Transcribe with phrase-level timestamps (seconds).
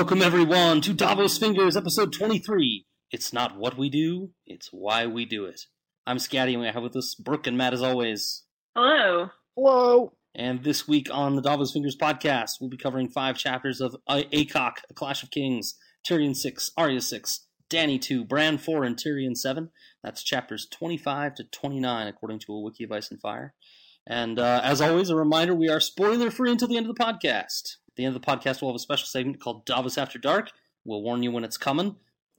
[0.00, 2.86] Welcome everyone to Davos Fingers, episode 23.
[3.10, 5.66] It's not what we do, it's why we do it.
[6.06, 8.44] I'm Scatty and we have with us Brooke and Matt as always.
[8.74, 9.28] Hello.
[9.54, 10.14] Hello.
[10.34, 14.26] And this week on the Davos Fingers podcast, we'll be covering five chapters of A-
[14.34, 15.74] ACOK, A Clash of Kings,
[16.08, 19.68] Tyrion 6, Arya 6, Dany 2, Bran 4, and Tyrion 7.
[20.02, 23.52] That's chapters 25 to 29, according to a wiki of Ice and Fire.
[24.06, 27.04] And uh, as always, a reminder we are spoiler free until the end of the
[27.04, 27.76] podcast.
[27.92, 30.50] At the end of the podcast, we'll have a special segment called Davos After Dark.
[30.84, 31.96] We'll warn you when it's coming.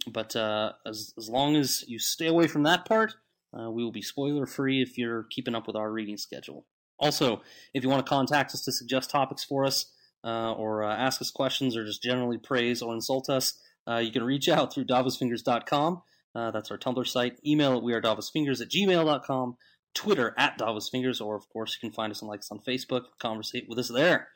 [0.07, 3.15] But uh, as, as long as you stay away from that part,
[3.57, 6.65] uh, we will be spoiler free if you're keeping up with our reading schedule.
[6.99, 7.41] Also,
[7.73, 9.91] if you want to contact us to suggest topics for us,
[10.23, 14.11] uh, or uh, ask us questions, or just generally praise or insult us, uh, you
[14.11, 16.01] can reach out through davosfingers.com.
[16.33, 17.39] Uh, that's our Tumblr site.
[17.45, 19.57] Email at wearedavosfingers at gmail.com.
[19.93, 23.05] Twitter at davosfingers, or of course, you can find us and like us on Facebook.
[23.19, 24.29] Conversate with us there.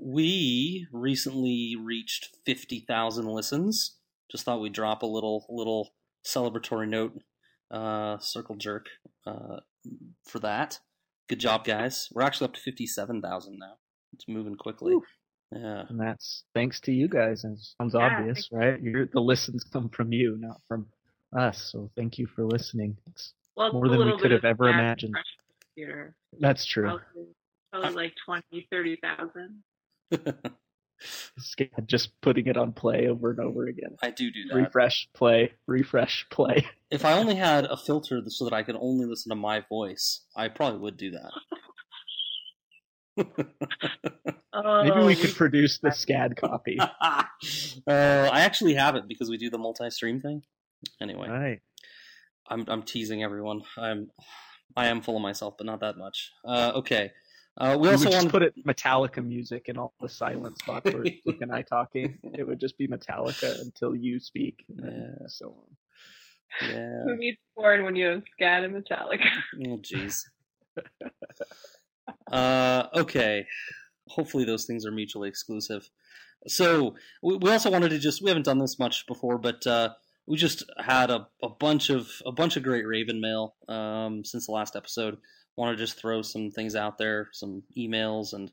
[0.00, 3.96] We recently reached 50,000 listens.
[4.30, 5.94] Just thought we'd drop a little little
[6.26, 7.18] celebratory note,
[7.70, 8.86] uh, circle jerk
[9.26, 9.60] uh,
[10.26, 10.80] for that.
[11.28, 12.08] Good job, guys.
[12.12, 13.74] We're actually up to 57,000 now.
[14.12, 14.94] It's moving quickly.
[14.94, 15.02] Woo.
[15.52, 15.84] Yeah.
[15.88, 17.44] And that's thanks to you guys.
[17.44, 18.80] And it sounds Yeah, obvious, right?
[18.80, 20.86] You're, the listens come from you, not from
[21.36, 21.70] us.
[21.72, 22.96] So thank you for listening.
[23.08, 25.10] It's, Well, More than we could have ever imagined.
[25.10, 25.38] impression
[26.40, 26.84] that's true.
[26.84, 27.34] Probably,
[27.72, 29.62] probably like 20, 30,000.
[31.38, 33.96] Sca- Just putting it on play over and over again.
[34.02, 34.54] I do do that.
[34.56, 36.66] Refresh, play, refresh, play.
[36.90, 40.22] If I only had a filter so that I could only listen to my voice,
[40.36, 41.30] I probably would do that.
[44.52, 46.78] Oh, Maybe we could produce the SCAD copy.
[46.80, 46.90] uh,
[47.86, 50.42] I actually have it because we do the multi-stream thing.
[51.00, 51.60] Anyway, Right.
[52.48, 53.62] I'm I'm teasing everyone.
[53.76, 54.10] I'm
[54.76, 56.30] I am full of myself, but not that much.
[56.44, 57.12] Uh, okay.
[57.58, 60.58] Uh, we We also would just want put it Metallica music in all the silent
[60.58, 62.18] spots where Luke and I talking.
[62.34, 64.86] It would just be Metallica until you speak, and
[65.20, 65.26] Yeah.
[65.26, 65.56] so
[66.62, 66.68] on.
[66.70, 67.02] yeah.
[67.04, 69.26] Who needs porn when you have Scat and Metallica?
[69.66, 70.22] Oh, jeez.
[72.32, 73.46] uh, okay.
[74.08, 75.90] Hopefully, those things are mutually exclusive.
[76.46, 79.90] So, we, we also wanted to just—we haven't done this much before, but uh,
[80.26, 84.46] we just had a, a bunch of a bunch of great Raven mail um, since
[84.46, 85.18] the last episode.
[85.58, 88.52] Want to just throw some things out there, some emails and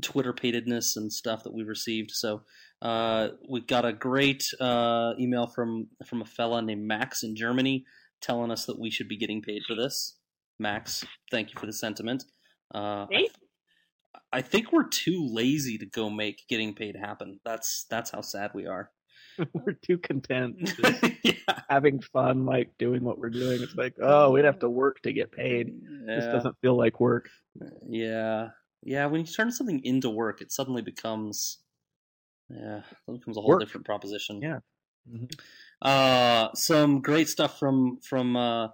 [0.00, 2.10] Twitter patedness and stuff that we've received.
[2.12, 2.42] So
[2.80, 7.84] uh, we got a great uh, email from from a fella named Max in Germany
[8.22, 10.16] telling us that we should be getting paid for this.
[10.58, 12.24] Max, thank you for the sentiment.
[12.74, 13.30] Uh, I, Thank
[14.32, 17.40] I think we're too lazy to go make getting paid happen.
[17.44, 18.90] That's that's how sad we are.
[19.52, 20.74] We're too content.
[21.22, 21.32] yeah.
[21.68, 23.62] having fun, like doing what we're doing.
[23.62, 25.72] It's like, oh, we'd have to work to get paid.
[26.06, 27.28] This doesn't feel like work.
[27.88, 28.48] Yeah.
[28.82, 31.58] Yeah, when you turn something into work, it suddenly becomes
[32.48, 32.78] yeah,
[33.08, 33.60] it becomes a whole Work.
[33.60, 34.40] different proposition.
[34.40, 34.58] Yeah.
[35.10, 35.30] Mhm.
[35.82, 38.68] Uh some great stuff from from uh,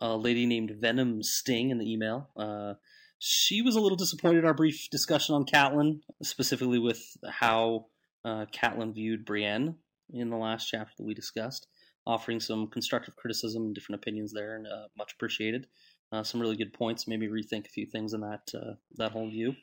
[0.00, 2.30] a lady named Venom Sting in the email.
[2.36, 2.74] Uh
[3.18, 7.86] she was a little disappointed in our brief discussion on Catelyn, specifically with how
[8.24, 9.74] uh, Catelyn viewed Brienne
[10.12, 11.66] in the last chapter that we discussed,
[12.06, 15.66] offering some constructive criticism and different opinions there, and uh, much appreciated.
[16.10, 17.06] Uh, some really good points.
[17.06, 19.56] Maybe rethink a few things in that uh, that whole view.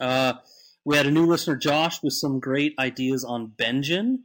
[0.00, 0.34] Uh,
[0.84, 4.20] we had a new listener, Josh, with some great ideas on Benjen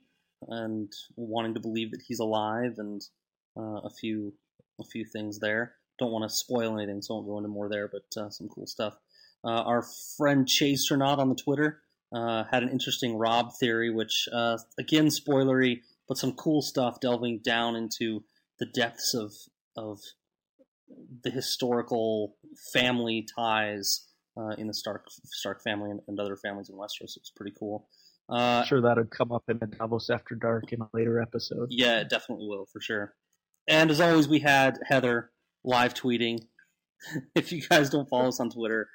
[0.47, 3.01] and wanting to believe that he's alive, and
[3.57, 4.33] uh, a few
[4.79, 5.73] a few things there.
[5.99, 8.47] Don't want to spoil anything, so I won't go into more there, but uh, some
[8.49, 8.95] cool stuff.
[9.45, 9.83] Our
[10.17, 11.82] friend Chase not on the Twitter
[12.13, 17.39] uh, had an interesting Robb theory, which uh, again spoilery, but some cool stuff delving
[17.43, 18.23] down into
[18.59, 19.33] the depths of
[19.75, 19.99] of
[21.23, 22.35] the historical
[22.71, 24.07] family ties
[24.37, 27.15] uh, in the Stark Stark family and, and other families in Westeros.
[27.15, 27.87] It was pretty cool.
[28.29, 31.21] Uh, I'm sure that would come up in the Davos After Dark in a later
[31.21, 31.67] episode.
[31.71, 33.13] yeah, it definitely will for sure.
[33.67, 35.31] And as always, we had Heather
[35.63, 36.39] live tweeting.
[37.35, 38.89] if you guys don't follow us on Twitter,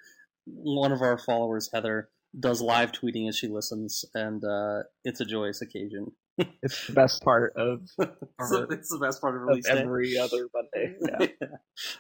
[0.47, 2.09] one of our followers, Heather,
[2.39, 6.13] does live tweeting as she listens, and uh, it's a joyous occasion.
[6.63, 9.73] It's the best part of, So it's the best part of of release day.
[9.73, 10.95] every other Monday.
[11.41, 11.49] Yeah.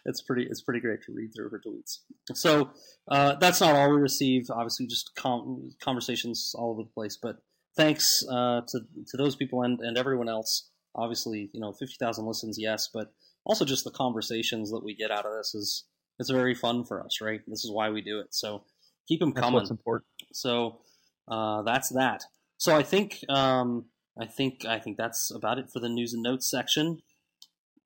[0.05, 0.47] it's pretty.
[0.49, 1.99] It's pretty great to read through her tweets.
[2.35, 2.71] So
[3.11, 4.45] uh, that's not all we receive.
[4.49, 7.19] Obviously, just com- conversations all over the place.
[7.21, 7.39] But
[7.77, 8.79] thanks uh, to
[9.09, 10.71] to those people and and everyone else.
[10.95, 13.13] Obviously, you know, fifty thousand listens, yes, but
[13.45, 15.85] also just the conversations that we get out of this is
[16.21, 17.41] it's very fun for us, right?
[17.49, 18.29] This is why we do it.
[18.31, 18.63] So
[19.08, 19.55] keep them That's coming.
[19.55, 20.06] what's important.
[20.32, 20.81] So
[21.26, 22.22] uh, that's that.
[22.58, 23.87] So I think um,
[24.20, 26.99] I think I think that's about it for the news and notes section.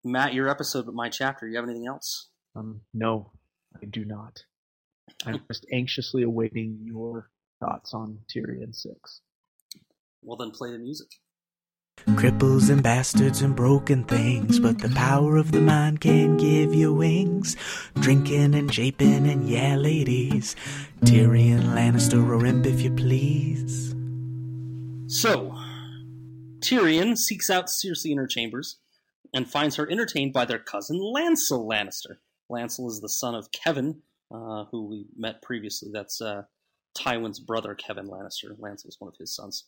[0.04, 1.46] Matt, your episode, but my chapter.
[1.46, 2.28] You have anything else?
[2.56, 3.30] Um, no,
[3.80, 4.42] I do not.
[5.24, 7.30] I'm just anxiously awaiting your
[7.60, 9.20] thoughts on Tyrion 6.
[10.22, 11.08] Well, then play the music.
[12.06, 16.92] Cripples and bastards and broken things, but the power of the mind can give you
[16.92, 17.56] wings.
[17.94, 20.56] Drinking and japing and yeah, ladies.
[21.04, 23.94] Tyrion Lannister or imp if you please.
[25.06, 25.54] So,
[26.58, 28.78] Tyrion seeks out Cersei in her chambers
[29.32, 32.16] and finds her entertained by their cousin Lancel Lannister.
[32.50, 35.90] Lancel is the son of Kevan, uh, who we met previously.
[35.92, 36.42] That's uh,
[36.96, 38.58] Tywin's brother, Kevan Lannister.
[38.58, 39.64] Lancel is one of his sons.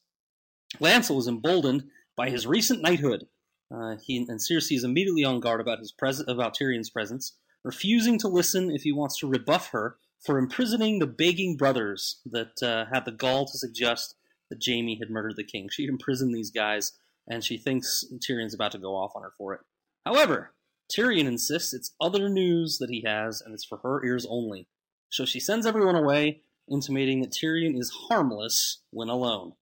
[0.81, 1.85] Lancel is emboldened
[2.17, 3.27] by his recent knighthood.
[3.75, 8.19] Uh, he and Cersei is immediately on guard about his pres- about Tyrion's presence, refusing
[8.21, 12.87] to listen if he wants to rebuff her for imprisoning the begging brothers that uh,
[12.93, 14.15] had the gall to suggest
[14.51, 15.69] that Jaime had murdered the king.
[15.71, 16.93] She imprisoned these guys,
[17.27, 19.61] and she thinks Tyrion's about to go off on her for it.
[20.05, 20.55] However,
[20.91, 24.69] Tyrion insists it's other news that he has, and it's for her ears only.
[25.09, 29.53] So she sends everyone away, intimating that Tyrion is harmless when alone.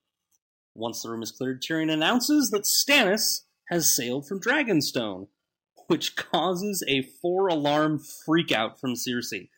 [0.74, 5.28] Once the room is cleared, Tyrion announces that Stannis has sailed from Dragonstone,
[5.86, 9.48] which causes a four alarm freakout from Cersei.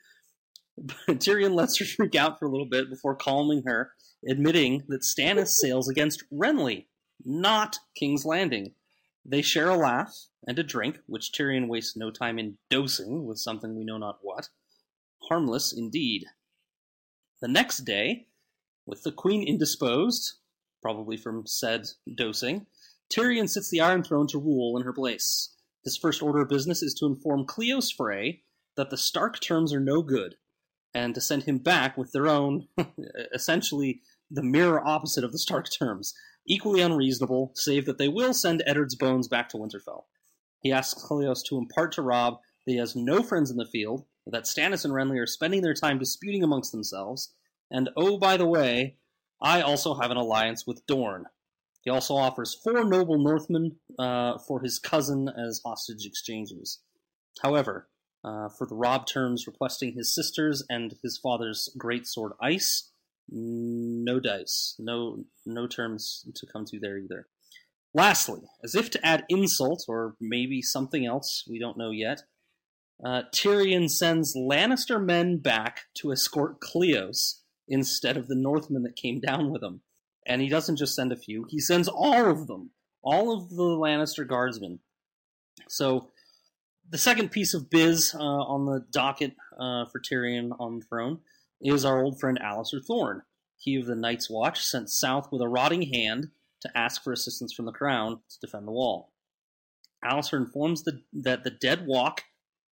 [1.08, 3.93] Tyrion lets her freak out for a little bit before calming her,
[4.28, 6.87] admitting that Stannis sails against Renly,
[7.25, 8.75] not King's Landing.
[9.25, 10.14] They share a laugh
[10.46, 14.19] and a drink, which Tyrion wastes no time in dosing with something we know not
[14.20, 14.49] what.
[15.28, 16.26] Harmless indeed.
[17.40, 18.26] The next day,
[18.84, 20.34] with the queen indisposed,
[20.84, 22.66] probably from said dosing,
[23.10, 25.56] Tyrion sits the Iron Throne to rule in her place.
[25.82, 28.42] His first order of business is to inform Cleos Frey
[28.76, 30.34] that the Stark terms are no good,
[30.92, 32.69] and to send him back with their own,
[33.34, 36.12] essentially the mirror opposite of the Stark terms,
[36.46, 40.02] equally unreasonable, save that they will send Eddard's bones back to Winterfell.
[40.60, 44.04] He asks Cleos to impart to Robb that he has no friends in the field,
[44.26, 47.32] that Stannis and Renly are spending their time disputing amongst themselves,
[47.70, 48.98] and oh, by the way,
[49.42, 51.26] I also have an alliance with Dorne.
[51.82, 56.81] He also offers four noble Northmen uh, for his cousin as hostage exchanges.
[57.42, 57.88] However,
[58.25, 62.90] uh, for the Robb terms requesting his sisters and his father's great sword Ice,
[63.28, 67.26] no dice, no no terms to come to there either.
[67.92, 72.22] Lastly, as if to add insult or maybe something else we don't know yet,
[73.04, 79.20] uh, Tyrion sends Lannister men back to escort Cleos instead of the Northmen that came
[79.20, 79.81] down with him.
[80.26, 82.70] And he doesn't just send a few, he sends all of them,
[83.02, 84.81] all of the Lannister guardsmen.
[85.69, 86.11] So,
[86.88, 91.20] the second piece of biz uh, on the docket uh, for Tyrion on the throne
[91.61, 93.22] is our old friend Alliser Thorne.
[93.56, 96.28] He of the Night's Watch sent south with a rotting hand
[96.60, 99.12] to ask for assistance from the crown to defend the wall.
[100.05, 102.25] Alliser informs the, that the dead walk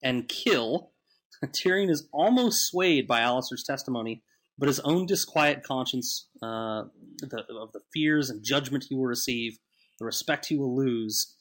[0.03, 0.93] and kill.
[1.45, 4.23] Tyrion is almost swayed by Alliser's testimony,
[4.61, 6.85] but his own disquiet conscience uh,
[7.19, 9.59] the, of the fears and judgment he will receive,
[9.99, 11.35] the respect he will lose,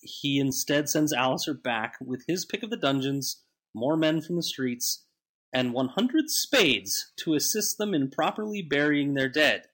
[0.00, 3.42] he instead sends Alliser back with his pick of the dungeons,
[3.74, 5.04] more men from the streets,
[5.52, 9.64] and 100 spades to assist them in properly burying their dead.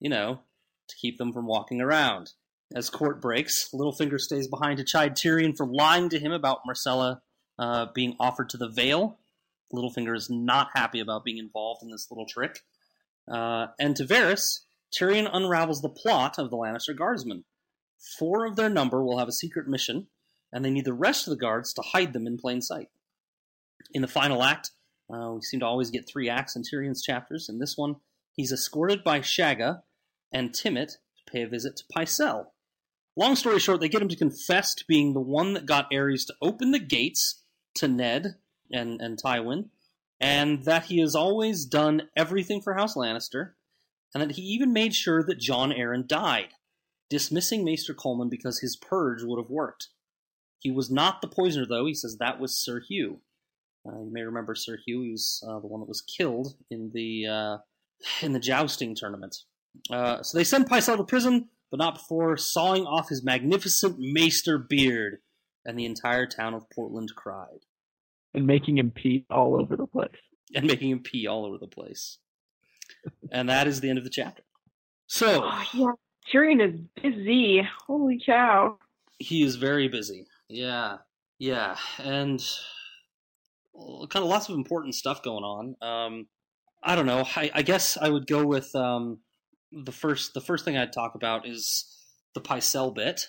[0.00, 0.40] You know,
[0.88, 2.32] to keep them from walking around.
[2.74, 7.20] As court breaks, Littlefinger stays behind to chide Tyrion for lying to him about Myrcella
[7.58, 9.19] uh, being offered to the Vale.
[9.72, 12.60] Littlefinger is not happy about being involved in this little trick.
[13.30, 14.60] Uh, and to Varys,
[14.92, 17.44] Tyrion unravels the plot of the Lannister guardsmen.
[18.18, 20.08] Four of their number will have a secret mission,
[20.52, 22.88] and they need the rest of the guards to hide them in plain sight.
[23.92, 24.70] In the final act,
[25.12, 27.48] uh, we seem to always get three acts in Tyrion's chapters.
[27.48, 27.96] In this one,
[28.32, 29.82] he's escorted by Shagga
[30.32, 32.46] and Timett to pay a visit to Pycelle.
[33.16, 36.26] Long story short, they get him to confess to being the one that got Aerys
[36.26, 37.42] to open the gates
[37.74, 38.36] to Ned
[38.72, 39.68] and, and Tywin,
[40.20, 43.52] and that he has always done everything for House Lannister,
[44.14, 46.48] and that he even made sure that Jon Arryn died,
[47.08, 49.88] dismissing Maester Colemon because his purge would have worked.
[50.58, 51.86] He was not the poisoner, though.
[51.86, 53.20] He says that was Sir Hugh.
[53.86, 55.02] Uh, you may remember Sir Hugh.
[55.02, 57.58] He was uh, the one that was killed in the uh,
[58.22, 59.38] in the jousting tournament.
[59.90, 64.58] Uh, so they send Pycelle to prison, but not before sawing off his magnificent maester
[64.58, 65.18] beard,
[65.64, 67.60] and the entire town of Portland cried.
[68.32, 70.08] And making him pee all over the place.
[70.54, 72.18] And making him pee all over the place.
[73.32, 74.42] and that is the end of the chapter.
[75.06, 75.42] So.
[75.44, 75.92] Oh, yeah.
[76.32, 77.66] Tyrion is busy.
[77.86, 78.78] Holy cow.
[79.18, 80.26] He is very busy.
[80.48, 80.98] Yeah.
[81.38, 81.76] Yeah.
[81.98, 82.42] And
[83.74, 85.76] kind of lots of important stuff going on.
[85.80, 86.26] Um,
[86.82, 87.26] I don't know.
[87.36, 89.18] I, I, guess I would go with um,
[89.72, 90.34] the first.
[90.34, 91.86] The first thing I'd talk about is
[92.34, 93.26] the Pycelle bit.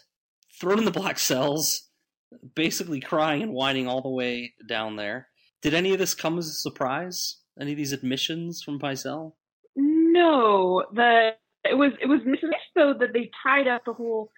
[0.59, 1.89] Thrown in the black cells,
[2.55, 5.27] basically crying and whining all the way down there.
[5.61, 7.37] Did any of this come as a surprise?
[7.59, 9.33] Any of these admissions from Pycelle?
[9.75, 11.31] No, the
[11.63, 14.31] it was it was nice though that they tied up the whole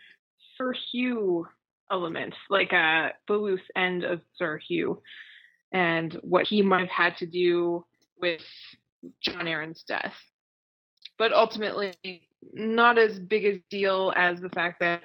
[0.58, 1.48] Sir Hugh
[1.92, 5.02] element, like uh, the loose end of Sir Hugh,
[5.72, 7.86] and what he might have had to do
[8.20, 8.42] with
[9.22, 10.14] Jon Arryn's death.
[11.18, 11.94] But ultimately,
[12.54, 15.02] not as big a deal as the fact that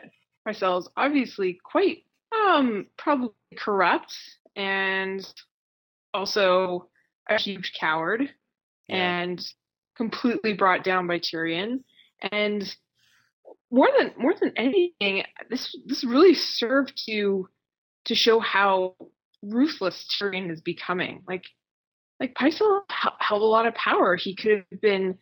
[0.46, 2.04] is obviously quite
[2.34, 4.14] um probably corrupt
[4.56, 5.26] and
[6.14, 6.88] also
[7.28, 8.30] a huge coward
[8.88, 9.20] Yeah.
[9.20, 9.52] and
[9.96, 11.80] completely brought down by Tyrion.
[12.32, 12.62] And
[13.70, 17.48] more than more than anything, this this really served to
[18.06, 18.96] to show how
[19.42, 21.22] ruthless Tyrion is becoming.
[21.28, 21.44] Like
[22.20, 22.82] like Pycelle
[23.20, 24.16] held a lot of power.
[24.16, 25.18] He could have been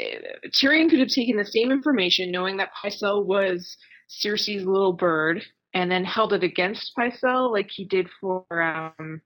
[0.00, 3.76] uh, Tyrion could have taken the same information, knowing that Pycelle was
[4.08, 5.42] Cersei's little bird,
[5.74, 9.20] and then held it against Pycelle, like he did for um.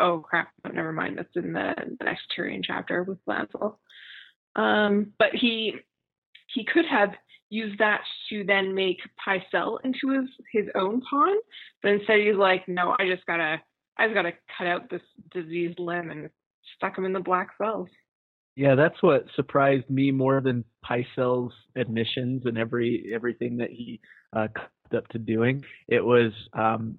[0.00, 0.48] Oh crap!
[0.72, 1.18] Never mind.
[1.18, 3.76] That's in the, the next Tyrion chapter with Lancel.
[4.56, 5.74] Um, but he
[6.46, 7.10] he could have
[7.50, 11.36] used that to then make Pycelle into his his own pawn,
[11.82, 13.60] but instead he's like, no, I just gotta
[13.98, 16.30] I just gotta cut out this diseased limb and
[16.76, 17.88] stuck him in the black cells.
[18.56, 24.00] Yeah, that's what surprised me more than Pycelle's admissions and every everything that he
[24.34, 24.48] uh,
[24.92, 25.64] cooked up to doing.
[25.88, 26.98] It was um,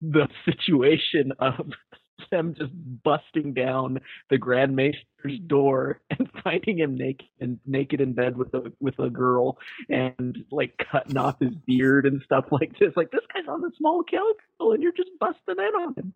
[0.00, 1.70] the situation of
[2.30, 2.72] them just
[3.04, 8.52] busting down the Grand Maester's door and finding him naked and naked in bed with
[8.54, 9.58] a with a girl
[9.88, 12.92] and like cutting off his beard and stuff like this.
[12.96, 14.24] Like this guy's on the small kill
[14.72, 16.14] and you're just busting in on him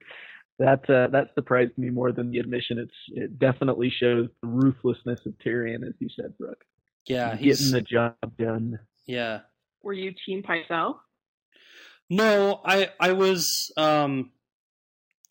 [0.59, 2.79] that uh, that surprised me more than the admission.
[2.79, 6.65] It's it definitely shows the ruthlessness of Tyrion, as you said, Brooke.
[7.07, 8.79] Yeah, getting the job done.
[9.07, 9.41] yeah.
[9.83, 10.97] Were you Team Pycelle?
[12.09, 14.33] No, I I was um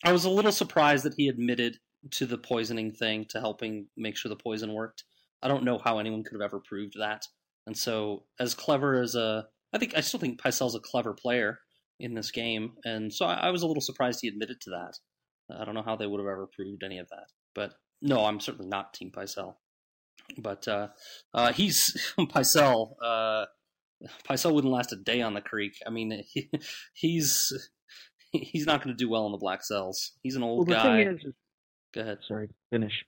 [0.03, 1.77] I was a little surprised that he admitted
[2.11, 5.03] to the poisoning thing to helping make sure the poison worked.
[5.41, 7.25] I don't know how anyone could have ever proved that.
[7.67, 11.59] And so as clever as a I think I still think Pycelle's a clever player
[11.99, 14.93] in this game, and so I, I was a little surprised he admitted to that.
[15.55, 17.27] I don't know how they would have ever proved any of that.
[17.55, 19.55] But no, I'm certainly not Team Pycelle.
[20.37, 20.89] But uh,
[21.33, 22.93] uh, he's Pycelle.
[23.03, 23.45] Uh,
[24.27, 25.77] Pycelle wouldn't last a day on the creek.
[25.85, 26.49] I mean, he,
[26.93, 27.51] he's
[28.31, 30.11] he's not going to do well in the black cells.
[30.23, 31.01] He's an Well, old the guy.
[31.03, 31.25] is-
[31.93, 32.19] Go ahead.
[32.27, 33.03] sorry, finish.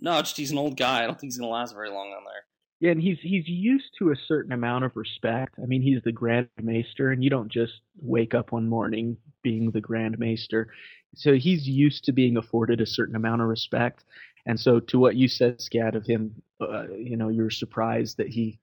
[0.00, 1.02] No, just he's an old guy.
[1.02, 2.44] I don't think he's going to last very long on there.
[2.78, 5.54] Yeah, and he's he's used to a certain amount of respect.
[5.62, 9.70] I mean, he's the Grand Maester, and you don't just wake up one morning being
[9.70, 10.68] the Grand Maester.
[11.14, 14.04] So he's used to being afforded a certain amount of respect.
[14.44, 18.28] And so, to what you said, Scad, of him, uh, you know, you're surprised that
[18.28, 18.58] he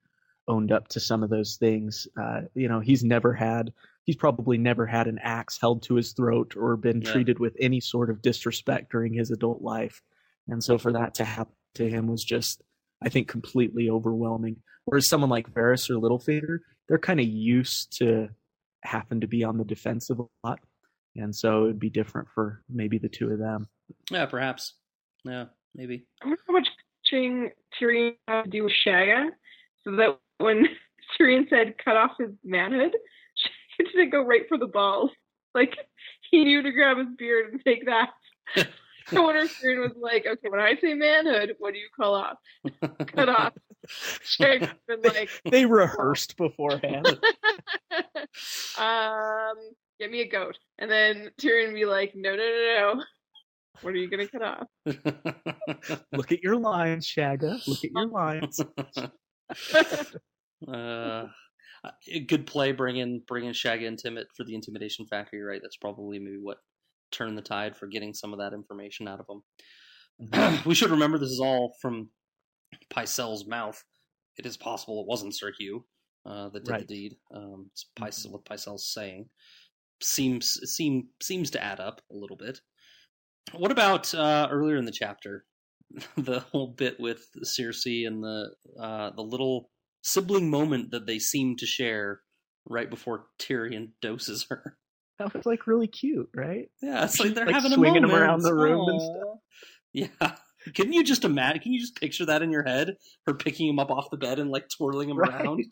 [0.47, 2.07] owned up to some of those things.
[2.19, 3.71] Uh, you know, he's never had,
[4.03, 7.11] he's probably never had an axe held to his throat or been Yeah.
[7.11, 10.01] treated with any sort of disrespect during his adult life.
[10.47, 12.61] And so, for that to happen to him was just,
[13.01, 14.57] I think, completely overwhelming.
[14.85, 16.59] Whereas someone like Varys or Littlefinger,
[16.89, 18.27] they're kind of used to
[18.83, 20.59] happen to be on the defensive a lot.
[21.15, 23.69] And so it would be different for maybe the two of them.
[24.11, 24.75] Yeah, perhaps.
[25.23, 26.05] Yeah, maybe.
[26.21, 26.67] I wonder how much
[27.05, 29.29] touching Tyrion had to do with Shagga,
[29.83, 30.67] so that when
[31.19, 32.95] Tyrion said cut off his manhood,
[33.79, 35.11] Shagga didn't go right for the balls.
[35.55, 35.75] Like
[36.29, 38.09] he knew to grab his beard and take that.
[38.55, 42.15] I wonder if Tyrion was like, okay, when I say manhood, what do you call
[42.15, 42.37] off?
[43.07, 43.53] Cut off.
[43.87, 47.07] Shagga's been like, They rehearsed beforehand.
[48.77, 49.55] um,
[49.99, 50.57] get me a goat.
[50.79, 53.03] And then Tyrion would be like, no, no, no, no.
[53.81, 54.67] What are you gonna cut off?
[56.13, 57.67] Look at your lines, Shagga.
[57.67, 58.61] Look at your lines.
[60.67, 61.27] Uh,
[62.11, 65.37] a good play bringing bringing Shagga and Timett for the intimidation factor.
[65.37, 65.61] You're right.
[65.61, 66.57] That's probably maybe what
[67.11, 70.61] turned the tide for getting some of that information out of them.
[70.65, 72.09] we should remember this is all from
[72.89, 73.83] Pycelle's mouth.
[74.37, 75.85] It is possible it wasn't Sir Hugh
[76.25, 76.87] uh, that did Right.
[76.87, 77.15] the deed.
[77.33, 79.29] Um, it's Pycelle, what Pycelle's saying
[80.01, 82.59] seems seem seems to add up a little bit.
[83.53, 85.45] What about uh, earlier in the chapter,
[86.17, 89.69] the whole bit with Cersei and the uh, the little
[90.03, 92.21] sibling moment that they seem to share
[92.69, 94.77] right before Tyrion doses her?
[95.19, 96.69] That was like really cute, right?
[96.81, 98.21] Yeah, it's like they're Like having a swinging 'em moment.
[98.23, 99.39] around the room and stuff.
[99.93, 100.35] Yeah.
[100.73, 101.61] Can you just imagine?
[101.61, 102.95] Can you just picture that in your head?
[103.27, 105.41] Her picking him up off the bed and like twirling him Right.
[105.45, 105.63] around.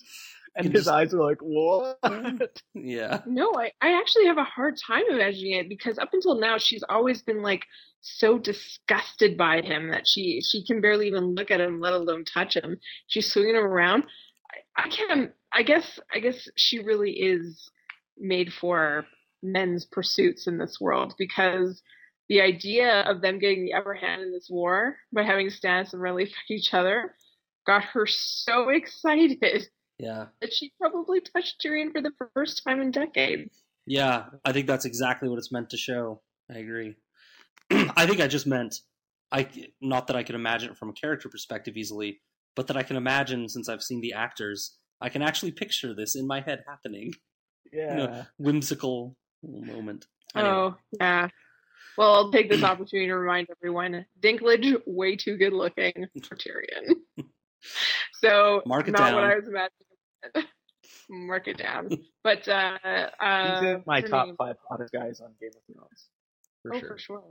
[0.55, 2.00] And his just- eyes are like, what?
[2.74, 3.22] Yeah.
[3.25, 6.84] No, I, I actually have a hard time imagining it because up until now she's
[6.89, 7.65] always been like
[8.01, 12.25] so disgusted by him that she she can barely even look at him, let alone
[12.25, 12.77] touch him.
[13.08, 14.03] She's swinging him around.
[14.77, 15.31] I, I can't.
[15.53, 17.70] I guess I guess she really is
[18.17, 19.05] made for
[19.43, 21.81] men's pursuits in this world because
[22.29, 26.01] the idea of them getting the upper hand in this war by having Stannis and
[26.01, 27.13] Renly fight each other,
[27.67, 29.67] got her so excited
[30.01, 30.25] Yeah.
[30.41, 33.62] that she probably touched Tyrion for the first time in decades.
[33.86, 36.22] Yeah, I think that's exactly what it's meant to show.
[36.50, 36.96] I agree.
[37.72, 38.75] I think I just meant
[39.31, 39.48] I
[39.79, 42.20] not that I can imagine it from a character perspective easily,
[42.55, 46.15] but that I can imagine since I've seen the actors, I can actually picture this
[46.15, 47.13] in my head happening.
[47.72, 47.96] Yeah.
[47.96, 50.08] know, Whimsical moment.
[50.36, 50.53] Anyway.
[50.53, 51.29] Oh, yeah.
[51.98, 56.96] Well, I'll take this opportunity to remind everyone Dinklage, way too good looking for Tyrion.
[58.13, 59.15] so, Mark it not down.
[59.15, 59.91] what I was imagining.
[61.10, 61.90] Mark it down.
[62.24, 62.78] But, uh,
[63.20, 66.10] uh, He's in my top name- five hottest guys on Game of Thrones.
[66.62, 66.90] For oh, sure.
[66.90, 67.24] for sure.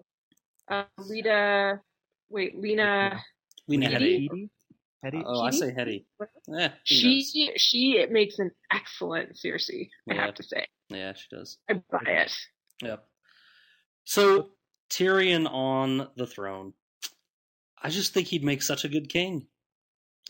[0.70, 1.80] Uh, Lita,
[2.28, 3.20] wait, Lena,
[3.68, 4.28] Lena Hetty?
[4.28, 4.48] Headey.
[5.02, 5.22] Hetty?
[5.24, 6.06] Oh, I say Hetty.
[6.20, 6.70] Eh, who knows?
[6.84, 10.26] she, she makes an excellent Cersei, I Yeah.
[10.26, 10.66] have to say.
[10.88, 11.58] Yeah, she does.
[11.68, 12.32] I buy it.
[12.82, 13.04] Yep.
[14.04, 14.50] So
[14.90, 16.74] Tyrion on the throne.
[17.82, 19.46] I just think he'd make such a good king.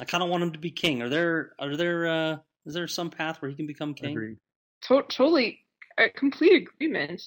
[0.01, 1.03] I kind of want him to be king.
[1.03, 2.37] Are there are there uh
[2.67, 4.11] is there some path where he can become king?
[4.11, 4.37] Agreed.
[4.83, 5.61] To- totally,
[5.99, 7.23] a complete agreement.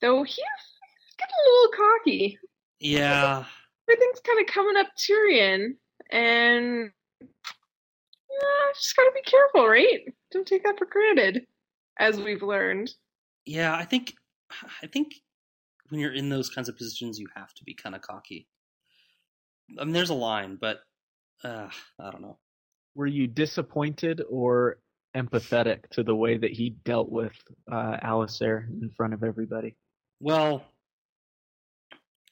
[0.00, 2.38] Though he's, he's getting a little cocky.
[2.80, 3.44] Yeah.
[3.88, 5.70] everything's kind of coming up Tyrion,
[6.10, 6.90] and
[7.20, 10.00] yeah, just gotta be careful, right?
[10.30, 11.46] Don't take that for granted,
[11.98, 12.90] as we've learned.
[13.46, 14.14] Yeah, I think
[14.82, 15.14] I think
[15.88, 18.46] when you're in those kinds of positions you have to be kind of cocky.
[19.78, 20.78] I mean there's a line, but
[21.44, 21.68] uh
[22.00, 22.38] I don't know.
[22.96, 24.78] Were you disappointed or
[25.14, 27.34] empathetic to the way that he dealt with
[27.70, 29.76] uh, Alliser in front of everybody?
[30.18, 30.64] Well,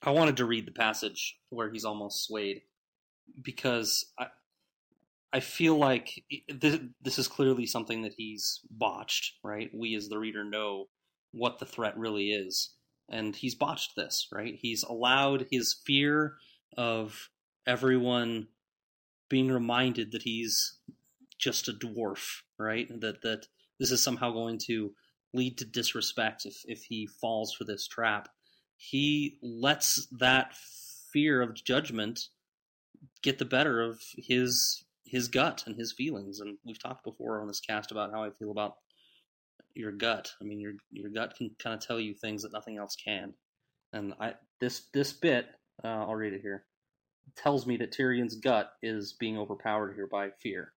[0.03, 2.63] I wanted to read the passage where he's almost swayed
[3.43, 4.29] because I
[5.35, 9.69] I feel like this, this is clearly something that he's botched, right?
[9.75, 10.87] We as the reader know
[11.33, 12.71] what the threat really is.
[13.11, 14.55] And he's botched this, right?
[14.59, 16.37] He's allowed his fear
[16.79, 17.31] of
[17.67, 18.47] everyone
[19.35, 20.79] being reminded that he's
[21.41, 22.89] just a dwarf, right?
[23.01, 23.49] That that
[23.81, 24.93] this is somehow going to
[25.33, 28.29] lead to disrespect if if he falls for this trap.
[28.77, 30.55] He lets that
[31.13, 32.29] fear of judgment
[33.23, 36.39] get the better of his his gut and his feelings.
[36.39, 38.77] And we've talked before on this cast about how I feel about
[39.75, 40.31] your gut.
[40.41, 43.35] I mean, your your gut can kind of tell you things that nothing else can.
[43.93, 45.49] And I this this bit,
[45.83, 46.67] uh, I'll read it here,
[47.37, 50.73] tells me that Tyrion's gut is being overpowered here by fear.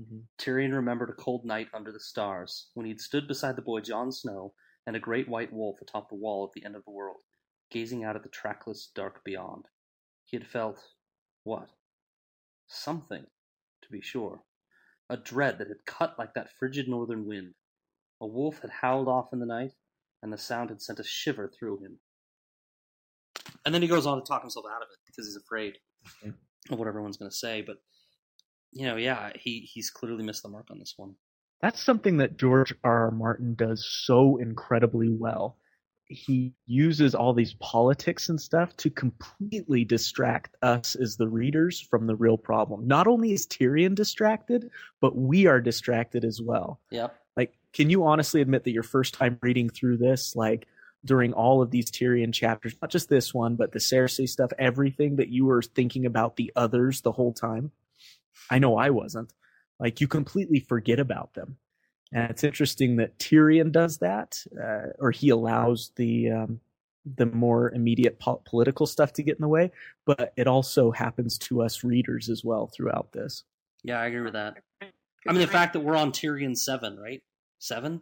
[0.00, 0.18] Mm-hmm.
[0.38, 4.12] Tyrion remembered a cold night under the stars, when he'd stood beside the boy Jon
[4.12, 4.52] Snow
[4.86, 7.20] and a great white wolf atop the wall at the end of the world,
[7.70, 9.64] gazing out at the trackless dark beyond.
[10.24, 10.80] He had felt
[11.44, 11.70] what?
[12.66, 13.26] Something,
[13.82, 14.42] to be sure.
[15.08, 17.54] A dread that had cut like that frigid northern wind.
[18.20, 19.72] A wolf had howled off in the night,
[20.22, 22.00] and the sound had sent a shiver through him.
[23.66, 25.76] And then he goes on to talk himself out of it because he's afraid
[26.22, 26.32] Okay.
[26.70, 27.62] of what everyone's going to say.
[27.62, 27.76] But
[28.72, 31.16] you know, yeah, he he's clearly missed the mark on this one.
[31.60, 33.06] That's something that George R.
[33.06, 33.10] R.
[33.10, 35.56] Martin does so incredibly well.
[36.08, 42.06] He uses all these politics and stuff to completely distract us as the readers from
[42.06, 42.86] the real problem.
[42.86, 46.78] Not only is Tyrion distracted, but we are distracted as well.
[46.90, 47.18] Yep.
[47.36, 50.68] Like, can you honestly admit that your first time reading through this, like
[51.06, 55.16] during all of these Tyrion chapters, not just this one, but the Cersei stuff, everything
[55.16, 57.72] that you were thinking about the others the whole time?
[58.50, 59.32] I know I wasn't.
[59.80, 61.56] Like, you completely forget about them.
[62.12, 66.60] And it's interesting that Tyrion does that, uh, or he allows the um,
[67.16, 69.72] the more immediate po- political stuff to get in the way.
[70.04, 73.44] But it also happens to us readers as well throughout this.
[73.82, 74.56] Yeah, I agree with that.
[74.80, 77.22] I mean, the fact that we're on Tyrion seven, right?
[77.58, 78.00] 7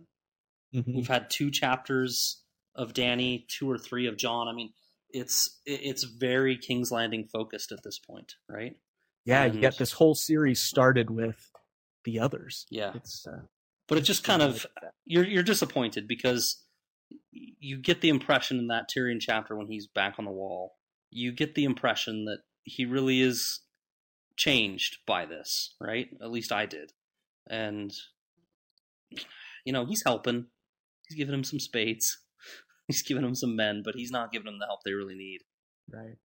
[0.74, 0.94] Mhm.
[0.94, 2.42] We've had two chapters
[2.74, 4.48] of Dany, two or three of Jon.
[4.48, 4.72] I mean,
[5.10, 8.76] it's it's very King's Landing focused at this point, right?
[9.24, 11.50] Yeah, And- get this whole series started with
[12.04, 12.66] the others.
[12.70, 13.42] Yeah, It's uh,
[13.88, 16.62] but it just kind of like you're you're disappointed because
[17.32, 20.76] you get the impression in that Tyrion chapter when he's back on the wall,
[21.10, 23.60] you get the impression that he really is
[24.36, 26.08] changed by this, right?
[26.20, 26.92] At least I did,
[27.48, 27.92] and
[29.64, 30.46] you know he's helping.
[31.08, 32.18] He's giving him some spades.
[32.88, 35.40] He's giving them some men, but he's not giving them the help they really need.
[35.90, 36.16] right.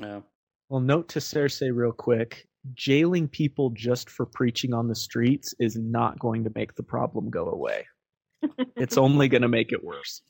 [0.00, 0.20] Yeah.
[0.68, 5.76] Well, note to Cersei real quick: jailing people just for preaching on the streets is
[5.76, 7.86] not going to make the problem go away.
[8.76, 10.22] it's only going to make it worse.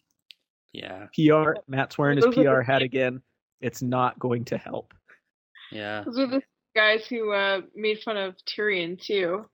[0.73, 1.07] Yeah.
[1.15, 1.55] PR.
[1.69, 3.23] Matt's wearing his Those are the PR hat again.
[3.61, 4.93] It's not going to help.
[5.73, 6.03] Yeah.
[6.05, 6.43] Those are the
[6.75, 9.47] guys who uh, made fun of Tyrion too.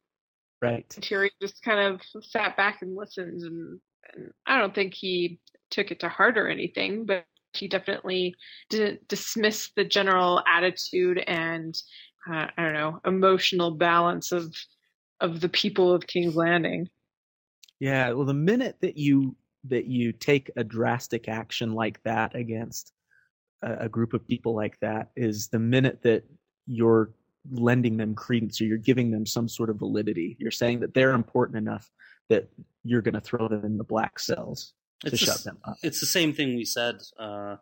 [0.61, 0.89] Right.
[0.89, 3.81] Tyrion just kind of sat back and listened, and,
[4.13, 5.41] and I don't think he
[5.73, 8.35] took it to heart or anything, but he definitely
[8.71, 11.75] didn't dismiss the general attitude and
[12.31, 14.55] uh, I don't know emotional balance of
[15.21, 16.89] of the people of King's Landing.
[17.81, 19.37] Yeah, well, the minute that you
[19.69, 22.93] that you take a drastic action like that against
[23.63, 26.25] a, a group of people like that is the minute that
[26.67, 27.11] you're
[27.51, 30.37] lending them credence or you're giving them some sort of validity.
[30.39, 31.91] You're saying that they're important enough
[32.29, 32.49] that
[32.85, 35.77] you're going to throw them in the black cells to It's the shut them up.
[35.83, 37.57] It's the same thing we said uh,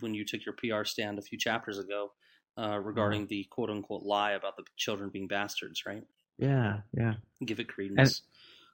[0.00, 2.12] when you took your PR stand a few chapters ago
[2.56, 6.04] uh, regarding the quote unquote lie about the children being bastards, right?
[6.38, 7.14] Yeah, yeah.
[7.44, 8.22] Give it credence.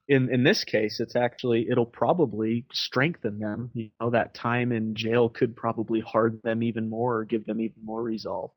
[0.07, 4.95] in in this case it's actually it'll probably strengthen them you know that time in
[4.95, 8.51] jail could probably harden them even more or give them even more resolve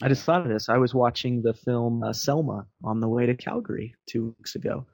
[0.00, 3.26] i just thought of this i was watching the film uh, selma on the way
[3.26, 4.86] to calgary two weeks ago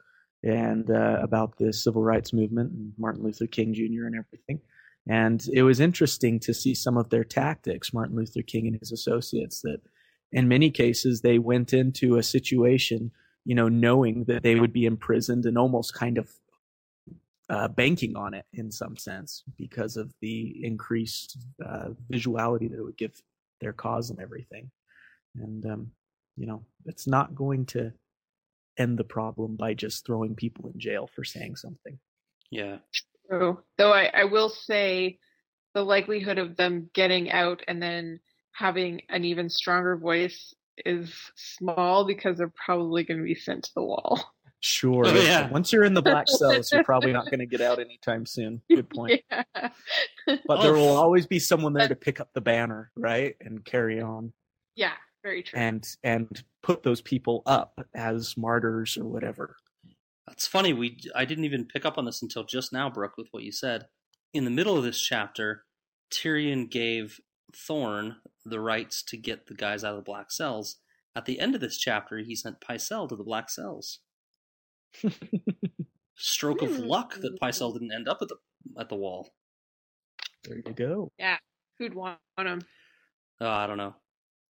[0.42, 4.60] and uh, about the civil rights movement and martin luther king jr and everything
[5.08, 8.92] and it was interesting to see some of their tactics martin luther king and his
[8.92, 9.80] associates that
[10.32, 13.10] in many cases they went into a situation
[13.44, 16.30] you know, knowing that they would be imprisoned and almost kind of
[17.48, 22.84] uh, banking on it in some sense because of the increased uh, visuality that it
[22.84, 23.20] would give
[23.60, 24.70] their cause and everything.
[25.34, 25.90] And, um,
[26.36, 27.92] you know, it's not going to
[28.78, 31.98] end the problem by just throwing people in jail for saying something.
[32.50, 32.78] yeah.
[33.30, 33.60] True.
[33.78, 35.18] Though I, I will say
[35.74, 38.20] the likelihood of them getting out and then
[38.52, 40.52] having an even stronger voice
[40.84, 44.22] is small because they're probably going to be sent to the wall.
[44.60, 45.04] Sure.
[45.06, 45.48] Oh, yeah.
[45.50, 48.60] Once you're in the black cells, you're probably not going to get out anytime soon.
[48.68, 49.22] Good point.
[49.30, 49.68] Yeah.
[50.46, 50.78] But there Oh.
[50.80, 53.34] will always be someone there to pick up the banner, right?
[53.40, 54.32] And carry on.
[54.76, 55.58] yeah, very true.
[55.58, 59.56] and and put those people up as martyrs or whatever.
[60.26, 60.72] That's funny.
[60.72, 63.52] We I didn't even pick up on this until just now, Brooke, with what you
[63.52, 63.86] said.
[64.32, 65.64] In the middle of this chapter,
[66.10, 67.20] Tyrion gave
[67.54, 70.78] Thorne the rights to get the guys out of the black cells.
[71.14, 73.98] At the end of this chapter, he sent Pycelle to the black cells.
[76.16, 78.36] Stroke of luck that Pycelle didn't end up at the
[78.78, 79.30] at the wall.
[80.44, 81.12] There you go.
[81.18, 81.38] Yeah,
[81.78, 82.62] who'd want him?
[83.40, 83.94] Uh, I don't know.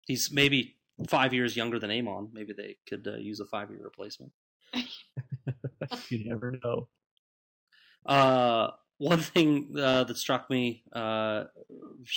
[0.08, 2.30] He's maybe five years younger than Aemon.
[2.32, 4.32] Maybe they could uh, use a five year replacement.
[6.08, 6.88] you never know.
[8.06, 11.44] Uh, one thing uh, that struck me uh,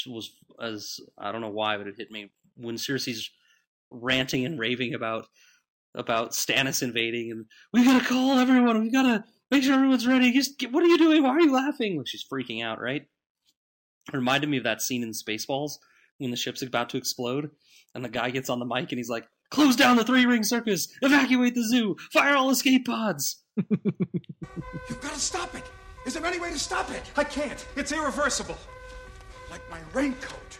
[0.07, 3.29] was as I don't know why, but it hit me when Cersei's
[3.91, 5.25] ranting and raving about
[5.93, 8.81] about Stannis invading, and we gotta call everyone.
[8.81, 10.31] We gotta make sure everyone's ready.
[10.31, 11.23] Just get, what are you doing?
[11.23, 11.97] Why are you laughing?
[11.97, 13.01] Like she's freaking out, right?
[13.01, 15.73] It reminded me of that scene in Spaceballs
[16.17, 17.51] when the ship's about to explode,
[17.95, 20.43] and the guy gets on the mic and he's like, "Close down the three ring
[20.43, 25.63] circus, evacuate the zoo, fire all escape pods." You've got to stop it.
[26.05, 27.03] Is there any way to stop it?
[27.15, 27.65] I can't.
[27.75, 28.57] It's irreversible.
[29.49, 30.59] Like my raincoat.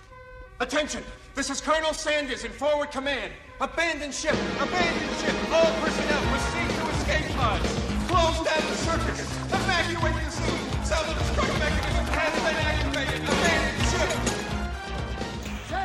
[0.60, 1.04] Attention!
[1.34, 3.34] This is Colonel Sandurz in forward command.
[3.60, 4.36] Abandon ship!
[4.60, 5.36] Abandon ship!
[5.52, 7.68] All personnel proceed to escape pods.
[8.08, 9.22] Close down the circus.
[9.48, 10.86] Evacuate the zoo.
[10.86, 13.31] Self-destruct mechanism has been activated.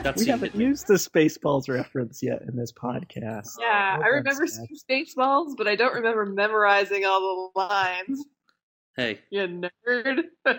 [0.08, 3.50] Abandon We haven't used the Spaceballs reference yet in this podcast.
[3.60, 8.24] Yeah, Oh, I remember that's Spaceballs, but I don't remember memorizing all the lines.
[8.96, 10.22] Hey, You nerd.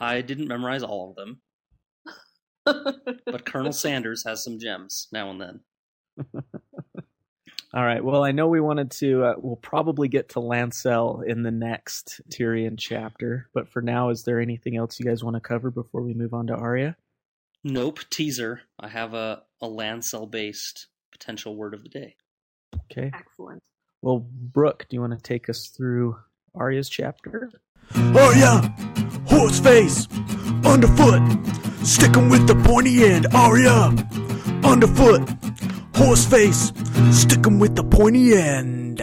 [0.00, 1.40] I didn't memorize all of them,
[3.26, 5.60] but Colonel Sandurz has some gems now and then.
[7.72, 8.02] All right.
[8.04, 9.24] Well, I know we wanted to.
[9.24, 14.24] Uh, we'll probably get to Lancel in the next Tyrion chapter, but for now, is
[14.24, 16.96] there anything else you guys want to cover before we move on to Arya?
[17.62, 18.62] Nope, teaser.
[18.78, 22.16] I have a, a Lancel based potential word of the day.
[22.90, 23.10] Okay.
[23.14, 23.62] Excellent.
[24.02, 26.16] Well, Brooke, do you want to take us through
[26.54, 27.50] Arya's chapter?
[27.94, 28.74] Oh, Arya,
[29.26, 30.08] horseface,
[30.64, 31.20] underfoot,
[31.86, 33.26] stick 'em with the pointy end.
[33.34, 33.92] Arya,
[34.64, 35.22] underfoot,
[35.92, 36.72] horseface,
[37.12, 39.02] stick 'em with the pointy end.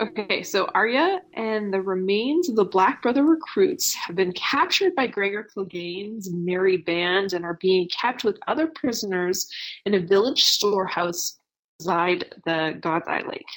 [0.00, 5.08] Okay, so Arya and the remains of the Black Brother recruits have been captured by
[5.08, 9.50] Gregor Clegane's merry band and are being kept with other prisoners
[9.86, 11.40] in a village storehouse
[11.80, 13.48] beside the God's Eye Lake.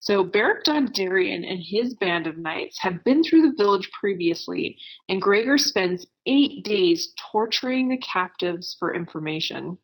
[0.00, 4.76] So Beric Dondarrion and his band of knights have been through the village previously,
[5.08, 9.78] and Gregor spends eight days torturing the captives for information.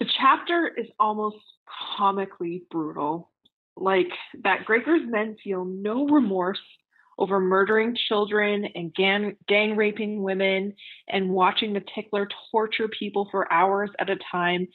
[0.00, 1.38] The chapter is almost
[1.96, 3.30] comically brutal
[3.76, 4.10] like
[4.42, 6.60] that Gregor's men feel no remorse
[7.18, 10.74] over murdering children and gang, gang raping women
[11.08, 14.66] and watching the tickler torture people for hours at a time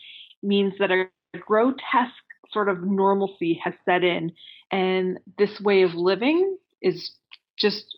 [0.42, 1.06] means that a
[1.40, 2.14] grotesque
[2.52, 4.32] sort of normalcy has set in
[4.72, 7.12] and this way of living is
[7.58, 7.98] just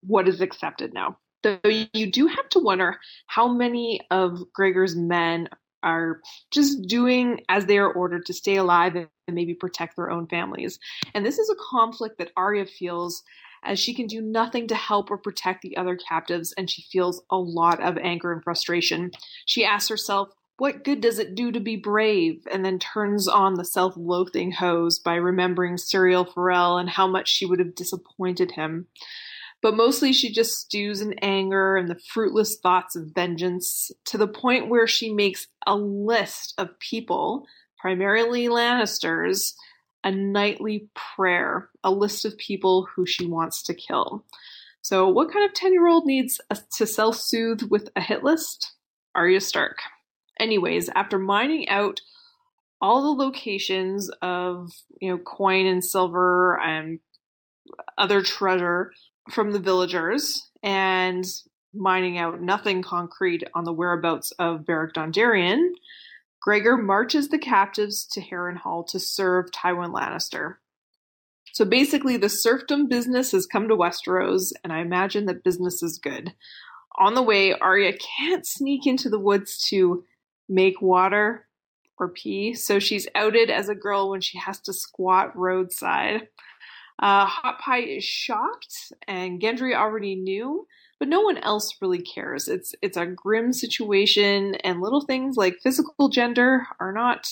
[0.00, 1.18] what is accepted now.
[1.44, 1.58] So
[1.92, 5.48] you do have to wonder how many of Gregor's men
[5.84, 6.20] are
[6.50, 10.78] just doing as they are ordered to stay alive and maybe protect their own families.
[11.14, 13.22] And this is a conflict that Arya feels
[13.64, 17.22] as she can do nothing to help or protect the other captives, and she feels
[17.30, 19.10] a lot of anger and frustration.
[19.46, 22.46] She asks herself, what good does it do to be brave?
[22.52, 27.28] And then turns on the self loathing hose by remembering Syrio Forel and how much
[27.28, 28.86] she would have disappointed him.
[29.64, 34.28] But mostly she just stews in anger and the fruitless thoughts of vengeance to the
[34.28, 37.46] point where she makes a list of people,
[37.78, 39.54] primarily Lannisters,
[40.04, 44.26] a nightly prayer, a list of people who she wants to kill.
[44.82, 46.42] So, what kind of 10 year old needs
[46.76, 48.74] to self soothe with a hit list?
[49.14, 49.78] Arya Stark.
[50.38, 52.02] Anyways, after mining out
[52.82, 56.98] all the locations of, you know, coin and silver and
[57.96, 58.92] other treasure
[59.30, 61.24] from the villagers and
[61.72, 65.70] mining out nothing concrete on the whereabouts of Beric Dondarrion,
[66.40, 70.56] Gregor marches the captives to Harrenhal to serve Tywin Lannister.
[71.52, 75.98] So basically, the serfdom business has come to Westeros, and I imagine that business is
[76.02, 76.34] good.
[76.98, 80.04] On the way, Arya can't sneak into the woods to
[80.48, 81.46] make water
[81.98, 86.28] or pee, so she's outed as a girl when she has to squat roadside.
[86.98, 90.66] Uh, Hot Pie is shocked, and Gendry already knew,
[90.98, 92.48] but no one else really cares.
[92.48, 97.28] It's it's a grim situation, and little things like physical gender are not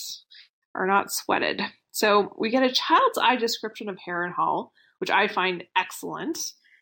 [0.75, 1.61] are not sweated.
[1.91, 6.37] So we get a child's eye description of Harrenhal, which I find excellent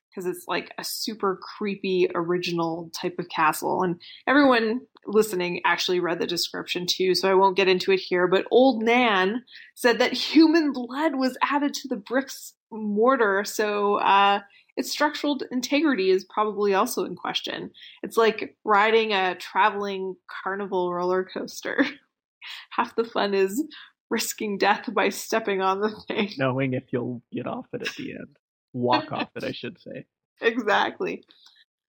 [0.09, 6.19] because it's like a super creepy original type of castle and everyone listening actually read
[6.19, 10.11] the description too so i won't get into it here but old nan said that
[10.11, 14.39] human blood was added to the bricks mortar so uh,
[14.77, 17.71] its structural integrity is probably also in question
[18.03, 21.85] it's like riding a traveling carnival roller coaster
[22.71, 23.63] half the fun is
[24.09, 28.11] risking death by stepping on the thing knowing if you'll get off it at the
[28.11, 28.37] end
[28.73, 30.05] walk off it, I should say.
[30.43, 31.23] Exactly.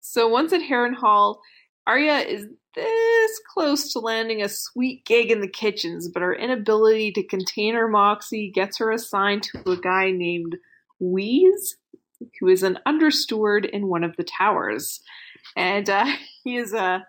[0.01, 1.38] So once at Harrenhal,
[1.87, 7.11] Arya is this close to landing a sweet gig in the kitchens, but her inability
[7.13, 10.57] to contain her moxie gets her assigned to a guy named
[11.01, 11.75] Weese,
[12.39, 14.99] who is an understeward in one of the towers.
[15.55, 16.05] And uh,
[16.43, 17.05] he is a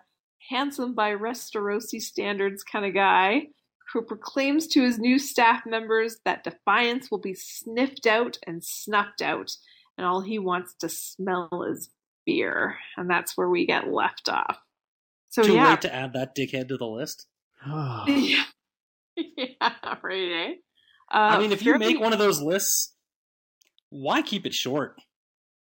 [0.49, 3.47] handsome by Westerosi standards kind of guy
[3.93, 9.21] who proclaims to his new staff members that defiance will be sniffed out and snuffed
[9.21, 9.51] out,
[9.97, 11.89] and all he wants to smell is
[12.25, 12.75] beer.
[12.97, 14.59] And that's where we get left off.
[15.37, 15.69] So Too yeah.
[15.69, 17.27] late to add that dickhead to the list.
[17.67, 18.07] yeah.
[19.15, 20.31] yeah, right.
[20.31, 20.53] Eh?
[21.13, 22.95] Uh, I mean, if you make one of those lists,
[23.91, 24.99] why keep it short?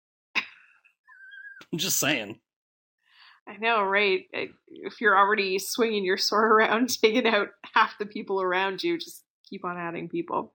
[0.35, 2.41] I'm just saying.
[3.47, 4.25] I know, right?
[4.33, 9.23] If you're already swinging your sword around, taking out half the people around you, just
[9.49, 10.53] keep on adding people.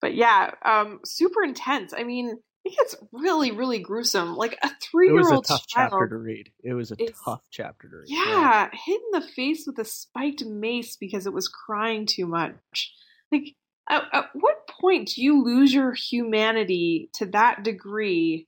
[0.00, 1.92] But yeah, um, super intense.
[1.94, 4.36] I mean, it gets really, really gruesome.
[4.36, 6.50] Like a It was a three-year-old tough child, chapter to read.
[6.62, 8.06] It was a tough chapter to read.
[8.08, 12.92] yeah, hit in the face with a spiked mace because it was crying too much.
[13.32, 13.54] Like,
[13.88, 18.46] at, at what point do you lose your humanity to that degree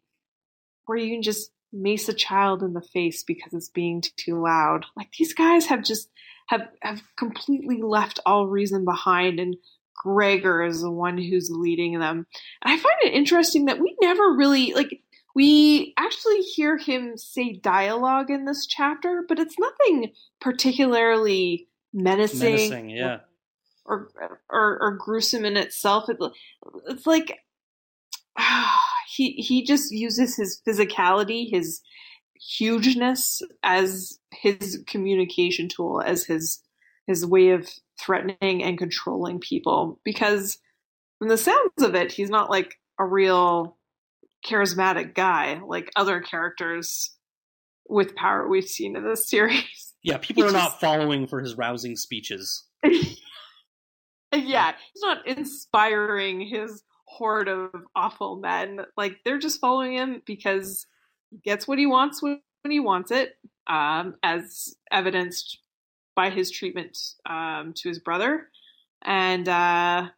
[0.86, 4.84] where you can just mace a child in the face because it's being too loud?
[4.96, 6.10] Like these guys have just
[6.48, 9.56] have have completely left all reason behind and
[9.96, 12.26] Gregor is the one who's leading them.
[12.62, 15.02] And I find it interesting that we never really like
[15.34, 22.90] we actually hear him say dialogue in this chapter, but it's nothing particularly menacing, Menacing,
[22.90, 23.20] yeah.
[23.84, 24.10] or,
[24.50, 26.08] or or gruesome in itself.
[26.08, 26.18] It,
[26.88, 27.38] it's like
[29.08, 31.80] he he just uses his physicality, his
[32.34, 36.62] hugeness as his communication tool, as his
[37.06, 37.68] his way of
[38.02, 40.00] threatening and controlling people.
[40.04, 40.58] Because
[41.18, 43.78] from the sounds of it, he's not like a real
[44.46, 47.14] charismatic guy like other characters
[47.88, 49.94] with power we've seen in this series.
[50.02, 52.64] Yeah, people He are not following for his rousing speeches.
[52.84, 58.80] yeah, he's not inspiring his horde of awful men.
[58.96, 60.86] Like they're just following him because
[61.30, 63.34] he gets what he wants when, when he wants it,
[63.68, 65.58] um, as evidenced
[66.14, 66.98] by his treatment
[67.28, 68.48] um, to his brother,
[69.02, 70.08] and uh,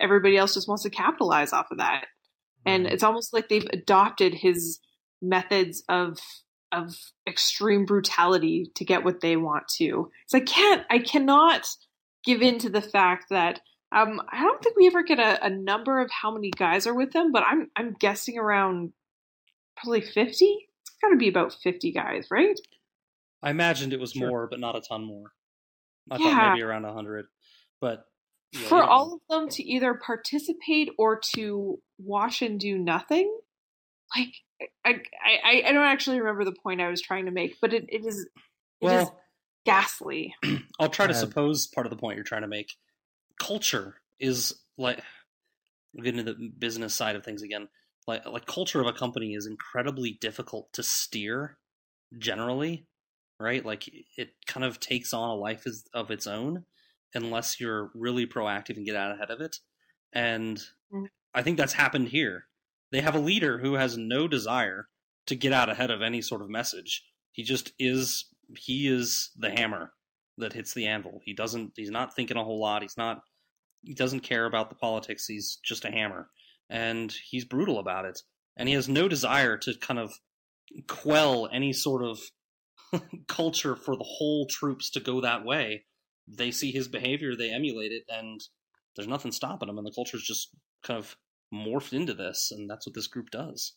[0.00, 2.06] everybody else just wants to capitalize off of that.
[2.64, 4.80] And it's almost like they've adopted his
[5.20, 6.18] methods of
[6.72, 10.10] of extreme brutality to get what they want to.
[10.26, 11.68] So I can't, I cannot
[12.24, 13.60] give in to the fact that
[13.94, 16.94] um, I don't think we ever get a, a number of how many guys are
[16.94, 18.92] with them, but I'm I'm guessing around
[19.76, 20.68] probably fifty.
[20.80, 22.58] It's got to be about fifty guys, right?
[23.42, 24.28] I imagined it was Sure.
[24.28, 25.32] more, but not a ton more.
[26.10, 26.30] I Yeah.
[26.34, 27.26] thought maybe around hundred,
[27.80, 28.04] but
[28.52, 28.86] yeah, For yeah.
[28.86, 33.34] all of them to either participate or to wash and do nothing,
[34.16, 34.34] like
[34.84, 37.86] I, I, I don't actually remember the point I was trying to make, but it,
[37.88, 38.28] it is
[38.80, 39.20] it is well,
[39.64, 40.34] ghastly.
[40.80, 42.72] I'll try to suppose part of the point you're trying to make.
[43.38, 45.00] Culture is like
[45.94, 47.68] we'll get into the business side of things again.
[48.06, 51.56] Like like culture of a company is incredibly difficult to steer
[52.18, 52.86] generally,
[53.42, 53.64] right?
[53.64, 56.64] Like it kind of takes on a life is- of its own
[57.14, 59.56] unless you're really proactive and get out ahead of it.
[60.12, 61.08] And Mm.
[61.34, 62.46] I think that's happened here.
[62.90, 64.88] They have a leader who has no desire
[65.26, 67.02] to get out ahead of any sort of message.
[67.32, 68.26] He just is
[68.58, 69.94] he is the hammer
[70.36, 71.20] that hits the anvil.
[71.24, 72.82] He doesn't he's not thinking a whole lot.
[72.82, 73.22] He's not
[73.82, 75.26] he doesn't care about the politics.
[75.26, 76.30] He's just a hammer.
[76.68, 78.20] And he's brutal about it.
[78.56, 80.12] And he has no desire to kind of
[80.86, 82.20] quell any sort of
[83.28, 85.84] culture for the whole troops to go that way.
[86.28, 88.40] They see his behavior, they emulate it, and
[88.94, 89.78] there's nothing stopping them.
[89.78, 90.50] And the culture's just
[90.82, 91.16] kind of
[91.52, 93.74] morphed into this, and that's what this group does.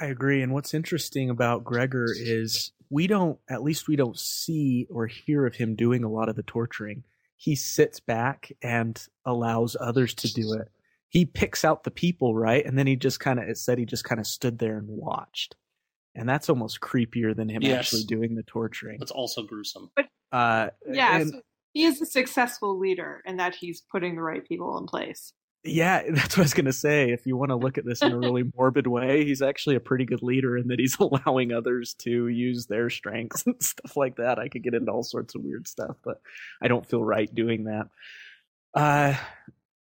[0.00, 0.42] I agree.
[0.42, 5.46] And what's interesting about Gregor is we don't, at least we don't see or hear
[5.46, 7.04] of him doing a lot of the torturing.
[7.36, 10.68] He sits back and allows others to do it.
[11.08, 12.64] He picks out the people, right?
[12.64, 14.88] And then he just kind of, it said he just kind of stood there and
[14.88, 15.56] watched.
[16.18, 17.78] And that's almost creepier than him Yes.
[17.78, 18.98] actually doing the torturing.
[19.00, 19.90] It's also gruesome.
[20.32, 21.40] Uh, Yeah, and- so
[21.72, 25.32] he is a successful leader in that he's putting the right people in place.
[25.64, 27.10] Yeah, that's what I was going to say.
[27.10, 29.80] If you want to look at this in a really morbid way, he's actually a
[29.80, 34.16] pretty good leader in that he's allowing others to use their strengths and stuff like
[34.16, 34.38] that.
[34.38, 36.20] I could get into all sorts of weird stuff, but
[36.62, 37.88] I don't feel right doing that.
[38.74, 39.14] Uh,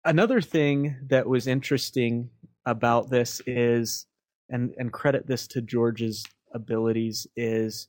[0.05, 2.29] another thing that was interesting
[2.65, 4.05] about this is,
[4.49, 7.87] and and credit this to George's abilities, is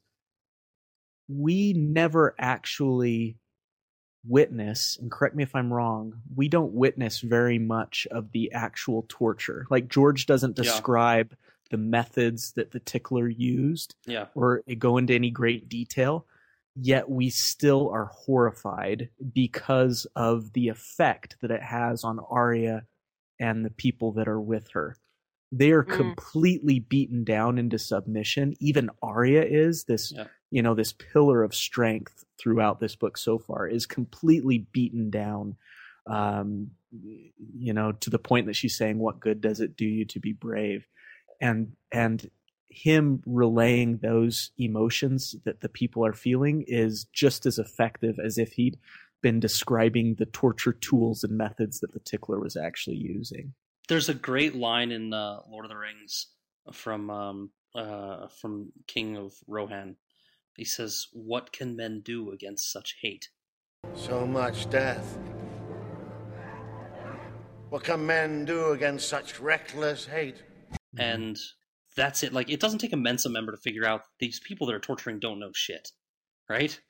[1.28, 3.36] we never actually
[4.26, 9.06] witness and correct me if i'm wrong we don't witness very much of the actual
[9.08, 10.64] torture like george doesn't Yeah.
[10.64, 11.34] describe
[11.70, 14.26] the methods that the tickler used Yeah.
[14.34, 16.26] or go into any great detail
[16.74, 22.86] yet we still are horrified because of the effect that it has on Arya
[23.40, 24.96] and the people that are with her.
[25.50, 25.96] They are Mm.
[25.96, 28.54] completely beaten down into submission.
[28.60, 30.26] Even Arya is this, Yeah.
[30.50, 35.56] you know, this pillar of strength throughout this book so far is completely beaten down.
[36.06, 40.04] Um, you know, to the point that she's saying, "What good does it do you
[40.06, 40.86] to be brave?"
[41.40, 42.30] And and
[42.70, 48.52] him relaying those emotions that the people are feeling is just as effective as if
[48.52, 48.78] he'd
[49.22, 53.54] been describing the torture tools and methods that the tickler was actually using.
[53.88, 56.26] There's a great line in uh, Lord of the Rings
[56.72, 59.96] from um, uh, from King of Rohan.
[60.56, 63.30] He says, "What can men do against such hate?"
[63.94, 65.18] So much death.
[67.70, 70.42] What can men do against such reckless hate?
[70.96, 71.38] And
[71.96, 72.32] that's it.
[72.32, 75.18] Like, it doesn't take a Mensa member to figure out these people that are torturing
[75.20, 75.90] don't know shit,
[76.48, 76.80] right?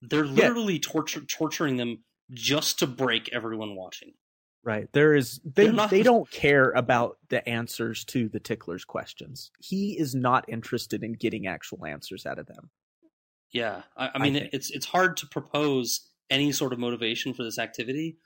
[0.00, 0.48] They're Yeah.
[0.48, 4.14] literally torture torturing them just to break everyone watching.
[4.64, 4.88] Right.
[4.92, 9.50] There is they They're not- they don't care about the answers to the tickler's questions.
[9.58, 12.70] He is not interested in getting actual answers out of them.
[13.52, 14.50] Yeah, I, I I mean, think.
[14.52, 18.18] it's it's hard to propose any sort of motivation for this activity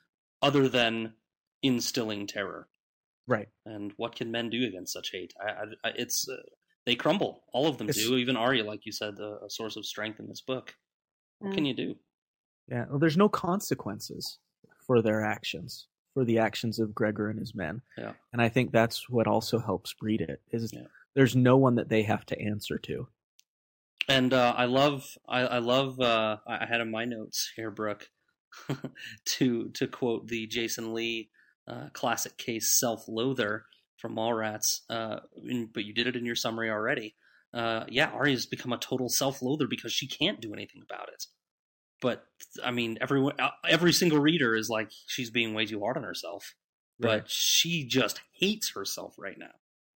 [0.42, 1.14] other than
[1.62, 2.68] instilling terror.
[3.26, 3.48] Right.
[3.64, 5.32] And what can men do against such hate?
[5.40, 6.36] I, I, I- it's uh,
[6.84, 7.42] they crumble.
[7.52, 8.16] All of them It's- do.
[8.16, 10.74] Even Arya, like you said, a, a source of strength in this book.
[11.38, 11.54] What Mm.
[11.54, 11.94] can you do?
[12.68, 12.84] Yeah.
[12.90, 14.38] Well, there's no consequences
[14.86, 17.82] for their actions, for the actions of Gregor and his men.
[17.98, 18.12] Yeah.
[18.32, 20.86] And I think that's what also helps breed it is Yeah.
[21.14, 23.06] there's no one that they have to answer to.
[24.08, 26.00] And uh, I love, I, I love.
[26.00, 28.08] Uh, I had in my notes here, Brooke,
[29.26, 31.28] to to quote the Jason Lee
[31.68, 33.66] uh, classic case "Self-Loather"
[33.98, 34.80] from Mallrats.
[34.88, 37.14] Uh, in, but you did it in your summary already.
[37.52, 41.26] Uh, yeah, Arya's become a total self-loather because she can't do anything about it.
[42.06, 42.24] But
[42.62, 46.04] I mean, everyone, uh, every single reader is like she's being way too hard on
[46.04, 46.54] herself.
[47.00, 47.22] Right.
[47.22, 49.50] But she just hates herself right now,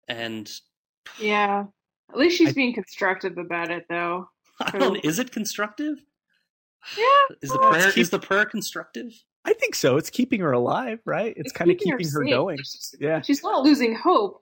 [0.07, 0.49] and
[1.19, 1.65] Yeah.
[2.09, 4.27] At least she's I- being constructive about it, though.
[4.59, 4.95] I don't.
[5.05, 5.99] Is it constructive?
[6.97, 7.03] Yeah.
[7.43, 9.11] Is the prayer it's is the prayer constructive?
[9.45, 9.97] I think so.
[9.97, 11.35] It's keeping her alive, right?
[11.37, 12.29] It's, kind of keeping her, safe.
[12.31, 12.57] going.
[12.57, 13.21] She's- Yeah.
[13.21, 14.41] She's not losing hope,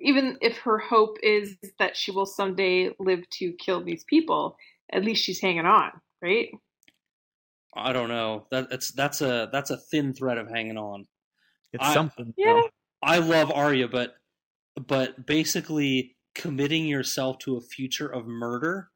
[0.00, 4.56] even if her hope is that she will someday live to kill these people.
[4.90, 5.90] At least she's hanging on,
[6.22, 6.48] right?
[7.76, 8.46] I don't know.
[8.50, 11.06] That, that's that's a that's a thin thread of hanging on.
[11.72, 12.32] It's I- something.
[12.36, 12.54] Yeah.
[12.54, 12.68] though.
[13.02, 14.14] I love Arya, but
[14.76, 18.88] but basically committing yourself to a future of murder,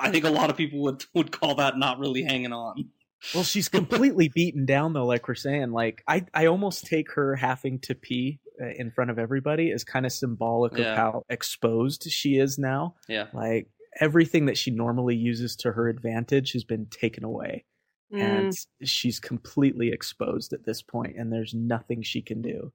[0.00, 2.90] I think a lot of people would would call that not really hanging on.
[3.34, 5.70] Well, she's completely beaten down though, like we're saying.
[5.72, 9.82] Like I, I almost take her having to pee uh, in front of everybody as
[9.84, 10.92] kind of symbolic Yeah.
[10.92, 12.96] of how exposed she is now.
[13.08, 13.28] Yeah.
[13.32, 13.68] Like
[14.00, 17.64] everything that she normally uses to her advantage has been taken away,
[18.12, 18.52] Mm, and
[18.88, 22.72] she's completely exposed at this point, and there's nothing she can do.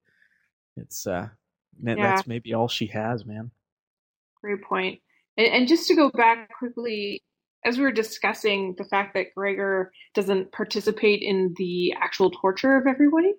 [0.76, 1.30] It's uh,
[1.82, 1.96] Yeah.
[1.96, 3.52] that's maybe all she has, man.
[4.42, 5.02] Great point.
[5.38, 7.24] And, and just to go back quickly,
[7.66, 12.88] as we were discussing the fact that Gregor doesn't participate in the actual torture of
[12.88, 13.34] everybody,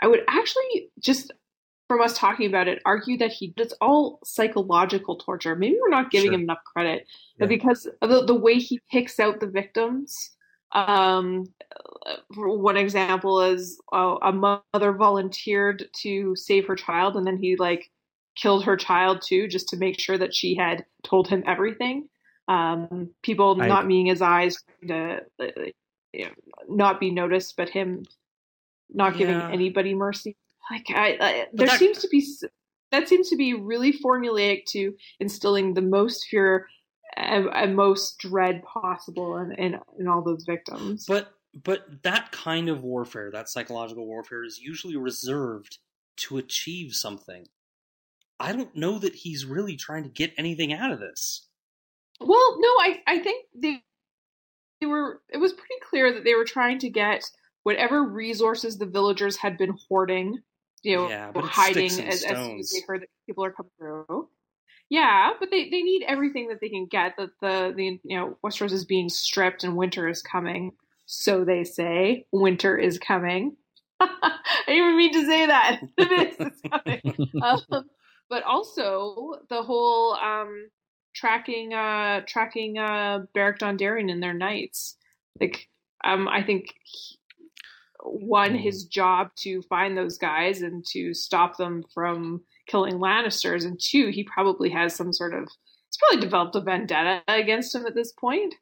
[0.00, 1.32] I would actually just
[1.88, 5.54] from us talking about it argue that he it's all psychological torture.
[5.54, 6.34] Maybe we're not giving Sure.
[6.34, 7.06] him enough credit,
[7.38, 10.30] but because of the, the way he picks out the victims.
[10.72, 11.44] Um,
[12.34, 17.90] one example is uh, a mother volunteered to save her child, and then he like
[18.34, 22.08] killed her child too, just to make sure that she had told him everything.
[22.48, 25.44] Um, people I- not meeting his eyes, to uh,
[26.12, 26.30] you know,
[26.68, 28.04] not be noticed, but him
[28.92, 29.50] not giving Yeah.
[29.50, 30.36] anybody mercy.
[30.70, 32.26] Like I, I there that- seems to be
[32.92, 36.66] that seems to be really formulaic to instilling the most fear
[37.16, 41.04] and, and most dread possible in, in in all those victims.
[41.06, 41.32] But
[41.64, 45.78] but that kind of warfare, that psychological warfare, is usually reserved
[46.18, 47.46] to achieve something.
[48.38, 51.48] I don't know that he's really trying to get anything out of this.
[52.20, 53.82] Well, no, I I think they
[54.80, 55.22] they were.
[55.30, 57.24] It was pretty clear that they were trying to get
[57.62, 60.38] whatever resources the villagers had been hoarding,
[60.86, 64.28] you know, Yeah, hiding as, as soon as they heard that people are coming through.
[64.88, 67.14] Yeah, but they, they need everything that they can get.
[67.18, 70.72] That the the you know Westeros is being stripped and winter is coming.
[71.06, 73.56] So they say winter is coming.
[74.00, 75.80] I didn't even mean to say that.
[75.98, 76.62] It is.
[76.70, 77.84] Coming um,
[78.30, 80.68] but also the whole um,
[81.14, 84.96] tracking uh, tracking uh, Beric Dondarrion in their knights.
[85.40, 85.68] Like
[86.04, 87.18] um, I think he-
[88.06, 88.56] one hmm.
[88.56, 94.08] his job to find those guys and to stop them from killing Lannisters, and two
[94.08, 95.44] he probably has some sort of
[95.88, 98.54] he's probably developed a vendetta against him at this point.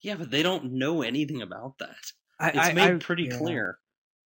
[0.00, 1.96] Yeah, but they don't know anything about that.
[2.40, 3.38] I, It's I- made I- pretty yeah.
[3.38, 3.78] clear.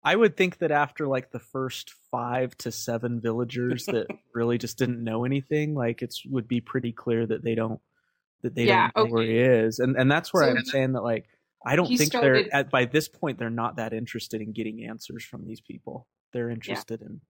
[0.04, 4.76] I would think that after like the first five to seven villagers that really just
[4.76, 7.80] didn't know anything, like it's would be pretty clear that they don't
[8.42, 10.92] that they Yeah, don't know where he is, and and that's where So- I'm saying
[10.94, 11.26] that like
[11.66, 14.52] I don't He think started- they're at by this point they're not that interested in
[14.52, 16.06] getting answers from these people.
[16.32, 17.20] They're interested in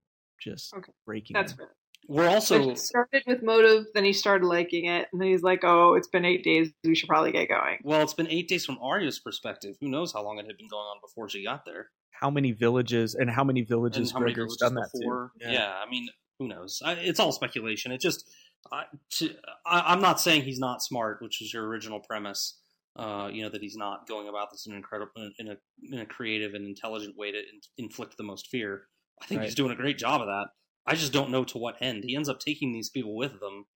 [0.40, 1.34] just Okay, breaking.
[1.34, 1.66] That's them.
[1.66, 1.76] fair.
[2.08, 5.42] We're So also he started with motive, then he started liking it, and then he's
[5.42, 6.72] like, "Oh, it's been eight days.
[6.82, 9.76] We should probably get going." well, it's been eight days from Arya's perspective.
[9.80, 11.90] Who knows how long it had been going on before she got there?
[12.10, 15.32] How many villages and how many and villages how many villages done that before.
[15.40, 15.52] to?
[15.52, 15.72] Yeah.
[15.84, 16.08] I mean,
[16.38, 16.80] who knows?
[16.84, 17.92] I, it's all speculation.
[17.92, 18.28] It just,
[18.72, 18.84] I,
[19.18, 19.34] to,
[19.66, 22.58] I, I'm not saying he's not smart, which was your original premise.
[22.94, 25.56] Uh, you know that he's not going about this in an incredible, in a
[25.90, 28.82] in a creative and intelligent way to in, inflict the most fear.
[29.22, 30.48] I think he's doing a great job of that.
[30.86, 32.04] I just don't know to what end.
[32.04, 33.66] He ends up taking these people with them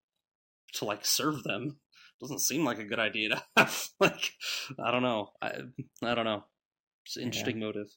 [0.74, 1.78] to like serve them.
[2.20, 3.88] Doesn't seem like a good idea to have.
[4.00, 4.32] Like,
[4.78, 5.30] I don't know.
[5.40, 5.52] I
[6.02, 6.44] I don't know.
[7.06, 7.88] It's an interesting motive.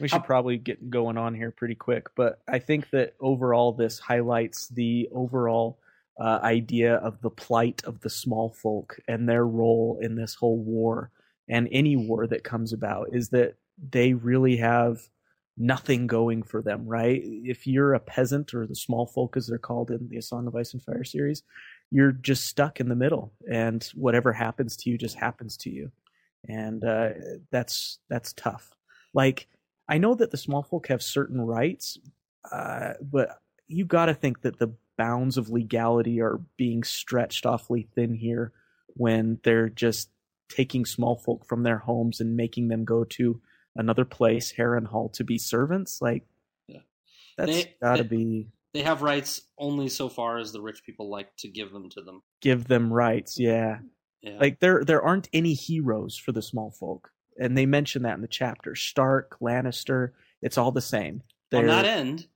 [0.00, 3.98] We should probably get going on here pretty quick, but I think that overall this
[3.98, 5.80] highlights the overall
[6.20, 10.58] uh, idea of the plight of the small folk and their role in this whole
[10.58, 11.10] war
[11.48, 13.54] and any war that comes about is that
[13.90, 15.08] they really have
[15.56, 17.20] nothing going for them, right?
[17.24, 20.46] If you're a peasant or the small folk as they're called in the A Song
[20.46, 21.42] of Ice and Fire series,
[21.90, 25.90] you're just stuck in the middle and whatever happens to you just happens to you.
[26.48, 27.10] And uh,
[27.50, 28.70] that's that's tough.
[29.14, 29.46] Like
[29.88, 31.98] I know that the small folk have certain rights,
[32.50, 33.38] uh, but
[33.68, 38.52] you got to think that the bounds of legality are being stretched awfully thin here
[38.94, 40.10] when they're just
[40.48, 43.40] taking small folk from their homes and making them go to
[43.74, 46.02] another place, Harrenhal, to be servants.
[46.02, 46.26] Like,
[46.68, 46.80] Yeah.
[47.38, 50.82] that's They- got to they- be They have rights only so far as the rich
[50.84, 52.22] people like to give them to them.
[52.40, 53.38] give them rights.
[53.38, 53.80] Yeah,
[54.22, 54.38] Yeah.
[54.38, 58.22] like there there aren't any heroes for the small folk, and they mention that in
[58.22, 58.74] the chapter.
[58.74, 61.16] Stark, Lannister, it's all the same.
[61.16, 62.28] on They're- that end,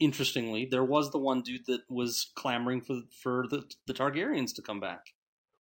[0.00, 4.62] interestingly, there was the one dude that was clamoring for for the the Targaryens to
[4.62, 5.00] come back.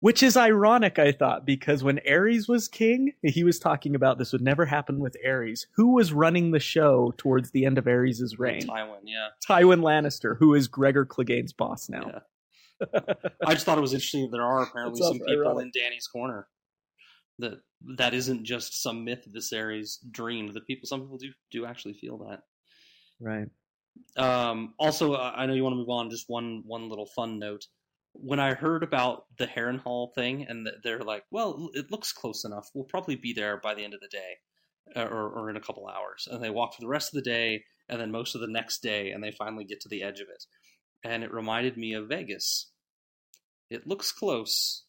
[0.01, 4.33] Which is ironic, I thought, because when Aerys was king, he was talking about this
[4.33, 5.65] would never happen with Aerys.
[5.77, 8.67] Who was running the show towards the end of Aerys' reign?
[8.67, 9.29] Tywin, yeah.
[9.49, 12.23] Tywin Lannister, who is Gregor Clegane's boss now.
[12.83, 13.01] Yeah.
[13.47, 15.73] I just thought it was interesting that there are apparently That's some people ironic.
[15.75, 16.49] in Dany's corner.
[17.39, 17.61] That
[17.97, 20.53] that isn't just some myth Viserys dreamed.
[20.53, 22.43] That people, some people do do actually feel that.
[23.21, 23.49] Right.
[24.17, 26.11] Um, also, I know you want to move on.
[26.11, 27.67] Just one one little fun note.
[28.17, 32.71] when I heard about the Harrenhal thing, and they're like, "Well, it looks close enough.
[32.75, 34.39] We'll probably be there by the end of the day,
[34.95, 37.29] uh, or, or in a couple hours." And they walk for the rest of the
[37.31, 40.21] day, and then most of the next day, and they finally get to the edge
[40.21, 40.45] of it.
[41.03, 42.71] And it reminded me of Vegas.
[43.71, 44.85] It looks close,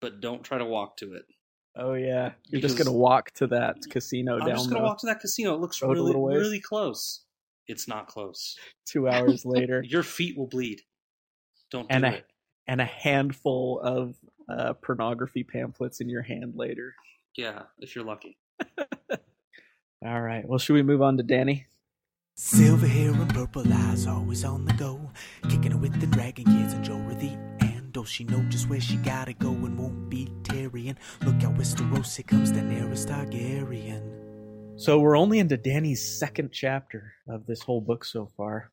[0.00, 1.24] but don't try to walk to it.
[1.76, 5.06] Oh yeah, you're just gonna walk to that casino I'm down just gonna walk to
[5.06, 5.54] that casino.
[5.54, 7.23] It looks really, really close.
[7.66, 8.56] It's not close.
[8.86, 10.82] two hours later, Your feet will bleed.
[11.70, 12.26] Don't do and a it.
[12.66, 14.16] and a handful of
[14.48, 16.94] uh, pornography pamphlets in your hand later.
[17.36, 18.36] Yeah, if you're lucky.
[20.04, 20.46] All right.
[20.46, 21.64] Well, should we move on to Dany?
[22.36, 25.10] Silver hair and purple eyes, always on the go.
[25.48, 27.30] Kicking it with the dragon kids and Jorah the
[27.64, 28.06] Andal.
[28.06, 30.96] She know just where she gotta go and won't be Tyrion.
[31.24, 34.13] Look out, Westeros, here comes nearest Targaryen.
[34.76, 38.72] So we're only into Dany's second chapter of this whole book so far.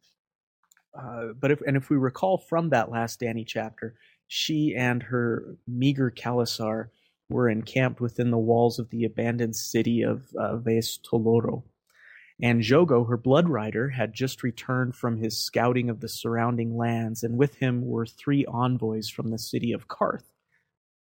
[0.98, 3.96] Uh, but if and if we recall from that last Dany chapter,
[4.28, 6.88] she and her meager Khalasar
[7.30, 11.64] were encamped within the walls of the abandoned city of uh, Vaes Tolorro.
[12.42, 17.22] And Jhogo, her blood rider, had just returned from his scouting of the surrounding lands,
[17.22, 20.24] and with him were three envoys from the city of Qarth,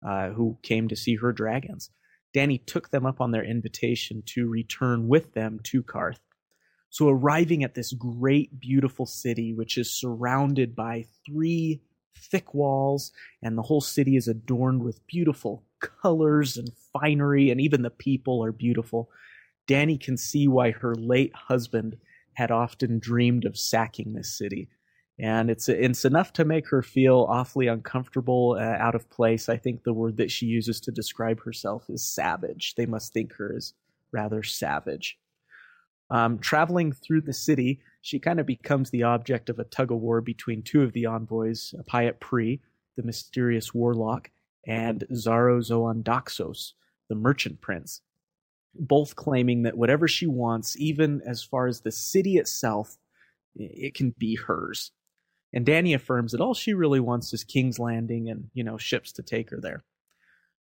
[0.06, 1.90] uh, who came to see her dragons.
[2.34, 6.18] Dany took them up on their invitation to return with them to Qarth.
[6.90, 11.80] So, arriving at this great, beautiful city, which is surrounded by three
[12.16, 13.12] thick walls,
[13.42, 18.44] and the whole city is adorned with beautiful colors and finery, and even the people
[18.44, 19.10] are beautiful.
[19.66, 21.96] Dany can see why her late husband
[22.34, 24.68] had often dreamed of sacking this city.
[25.18, 29.48] And it's it's enough to make her feel awfully uncomfortable, uh, out of place.
[29.48, 32.74] I think the word that she uses to describe herself is savage.
[32.74, 33.74] They must think her as
[34.10, 35.18] rather savage.
[36.10, 39.98] Um, traveling through the city, she kind of becomes the object of a tug of
[39.98, 42.60] war between two of the envoys, Pyat Pree,
[42.96, 44.30] the mysterious warlock,
[44.66, 46.72] and Xaro Xhoan Daxos,
[47.08, 48.00] the merchant prince,
[48.74, 52.98] both claiming that whatever she wants, even as far as the city itself,
[53.56, 54.90] it can be hers.
[55.54, 59.12] And Dany affirms that all she really wants is King's Landing and, you know, ships
[59.12, 59.84] to take her there.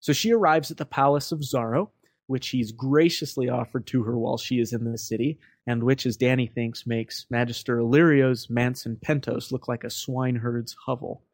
[0.01, 1.91] So she arrives at the palace of Xaro,
[2.27, 6.17] which he's graciously offered to her while she is in the city, and which, as
[6.17, 11.25] Dany thinks, makes Magister Illyrio's manse and Pentos look like a swineherd's hovel,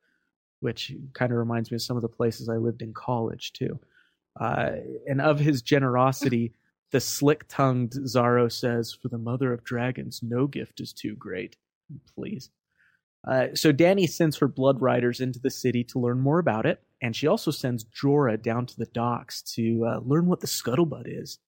[0.59, 3.79] which kind of reminds me of some of the places I lived in college, too.
[4.41, 4.73] Uh,
[5.07, 6.53] and of his generosity,
[6.91, 11.57] the slick tongued Xaro says, For the mother of dragons, no gift is too great.
[12.17, 12.51] Please.
[13.27, 16.83] Uh, so Dany sends her blood riders into the city to learn more about it,
[17.03, 21.05] and she also sends Jorah down to the docks to uh, learn what the scuttlebutt
[21.07, 21.39] is.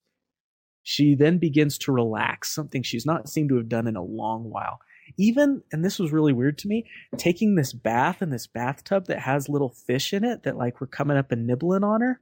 [0.83, 4.51] She then begins to relax, something she's not seemed to have done in a long
[4.51, 4.81] while.
[5.17, 9.21] Even, and this was really weird to me, taking this bath in this bathtub that
[9.21, 12.21] has little fish in it that like were coming up and nibbling on her,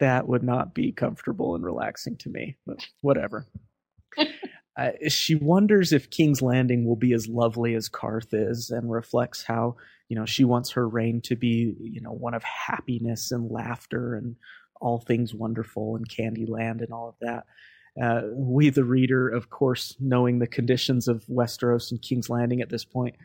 [0.00, 2.56] that would not be comfortable and relaxing to me.
[2.66, 3.46] But whatever.
[4.78, 9.42] Uh, she wonders if King's Landing will be as lovely as Qarth is, and reflects
[9.42, 9.76] how
[10.08, 14.14] you know she wants her reign to be you know one of happiness and laughter
[14.14, 14.36] and
[14.80, 17.44] all things wonderful and Candyland and all of that.
[18.00, 22.68] Uh, we, the reader, of course, knowing the conditions of Westeros and King's Landing at
[22.68, 23.16] this point,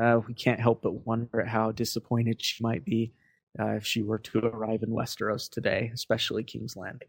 [0.00, 3.14] uh, we can't help but wonder how disappointed she might be
[3.58, 7.08] uh, if she were to arrive in Westeros today, especially King's Landing.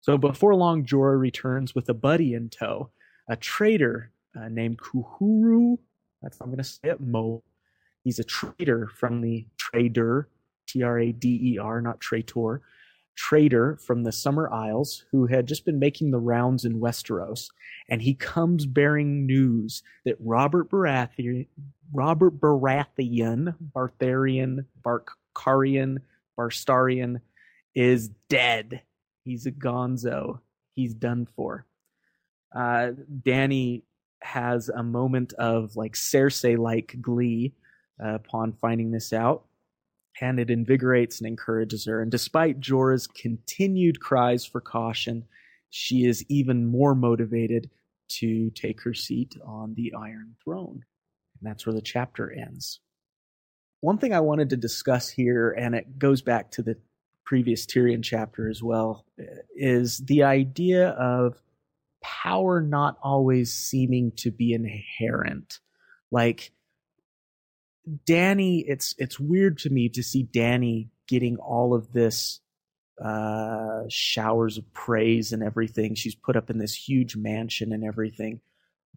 [0.00, 2.90] So before long, Jorah returns with a buddy in tow,
[3.30, 5.78] a trader uh, named Quhuru.
[6.20, 7.00] That's I'm going to say it.
[7.00, 7.42] Mo.
[8.04, 10.28] He's a trader from the trader,
[10.66, 12.60] T R A D E R, not traitor,
[13.14, 17.48] trader from the Summer Isles who had just been making the rounds in Westeros,
[17.88, 21.46] and he comes bearing news that Robert Baratheon,
[21.92, 25.98] Robert Baratheon, Bartharian, Barkarian,
[26.38, 27.20] Barstarian,
[27.74, 28.82] is dead.
[29.24, 30.40] He's a gonzo.
[30.74, 31.66] He's done for.
[32.54, 32.92] Uh,
[33.22, 33.82] Dany
[34.22, 37.54] has a moment of like Cersei like glee
[38.02, 39.44] uh, upon finding this out,
[40.20, 42.02] and it invigorates and encourages her.
[42.02, 45.24] And despite Jorah's continued cries for caution,
[45.70, 47.70] she is even more motivated
[48.08, 50.84] to take her seat on the Iron Throne.
[51.40, 52.80] And that's where the chapter ends.
[53.80, 56.76] One thing I wanted to discuss here, and it goes back to the
[57.24, 59.06] previous Tyrion chapter as well,
[59.54, 61.40] is the idea of
[62.02, 65.58] power not always seeming to be inherent.
[66.10, 66.52] Like
[68.06, 72.40] Dany, it's it's weird to me to see Dany getting all of this
[73.02, 75.94] uh, showers of praise and everything.
[75.94, 78.40] She's put up in this huge mansion and everything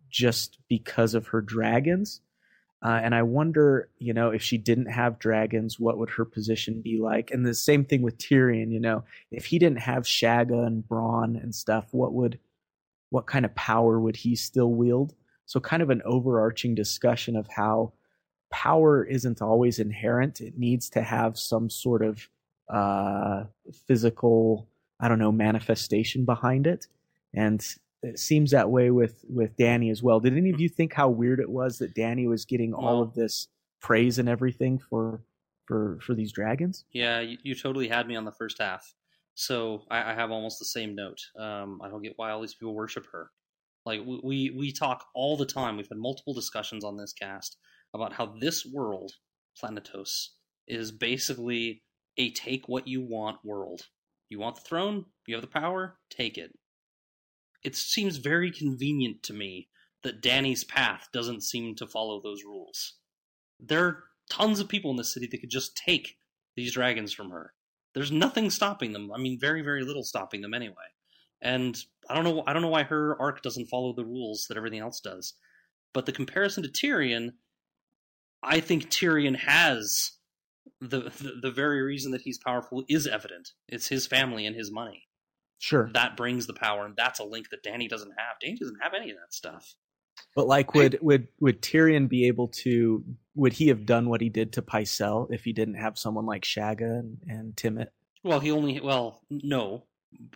[0.10, 2.22] just because of her dragons.
[2.84, 6.82] Uh, and I wonder, you know, if she didn't have dragons, what would her position
[6.82, 7.32] be like?
[7.32, 11.42] And the same thing with Tyrion, you know, if he didn't have Shagga and Bronn
[11.42, 12.40] and stuff, what would,
[13.14, 15.14] what kind of power would he still wield?
[15.46, 17.94] So kind of an overarching discussion of how
[18.50, 20.42] power isn't always inherent.
[20.42, 22.28] It needs to have some sort of
[22.74, 23.44] uh,
[23.88, 24.68] physical,
[25.00, 26.88] I don't know, manifestation behind it.
[27.36, 27.64] And
[28.02, 30.20] it seems that way with with Dany as well.
[30.20, 33.14] Did any of you think how weird it was that Dany was getting all of
[33.14, 33.48] this
[33.80, 35.22] praise and everything for
[35.66, 36.84] for for these dragons?
[36.92, 38.96] Yeah, you, you totally had me on the first half.
[39.36, 41.20] So I, I have almost the same note.
[41.40, 43.32] Um, I don't get why all these people worship her.
[43.86, 45.78] Like we, we talk all the time.
[45.78, 47.58] We've had multiple discussions on this cast
[47.94, 49.14] about how this world,
[49.62, 50.30] Planetos,
[50.68, 51.84] is basically
[52.18, 53.82] a take what you want world.
[54.30, 56.52] You want the throne, you have the power, take it
[57.64, 59.70] it seems very convenient to me
[60.04, 62.96] that Dany's path doesn't seem to follow those rules.
[63.60, 66.18] There are tons of people in the city that could just take
[66.56, 67.54] these dragons from her.
[67.94, 69.12] There's nothing stopping them.
[69.14, 70.76] I mean, very, very little stopping them anyway.
[71.42, 71.78] And
[72.10, 72.44] I don't know.
[72.48, 75.34] I don't know why her arc doesn't follow the rules that everything else does.
[75.94, 77.34] But the comparison to Tyrion,
[78.42, 80.14] I think Tyrion has
[80.82, 83.52] the, the the very reason that he's powerful is evident.
[83.68, 85.08] It's his family and his money.
[85.60, 85.90] Sure.
[85.94, 88.38] That brings the power, and that's a link that Dany doesn't have.
[88.44, 89.76] Dany doesn't have any of that stuff.
[90.36, 93.04] But like, would would would Tyrion be able to?
[93.36, 96.44] Would he have done what he did to Pycelle if he didn't have someone like
[96.44, 97.88] Shagga and, and Timett?
[98.24, 99.84] Well, he only well no,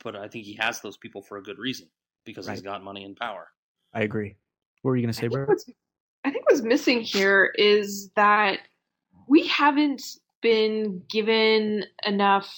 [0.03, 1.87] but I think he has those people for a good reason
[2.25, 2.53] because right.
[2.53, 3.47] he's got money and power.
[3.93, 4.35] I agree.
[4.81, 5.47] What were you going to say, bro?
[6.25, 8.59] I think what's missing here is that
[9.27, 10.03] we haven't
[10.41, 12.53] been given enough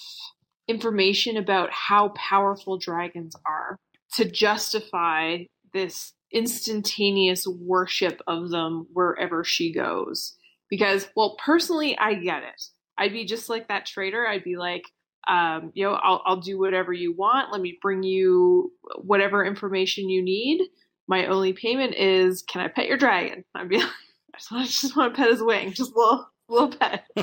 [0.68, 3.76] information about how powerful dragons are
[4.14, 5.38] to justify
[5.72, 10.36] this instantaneous worship of them wherever she goes.
[10.68, 12.62] Because, well, personally, I get it.
[12.96, 14.26] I'd be just like that trader.
[14.26, 14.84] I'd be like,
[15.28, 17.52] um, you know, I'll, I'll do whatever you want.
[17.52, 18.72] Let me bring you
[19.02, 20.62] whatever information you need.
[21.08, 23.44] My only payment is, can I pet your dragon?
[23.54, 23.88] I'd be like,
[24.34, 27.04] I just want, just want to pet his wing, just a little, little pet.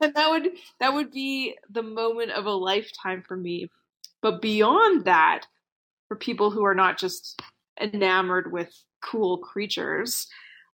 [0.00, 0.48] and that would
[0.80, 3.70] that would be the moment of a lifetime for me.
[4.20, 5.46] But beyond that,
[6.08, 7.40] for people who are not just
[7.80, 10.26] enamored with cool creatures,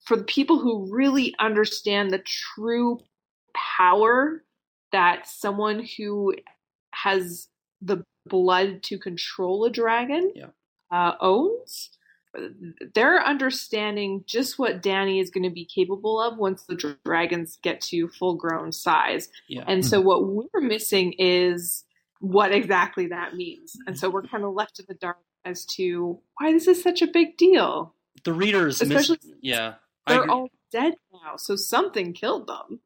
[0.04, 2.98] for the people who really understand the true
[3.54, 4.44] power
[4.92, 6.34] that someone who
[6.92, 7.48] has
[7.80, 10.46] the blood to control a dragon yeah.
[10.90, 11.90] uh, owns,
[12.94, 17.80] they're understanding just what Dany is going to be capable of once the dragons get
[17.82, 19.28] to full grown size.
[19.48, 19.64] Yeah.
[19.66, 21.84] And so what we're missing is
[22.20, 23.76] what exactly that means.
[23.86, 27.02] And so we're kind of left in the dark as to why this is such
[27.02, 27.94] a big deal.
[28.24, 29.74] The readers, especially miss- yeah,
[30.06, 32.80] they're all dead now, so something killed them.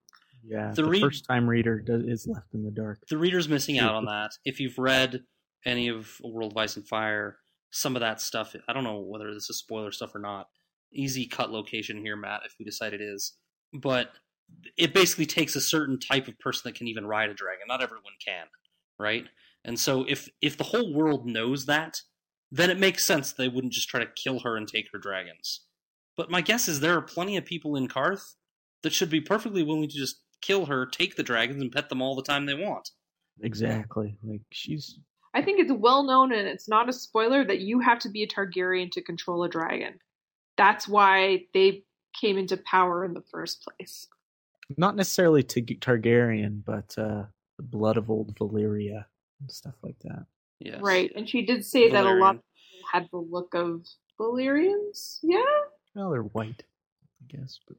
[0.45, 3.01] Yeah, the, the re- first time reader does, is left in the dark.
[3.09, 4.33] The reader's missing out on that.
[4.45, 5.23] If you've read
[5.65, 7.39] any of World of Ice and Fire,
[7.71, 8.55] some of that stuff.
[8.69, 10.49] I don't know whether this is spoiler stuff or not.
[10.93, 13.33] Easy cut location here, Matt, if we decide it is.
[13.73, 14.11] But
[14.77, 17.65] it basically takes a certain type of person that can even ride a dragon.
[17.69, 18.47] Not everyone can,
[18.99, 19.25] right?
[19.65, 22.03] And so if if the whole world knows that,
[22.53, 25.63] then it makes sense they wouldn't just try to kill her and take her dragons.
[26.17, 28.35] But my guess is there are plenty of people in Qarth
[28.83, 32.03] that should be perfectly willing to just kill her, take the dragons, and pet them
[32.03, 32.91] all the time they want.
[33.41, 34.19] Exactly.
[34.23, 34.99] Like she's
[35.35, 38.23] I think it's well known and it's not a spoiler that you have to be
[38.23, 39.99] a Targaryen to control a dragon.
[40.59, 41.85] That's why they
[42.21, 44.09] came into power in the first place.
[44.77, 47.25] Not necessarily to Targaryen, but uh,
[47.57, 49.07] the blood of old Valyria
[49.41, 50.27] and stuff like that.
[50.65, 50.81] Yes.
[50.81, 51.93] Right, and she did say Valyrian.
[51.93, 53.87] that a lot of people had the look of
[54.19, 55.19] Valyrians.
[55.23, 55.43] Yeah.
[55.95, 56.63] Well, they're white,
[57.23, 57.77] I guess, but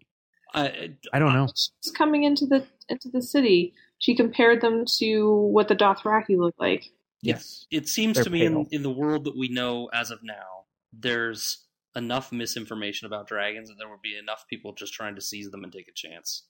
[0.54, 1.48] I I don't know.
[1.56, 3.74] She's coming into the into the city.
[4.00, 6.92] She compared them to what the Dothraki look like.
[7.22, 7.66] Yes.
[7.72, 10.20] It, it seems They're to me in, in the world that we know as of
[10.24, 11.66] now, there's
[11.96, 15.64] enough misinformation about dragons that there would be enough people just trying to seize them
[15.64, 16.44] and take a chance.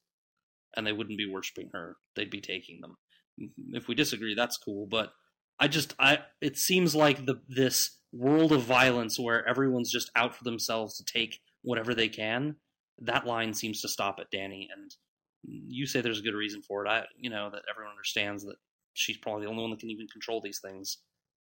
[0.75, 1.97] And they wouldn't be worshiping her.
[2.15, 2.97] They'd be taking them.
[3.71, 5.11] If we disagree, that's cool, but
[5.59, 10.35] I just I it seems like the this world of violence where everyone's just out
[10.35, 12.55] for themselves to take whatever they can,
[13.01, 14.91] that line seems to stop at Dany, and
[15.43, 16.89] you say there's a good reason for it.
[16.89, 18.55] I you know that everyone understands that
[18.93, 20.97] she's probably the only one that can even control these things.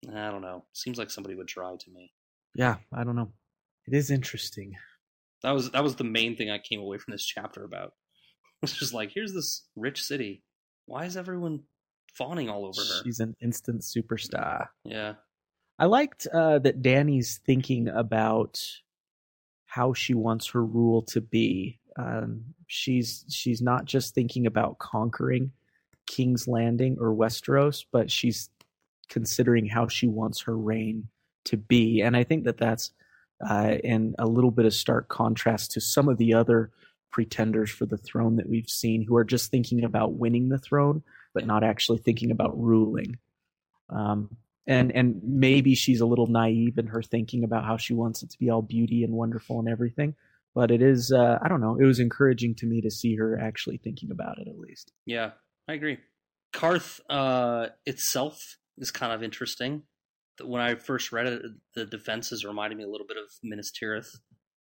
[0.09, 0.65] I don't know.
[0.73, 2.13] Seems like somebody would try to me.
[2.55, 3.33] Yeah, I don't know.
[3.87, 4.75] It is interesting.
[5.43, 7.93] That was that was the main thing I came away from this chapter about.
[8.63, 10.43] It's just like, here's this rich city.
[10.87, 11.65] Why is everyone
[12.17, 13.03] fawning all over her?
[13.05, 14.69] She's an instant superstar.
[14.85, 15.15] Yeah.
[15.79, 18.61] I liked uh, that Dany's thinking about
[19.67, 21.81] how she wants her rule to be.
[21.99, 25.53] Um, she's she's not just thinking about conquering
[26.07, 28.49] King's Landing or Westeros, but she's
[29.09, 31.09] considering how she wants her reign
[31.45, 32.01] to be.
[32.01, 32.91] And I think that that's
[33.47, 36.71] uh, in a little bit of stark contrast to some of the other
[37.11, 41.03] pretenders for the throne that we've seen who are just thinking about winning the throne,
[41.37, 43.19] but not actually thinking about ruling.
[43.91, 48.23] Um, and and maybe she's a little naive in her thinking about how she wants
[48.23, 50.15] it to be all beauty and wonderful and everything.
[50.55, 53.39] But it is, uh, I don't know, it was encouraging to me to see her
[53.39, 54.93] actually thinking about it at least.
[55.05, 55.33] Yeah,
[55.69, 55.99] I agree.
[56.55, 59.83] Qarth uh, itself is kind of interesting.
[60.43, 61.43] When I first read it,
[61.75, 64.09] the defenses reminded me a little bit of Minas Tirith,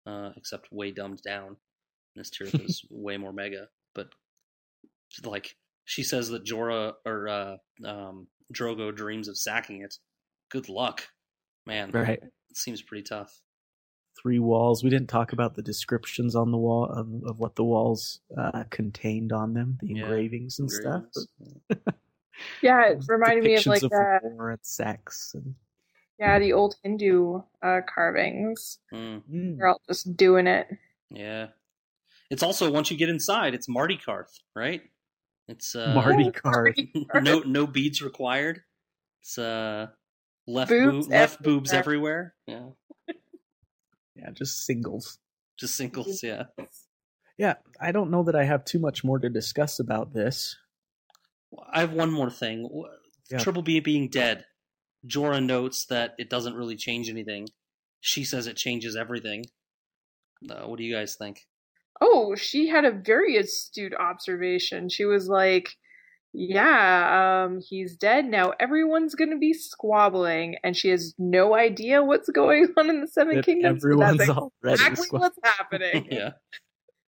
[0.05, 1.57] uh, except way dumbed down.
[2.15, 4.11] Minas Tirith is way more mega, but
[5.25, 5.57] like
[5.89, 9.95] she says that Jorah or uh, um, Drogo dreams of sacking it.
[10.51, 11.09] Good luck,
[11.67, 11.91] man.
[11.93, 12.21] Right.
[12.23, 13.41] It seems pretty tough.
[14.21, 14.85] Three walls.
[14.85, 18.65] We didn't talk about the descriptions on the wall of, of what the walls uh,
[18.69, 21.29] contained on them, the Yeah, engravings and Engravings.
[21.69, 21.89] stuff.
[22.63, 25.33] Yeah, it reminded me of like Depictions the war and sex.
[25.35, 25.55] And,
[26.19, 28.79] yeah the old Hindu uh, carvings.
[28.93, 29.57] Mm, Mm.
[29.57, 30.67] They're all just doing it.
[31.11, 31.49] yeah.
[32.31, 34.83] It's also once you get inside, it's Marty Karth, right?
[35.49, 36.79] It's uh, Marty card.
[37.23, 38.61] No no beads required.
[39.23, 39.87] It's uh
[40.47, 42.35] left Boobs boob, left boobs everywhere.
[42.47, 42.69] Yeah,
[44.15, 45.19] Yeah, just singles.
[45.59, 46.23] just singles.
[46.23, 46.45] Yeah,
[47.39, 50.57] Yeah, I don't know that I have too much more to discuss about this.
[51.73, 52.69] I have one more thing.
[53.31, 53.39] Yeah.
[53.39, 54.45] Triple B being dead.
[55.07, 57.49] Jorah notes that it doesn't really change anything.
[58.01, 59.45] She says it changes everything.
[60.49, 61.47] Uh, what do you guys think?
[62.01, 64.89] Oh, she had a very astute observation.
[64.89, 65.71] She was like,
[66.33, 68.53] "Yeah, um, he's dead now.
[68.61, 73.37] Everyone's gonna be squabbling," and she has no idea what's going on in the Seven
[73.37, 73.85] That Kingdoms.
[73.85, 76.07] everyone's that's exactly squad- what's happening.
[76.11, 76.33] yeah,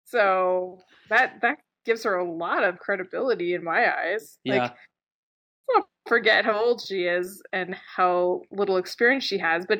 [0.05, 4.38] So that that gives her a lot of credibility in my eyes.
[4.45, 4.72] yeah, Like,
[6.07, 9.78] forget how old she is and how little experience she has, but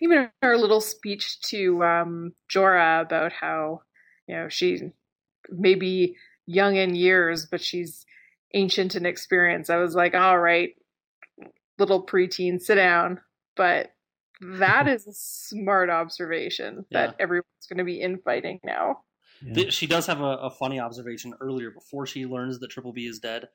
[0.00, 3.80] even her little speech to um, Jorah about how
[4.26, 4.92] you know she
[5.50, 6.16] may be
[6.46, 8.04] young in years, but she's
[8.54, 9.70] ancient in experience.
[9.70, 10.70] I was like, all right,
[11.78, 13.20] little preteen, sit down.
[13.56, 13.92] But
[14.40, 19.00] that is a smart observation that everyone's going to be infighting now.
[19.44, 19.70] Yeah.
[19.70, 23.18] She does have a, a funny observation earlier before she learns that Triple B is
[23.18, 23.48] dead.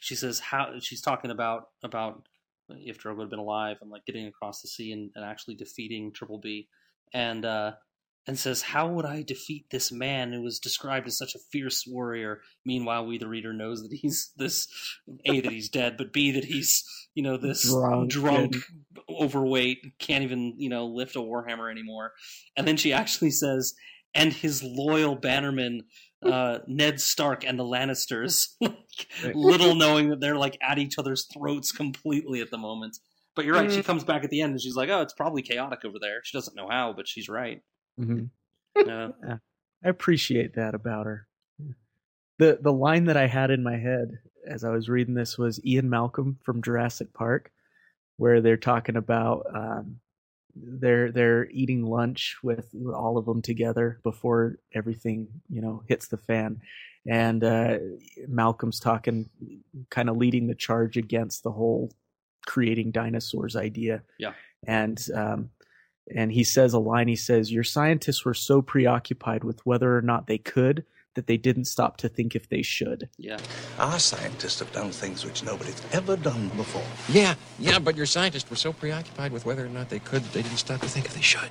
[0.00, 2.28] She says how she's talking about about
[2.68, 6.12] if Drogo had been alive and like getting across the sea and, and actually defeating
[6.12, 6.68] Triple B,
[7.12, 7.72] and uh,
[8.26, 11.84] and says how would I defeat this man who was described as such a fierce
[11.86, 12.40] warrior?
[12.64, 14.68] Meanwhile, we the reader knows that he's this
[15.24, 18.56] a that he's dead, but b that he's you know this Drunk drunk
[19.08, 22.12] overweight, can't even you know lift a warhammer anymore.
[22.56, 23.74] And then she actually says,
[24.14, 25.82] "And his loyal bannerman,
[26.22, 28.48] uh, Ned Stark and the Lannisters."
[29.34, 32.98] Little knowing that they're like at each other's throats completely at the moment.
[33.36, 33.70] But you're right.
[33.70, 36.22] She comes back at the end and she's like, "Oh, it's probably chaotic over there."
[36.24, 37.60] She doesn't know how, but she's right.
[37.98, 38.30] Mhm.
[38.76, 39.10] Yeah.
[39.84, 41.26] I appreciate that about her.
[42.38, 45.64] The the line that I had in my head as I was reading this was
[45.64, 47.50] Ian Malcolm from Jurassic Park,
[48.16, 50.00] where they're talking about um,
[50.54, 56.18] they're they're eating lunch with all of them together before everything you know hits the
[56.18, 56.60] fan,
[57.06, 57.78] and uh,
[58.28, 59.30] Malcolm's talking,
[59.90, 61.90] kind of leading the charge against the whole
[62.46, 64.02] creating dinosaurs idea.
[64.18, 64.32] Yeah.
[64.66, 65.50] and um,
[66.14, 67.08] and he says a line.
[67.08, 70.84] He says, "Your scientists were so preoccupied with whether or not they could
[71.14, 73.38] that they didn't stop to think if they should." Yeah.
[73.78, 76.84] Our scientists have done things which nobody's ever done before.
[77.08, 80.32] Yeah, yeah, but your scientists were so preoccupied with whether or not they could, that
[80.32, 81.50] they didn't stop to think if they should.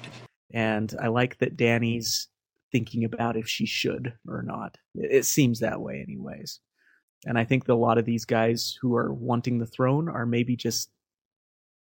[0.52, 2.28] And I like that Dany's
[2.72, 4.78] thinking about if she should or not.
[4.96, 6.60] It it seems that way, anyways.
[7.26, 10.26] And I think that a lot of these guys who are wanting the throne are
[10.26, 10.92] maybe just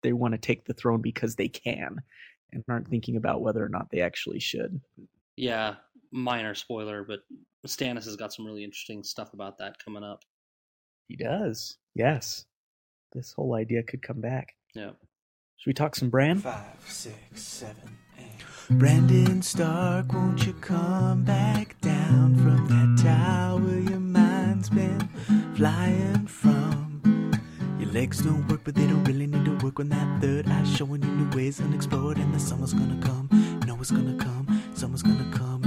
[0.03, 2.01] they want to take the throne because they can
[2.53, 4.80] and aren't thinking about whether or not they actually should.
[5.36, 5.76] Yeah.
[6.12, 7.20] Minor spoiler, but
[7.66, 10.22] Stannis has got some really interesting stuff about that coming up.
[11.09, 11.78] He does.
[11.94, 12.44] Yes.
[13.12, 14.55] This whole idea could come back.
[14.74, 14.90] Yeah.
[15.59, 16.38] Should we talk some Bran?
[16.38, 18.44] Five, six, seven, eight.
[18.70, 25.09] Brandon Stark, won't you come back down from that tower your mind's been
[25.57, 26.66] flying from?
[27.97, 31.03] Legs don't work, but they don't really need to work when that third eye's showing
[31.03, 32.18] you new ways unexplored.
[32.18, 33.26] And the summer's gonna come,
[33.66, 35.66] know it's gonna come, summer's gonna come,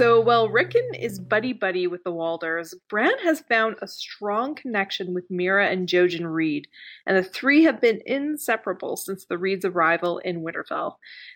[0.00, 5.12] So while Rickon is buddy buddy with the Walders, Bran has found a strong connection
[5.12, 6.68] with Meera and Jojen Reed,
[7.06, 10.94] and the three have been inseparable since the Reeds' arrival in Winterfell.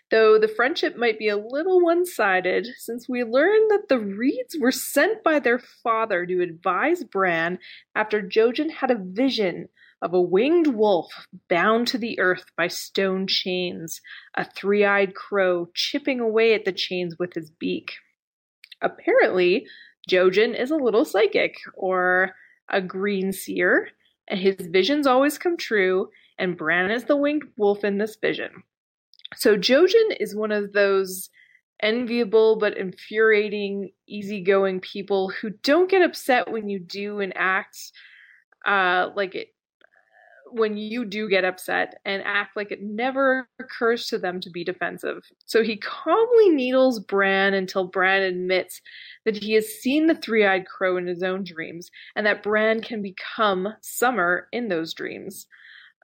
[0.09, 4.57] Though the friendship might be a little one sided, since we learn that the Reeds
[4.59, 7.59] were sent by their father to advise Bran
[7.93, 9.69] after Jojen had a vision
[10.01, 14.01] of a winged wolf bound to the earth by stone chains,
[14.33, 17.91] a three eyed crow chipping away at the chains with his beak
[18.85, 19.67] apparently
[20.09, 22.33] Jojen is a little psychic or
[22.69, 23.89] a green seer,
[24.27, 28.51] and his visions always come true, and Bran is the winged wolf in this vision.
[29.35, 31.29] So Jojen is one of those
[31.81, 37.77] enviable but infuriating, easygoing people who don't get upset when you do and act
[38.65, 39.54] uh, like it
[40.51, 44.63] when you do get upset and act like it never occurs to them to be
[44.63, 45.23] defensive.
[45.45, 48.81] So he calmly needles Bran until Bran admits
[49.25, 52.81] that he has seen the three eyed crow in his own dreams and that Bran
[52.81, 55.47] can become Summer in those dreams.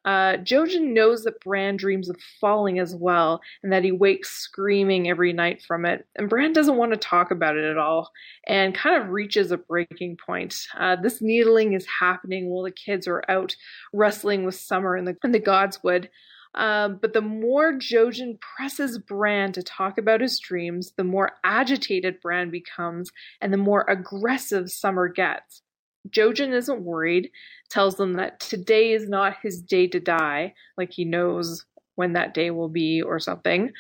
[0.03, 5.09] Uh, Jojen knows that Bran dreams of falling as well, and that he wakes screaming
[5.09, 6.07] every night from it.
[6.15, 8.11] And Bran doesn't want to talk about it at all,
[8.47, 10.55] and kind of reaches a breaking point.
[10.77, 13.55] Uh, this needling is happening while the kids are out
[13.93, 16.07] wrestling with Summer in the in the Godswood.
[16.53, 22.19] Um, but the more Jojen presses Bran to talk about his dreams, the more agitated
[22.21, 25.61] Bran becomes, and the more aggressive Summer gets.
[26.09, 27.31] Jojen isn't worried,
[27.69, 32.33] tells them that today is not his day to die, like he knows when that
[32.33, 33.71] day will be or something.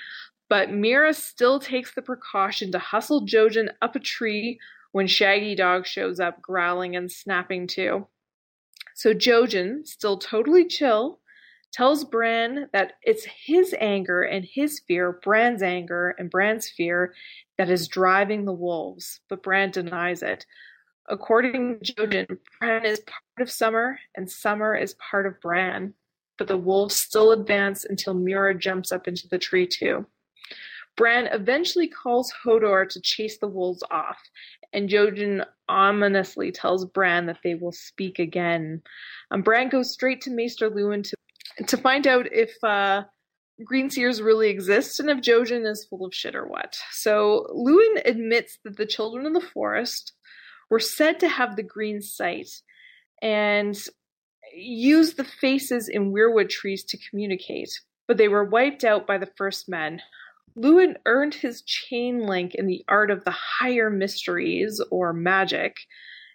[0.49, 4.59] But Meera still takes the precaution to hustle Jojen up a tree
[4.91, 8.07] when Shaggy Dog shows up growling and snapping too.
[8.93, 11.19] So Jojen, still totally chill,
[11.71, 17.13] tells Bran that it's his anger and his fear, Bran's anger and Bran's fear,
[17.57, 20.45] that is driving the wolves, but Bran denies it.
[21.09, 25.93] According to Jojen, Bran is part of Summer, and Summer is part of Bran.
[26.37, 30.05] But the wolves still advance until Meera jumps up into the tree too.
[30.97, 34.19] Bran eventually calls Hodor to chase the wolves off,
[34.73, 38.81] and Jojen ominously tells Bran that they will speak again.
[39.31, 41.15] Um, Bran goes straight to Maester Luwin to
[41.67, 43.03] to find out if uh,
[43.63, 46.77] green seers really exist and if Jojen is full of shit or what.
[46.91, 50.13] So Luwin admits that the children in the forest
[50.71, 52.49] were said to have the green sight
[53.21, 53.77] and
[54.55, 57.69] use the faces in weirwood trees to communicate,
[58.07, 60.01] but they were wiped out by the first men.
[60.57, 65.75] Luwin earned his chain link in the art of the higher mysteries, or magic,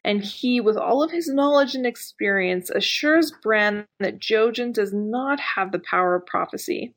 [0.04, 5.40] and he, with all of his knowledge and experience, assures Bran that Jojen does not
[5.40, 6.94] have the power of prophecy.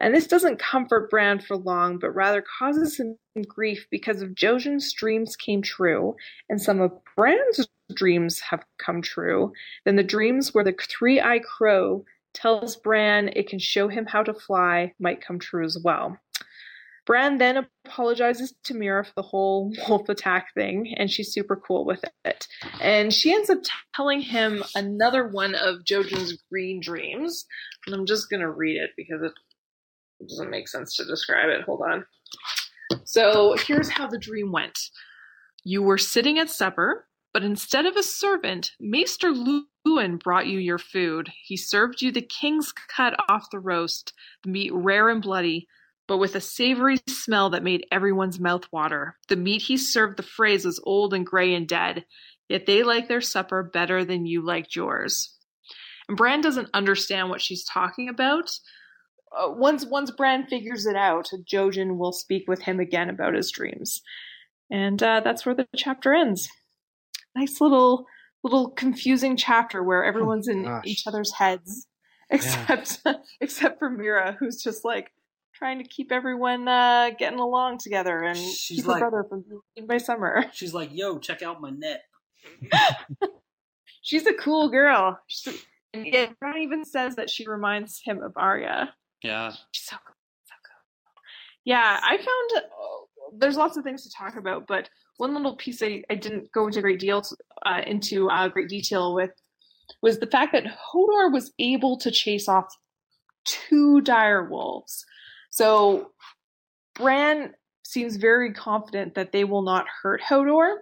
[0.00, 3.16] And this doesn't comfort Bran for long, but rather causes him
[3.46, 6.16] grief because if Jojen's dreams came true,
[6.48, 9.52] and some of Bran's dreams have come true,
[9.84, 14.34] then the dreams where the three-eyed crow tells Bran it can show him how to
[14.34, 16.18] fly might come true as well.
[17.06, 21.84] Bran then apologizes to Meera for the whole wolf attack thing, and she's super cool
[21.84, 22.46] with it.
[22.80, 23.58] And she ends up
[23.94, 27.44] telling him another one of Jojen's green dreams.
[27.86, 29.32] And I'm just gonna read it because it
[30.24, 31.62] it doesn't make sense to describe it.
[31.62, 32.04] Hold on.
[33.04, 34.78] So here's how the dream went.
[35.64, 40.78] You were sitting at supper, but instead of a servant, Maester Luwin brought you your
[40.78, 41.30] food.
[41.42, 44.12] He served you the king's cut off the roast,
[44.42, 45.66] the meat rare and bloody,
[46.06, 49.16] but with a savory smell that made everyone's mouth water.
[49.28, 52.04] The meat he served the Freys was old and gray and dead,
[52.48, 55.34] yet they liked their supper better than you liked yours.
[56.08, 58.50] And Bran doesn't understand what she's talking about,
[59.36, 63.50] uh, once once Bran figures it out, Jojen will speak with him again about his
[63.50, 64.02] dreams,
[64.70, 66.48] and uh, that's where the chapter ends.
[67.34, 68.06] Nice little
[68.42, 70.82] little confusing chapter where everyone's oh, in gosh.
[70.84, 71.86] each other's heads,
[72.30, 73.14] except yeah.
[73.40, 75.10] except for Meera, who's just like
[75.54, 79.44] trying to keep everyone uh, getting along together and she's keep like, her brother from
[79.74, 80.44] being by summer.
[80.52, 82.02] She's like, "Yo, check out my net."
[84.02, 85.18] she's a cool girl.
[85.26, 85.64] She's,
[85.94, 86.06] and
[86.58, 88.92] even says that she reminds him of Arya.
[89.24, 89.52] Yeah.
[89.72, 90.14] So cool.
[90.44, 91.22] So cool.
[91.64, 92.60] Yeah, I found uh,
[93.38, 96.66] there's lots of things to talk about, but one little piece I, I didn't go
[96.66, 99.30] into great deal to, uh, into uh, great detail with
[100.02, 102.66] was the fact that Hodor was able to chase off
[103.44, 105.06] two dire wolves.
[105.50, 106.10] So
[106.94, 110.76] Bran seems very confident that they will not hurt Hodor,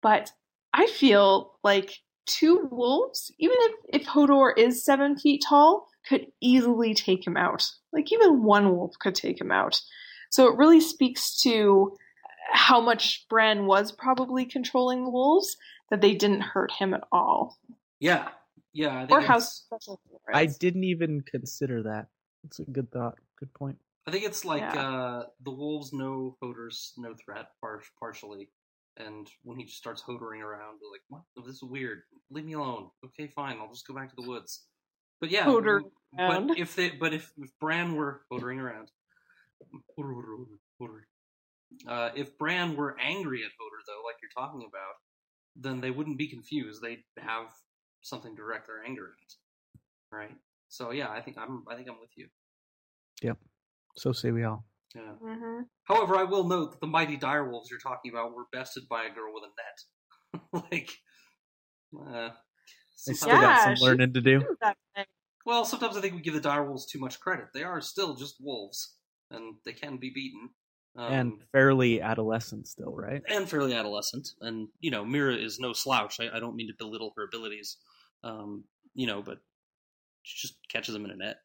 [0.00, 0.30] but
[0.72, 6.94] I feel like two wolves, even if, if Hodor is seven feet tall, could easily
[6.94, 7.70] take him out.
[7.92, 9.80] Like even one wolf could take him out.
[10.30, 11.96] So it really speaks to
[12.50, 15.56] how much Bran was probably controlling the wolves
[15.90, 17.58] that they didn't hurt him at all.
[18.00, 18.28] Yeah,
[18.72, 18.96] yeah.
[18.96, 22.06] I think Or how special he I didn't even consider that.
[22.42, 23.18] That's a good thought.
[23.38, 23.78] Good point.
[24.06, 24.88] I think it's like Yeah.
[24.88, 28.48] uh, the wolves know Hodor's no threat par- partially,
[28.96, 31.22] and when he just starts hodering around, they're like, "What?
[31.36, 32.02] This is weird.
[32.30, 33.58] Leave me alone." Okay, fine.
[33.60, 34.66] I'll just go back to the woods.
[35.22, 36.58] But yeah, Hodor but around.
[36.58, 38.90] if they, but if, if Bran were hodering around.
[41.86, 44.94] Uh, if Bran were angry at Hodor, though, like you're talking about,
[45.54, 46.82] then they wouldn't be confused.
[46.82, 47.46] They'd have
[48.02, 50.36] something to direct their anger at, right?
[50.68, 52.26] So yeah, I think I'm, I think I'm with you.
[53.22, 53.38] Yep.
[53.94, 54.64] So say we all.
[54.96, 55.14] Yeah.
[55.22, 55.66] Mhm.
[55.84, 59.14] However, I will note that the mighty direwolves you're talking about were bested by a
[59.14, 60.64] girl with a net.
[60.72, 60.90] like,
[61.96, 62.30] uh,
[63.06, 64.56] They sometimes- still got some learning to do.
[65.44, 67.46] Well, sometimes I think we give the direwolves too much credit.
[67.52, 68.96] They are still just wolves,
[69.30, 70.50] and they can be beaten.
[70.94, 73.22] Um, and fairly adolescent still, right?
[73.26, 74.28] and fairly adolescent.
[74.40, 76.20] And you know, Meera is no slouch.
[76.20, 77.78] I, I don't mean to belittle her abilities,
[78.22, 79.38] um, you know, but
[80.22, 81.36] she just catches them in a net.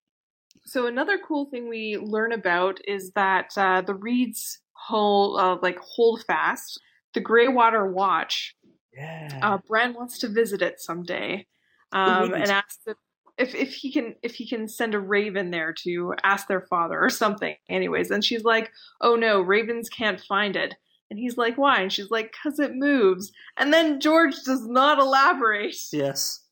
[0.65, 5.79] So another cool thing we learn about is that uh, the Reeds hold uh, like
[5.79, 6.79] hold fast
[7.13, 8.55] the Greywater Watch.
[8.97, 9.39] Yeah.
[9.41, 11.45] Uh, Bran wants to visit it someday,
[11.91, 12.97] um, and asks if,
[13.37, 16.99] if if he can if he can send a raven there to ask their father
[16.99, 17.55] or something.
[17.69, 18.71] Anyways, and she's like,
[19.01, 20.73] "Oh no, ravens can't find it."
[21.09, 24.97] And he's like, "Why?" And she's like, "Cause it moves." And then George does not
[24.99, 25.77] elaborate.
[25.93, 26.43] Yes.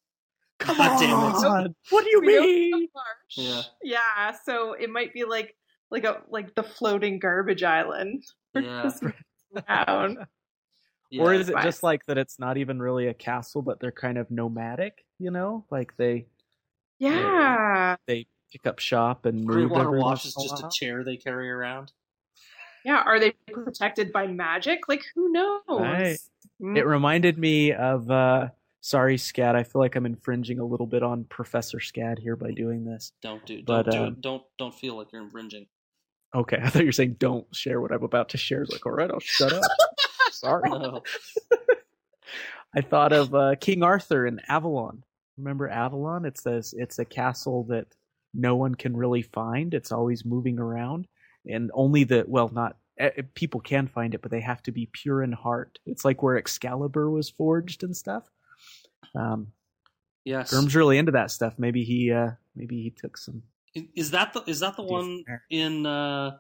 [0.60, 1.48] Come God damn it.
[1.48, 1.76] on.
[1.90, 2.88] What do you mean?
[2.94, 3.36] Marsh.
[3.36, 3.62] Yeah.
[3.84, 5.56] Yeah, so it might be like
[5.92, 8.24] like a like the floating garbage island.
[8.56, 8.84] Yeah.
[8.84, 9.04] Just
[11.18, 11.28] down.
[11.28, 14.18] or is it just like that it's not even really a castle, but they're kind
[14.18, 15.66] of nomadic, you know?
[15.70, 16.26] Like they
[17.00, 17.96] Yeah.
[18.08, 21.50] they pick up shop and move Greywater every Watch is just a chair they carry
[21.52, 21.92] around.
[22.84, 23.02] Yeah.
[23.06, 24.88] Are they protected by magic?
[24.88, 25.62] Like who knows?
[25.70, 26.18] Right.
[26.62, 26.78] Mm.
[26.78, 28.50] It reminded me of uh
[28.82, 29.56] sorry, Scad.
[29.56, 33.12] I feel like I'm infringing a little bit on Professor Scad here by doing this.
[33.22, 33.62] Don't do.
[33.62, 34.22] Don't But, do um, it.
[34.22, 35.66] Don't don't feel like you're infringing.
[36.34, 38.62] Okay, I thought you were saying don't share what I'm about to share.
[38.62, 39.64] It's like, all right, I'll shut up.
[40.46, 40.70] Sorry.
[40.70, 41.04] No.
[42.76, 45.04] I thought of uh, King Arthur in Avalon.
[45.38, 46.26] Remember Avalon?
[46.26, 46.74] It's this.
[46.78, 47.88] It's a castle that
[48.34, 49.74] no one can really find.
[49.74, 51.08] It's always moving around,
[51.46, 54.72] and only the well, not eh, eh, people can find it, but they have to
[54.72, 55.80] be pure in heart.
[55.86, 58.30] It's like where Excalibur was forged and stuff.
[59.14, 59.48] Um,
[60.26, 60.50] Yes.
[60.52, 61.54] Gurm's really into that stuff.
[61.58, 63.44] Maybe he, uh, maybe he took some.
[63.96, 66.38] Is that the is that the one in uh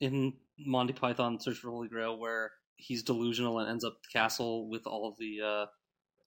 [0.00, 4.02] in Monty Python Search for the Holy Grail where he's delusional and ends up at
[4.02, 5.66] the castle with all of the uh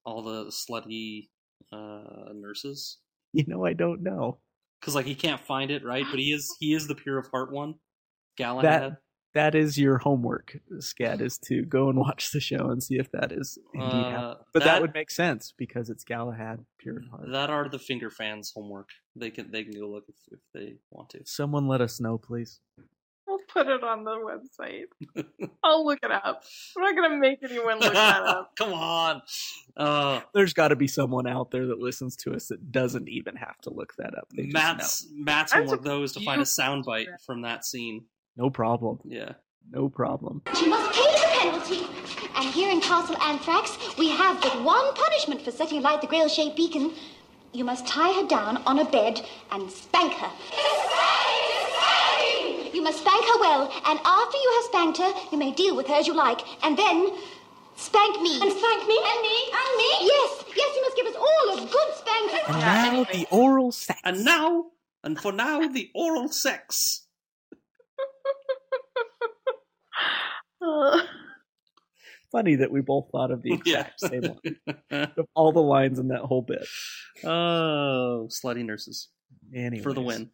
[0.04, 1.28] all the slutty
[1.72, 2.98] uh nurses?
[3.32, 4.38] You know, I don't know.
[4.80, 6.04] Because like he can't find it, right?
[6.10, 7.74] But he is he is the pure of heart one.
[8.36, 8.64] Galahad.
[8.64, 8.96] That
[9.34, 13.10] that is your homework, Scad, is to go and watch the show and see if
[13.10, 13.88] that is indeed.
[13.90, 17.24] Uh, But that, that- would make sense because it's Galahad, pure heart.
[17.32, 18.90] That are the finger fans' homework.
[19.16, 21.22] They can they can go look if, if they want to.
[21.24, 22.60] Someone let us know, please.
[23.56, 24.84] I'll put it on the website.
[25.64, 26.42] I'll look it up.
[26.76, 28.52] I'm not gonna make anyone look that up.
[28.58, 29.22] Come on.
[29.76, 33.36] Uh, There's got to be someone out there that listens to us that doesn't even
[33.36, 34.28] have to look that up.
[34.36, 36.86] They Matt's Matt's I'm homework though to find a surprised.
[36.86, 38.04] soundbite from that scene.
[38.36, 38.98] No problem.
[39.04, 39.32] Yeah.
[39.70, 40.42] No problem.
[40.56, 41.86] She must pay the penalty.
[42.36, 46.56] And here in Castle Anthrax, we have but one punishment for setting alight the grail-shaped
[46.56, 46.92] beacon.
[47.52, 49.20] You must tie her down on a bed
[49.52, 50.30] and spank her.
[52.84, 55.86] You must spank her well, and after you have spanked her, you may deal with
[55.86, 56.40] her as you like.
[56.62, 57.16] And then
[57.76, 58.34] spank me.
[58.42, 59.00] And spank me.
[59.02, 59.52] And me.
[59.56, 59.88] And me.
[60.02, 62.40] Yes, yes, you must give us all a good spanking.
[62.46, 63.98] And now the oral sex.
[64.04, 64.66] And now,
[65.02, 67.06] and for now, the oral sex.
[72.32, 74.08] Funny that we both thought of the exact Yeah.
[74.10, 74.22] same
[74.90, 76.66] one of all the lines in that whole bit.
[77.24, 79.08] oh, slutty nurses
[79.54, 80.28] Anyway, for the win.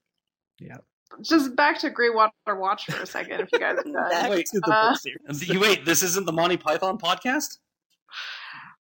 [0.58, 0.78] Yeah.
[1.22, 4.30] Just back to Greywater Watch for a second, if you guys are done.
[4.30, 5.18] Wait, to uh, book series.
[5.26, 7.58] And You wait, this isn't the Monty Python podcast?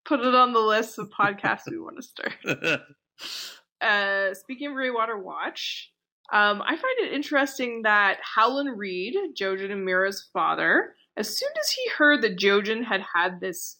[0.04, 2.34] Put it on the list of podcasts we want to start.
[3.80, 5.92] uh, speaking of Greywater Watch,
[6.32, 11.70] um, I find it interesting that Howland Reed, Jojen and Meera's father, as soon as
[11.70, 13.76] he heard that Jojen had had this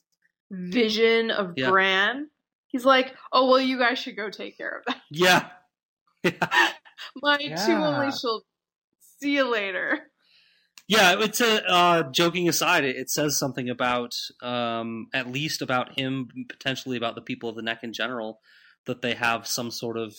[0.51, 1.71] vision of Yeah.
[1.71, 2.29] Bran,
[2.67, 5.01] he's like, "Oh well, you guys should go take care of that.
[5.11, 5.49] yeah.
[7.23, 7.87] My two Yeah.
[7.87, 8.47] only children.
[9.21, 10.11] See you later."
[10.91, 12.85] Yeah, it's a uh, joking aside.
[12.85, 17.55] It, it says something about, um, at least about him, potentially about the people of
[17.55, 18.41] the Neck in general,
[18.87, 20.17] that they have some sort of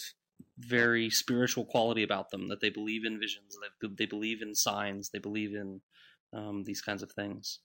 [0.58, 2.47] very spiritual quality about them.
[2.47, 5.82] That they believe in visions, that they believe in signs, they believe in
[6.32, 7.60] um, these kinds of things.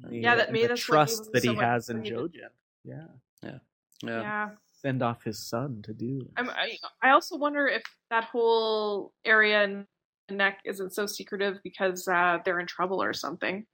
[0.00, 2.12] The, Yeah, that made the trust that he has in afraid.
[2.12, 2.48] Jojen.
[2.82, 3.06] Yeah,
[3.42, 3.58] Yeah.
[4.02, 4.50] Yeah.
[4.84, 6.28] Send off his son to do.
[6.36, 9.86] I'm, I I also wonder if that whole area and
[10.30, 13.64] neck isn't so secretive because uh, they're in trouble or something.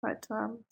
[0.00, 0.64] But um,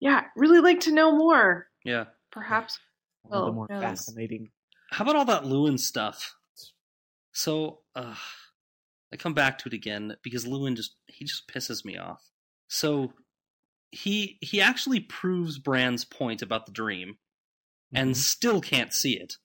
[0.00, 1.66] yeah, really like to know more.
[1.84, 2.04] Yeah.
[2.30, 2.78] Perhaps.
[3.22, 3.82] One of the Well, more yes.
[3.82, 4.50] fascinating.
[4.90, 6.34] How about all that Luwin stuff?
[7.32, 8.14] So, uh,
[9.12, 12.22] I come back to it again because Luwin just he just pisses me off.
[12.68, 13.12] So
[13.90, 17.16] he he actually proves Bran's point about the dream,
[17.92, 19.36] and still can't see it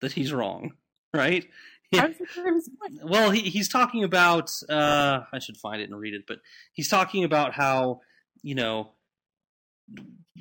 [0.00, 0.72] that he's wrong,
[1.14, 1.46] right?
[1.94, 3.00] How does it prove his point?
[3.02, 4.50] Well, he, he's talking about.
[4.68, 6.40] Uh, I should find it and read it, but
[6.72, 8.02] he's talking about how
[8.42, 8.90] you know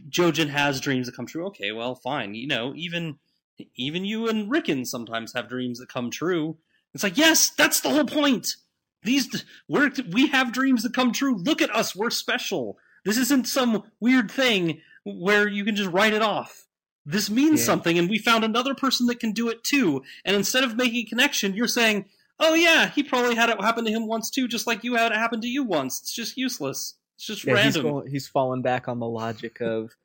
[0.09, 1.47] Jojen has dreams that come true.
[1.47, 2.35] Okay, well, fine.
[2.35, 3.17] You know, even
[3.75, 6.57] even you and Rickon sometimes have dreams that come true.
[6.93, 8.55] It's like, yes, that's the whole point.
[9.03, 11.35] These we're we have dreams that come true.
[11.35, 12.77] Look at us, we're special.
[13.05, 16.66] This isn't some weird thing where you can just write it off.
[17.09, 17.65] This means Yeah.
[17.67, 20.03] something, and we found another person that can do it too.
[20.25, 22.05] And instead of making a connection, you're saying,
[22.37, 25.13] "Oh yeah, he probably had it happen to him once too, just like you had
[25.13, 26.95] it happen to you once." It's just useless.
[27.15, 27.91] It's just Yeah, he's, random.
[27.93, 29.95] go- he's fallen back on the logic of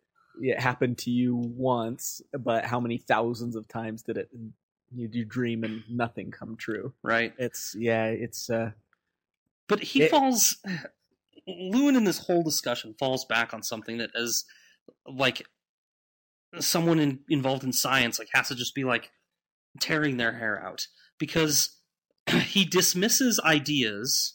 [0.40, 4.30] it happened to you once, but how many thousands of times did it?
[4.94, 6.94] You do dream and nothing come true.
[7.02, 7.34] Right.
[7.36, 8.06] It's yeah.
[8.06, 8.70] It's uh.
[9.66, 10.56] But he It- falls.
[11.48, 14.44] Luwin in this whole discussion falls back on something that, as
[15.06, 15.46] like
[16.60, 19.10] someone in, involved in science, like has to just be like
[19.80, 20.86] tearing their hair out
[21.18, 21.78] because
[22.26, 24.34] he dismisses ideas.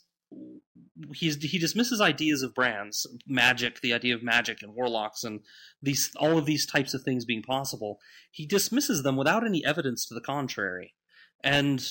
[1.13, 5.41] He's he dismisses ideas of Bran's, magic, the idea of magic and warlocks, and
[5.81, 7.99] these all of these types of things being possible.
[8.31, 10.95] He dismisses them without any evidence to the contrary,
[11.43, 11.85] and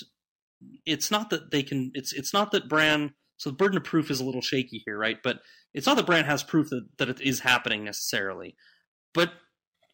[0.84, 1.92] it's not that they can.
[1.94, 3.14] It's it's not that Bran.
[3.38, 5.18] So the burden of proof is a little shaky here, right?
[5.22, 5.40] But
[5.74, 8.56] it's not that Bran has proof that, that it is happening necessarily.
[9.12, 9.30] But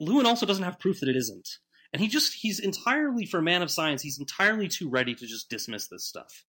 [0.02, 1.48] Luwin also doesn't have proof that it isn't.
[1.92, 5.26] And he just he's entirely for a man of science, he's entirely too ready to
[5.26, 6.44] just dismiss this stuff.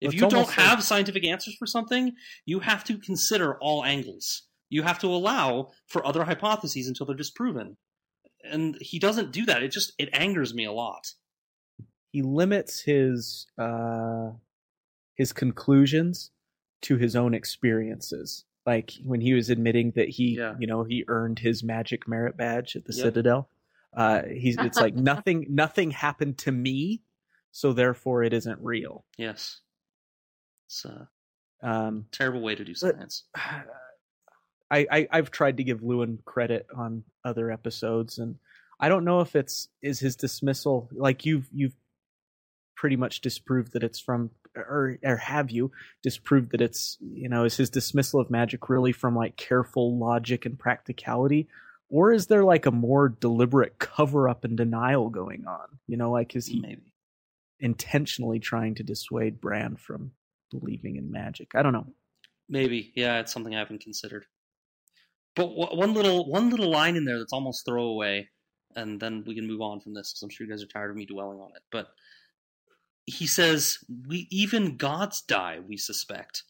[0.00, 2.12] If It's you don't like- have scientific answers for something,
[2.46, 4.42] you have to consider all angles.
[4.70, 7.76] You have to allow for other hypotheses until they're disproven.
[8.44, 9.62] And he doesn't do that.
[9.62, 11.12] It just it angers me a lot.
[12.10, 14.30] he limits his uh
[15.14, 16.30] his conclusions
[16.82, 20.54] to his own experiences like when he was admitting that he Yeah.
[20.60, 23.04] you know he earned his magic merit badge at the Yep.
[23.04, 23.48] citadel
[23.96, 27.02] uh he's it's like nothing nothing happened to me
[27.50, 29.60] so therefore it isn't real Yes.
[30.66, 31.08] It's a
[31.62, 33.24] um terrible way to do But- science.
[34.70, 38.36] I, I I've tried to give Luwin credit on other episodes, and
[38.78, 41.76] I don't know if it's is his dismissal like you've you've
[42.76, 45.70] pretty much disproved that it's from or or have you
[46.02, 50.46] disproved that it's you know is his dismissal of magic really from like careful logic
[50.46, 51.48] and practicality
[51.88, 56.10] or is there like a more deliberate cover up and denial going on you know
[56.10, 56.92] like is he Maybe.
[57.60, 60.12] intentionally trying to dissuade Bran from
[60.50, 61.86] believing in magic i don't know
[62.48, 64.24] Maybe, yeah, it's something I haven't considered.
[65.36, 68.28] But w- one little one little line in there that's almost throwaway,
[68.74, 70.90] and then we can move on from this because I'm sure you guys are tired
[70.90, 71.62] of me dwelling on it.
[71.70, 71.88] But
[73.10, 75.58] he says, "We even gods die.
[75.66, 76.44] We suspect."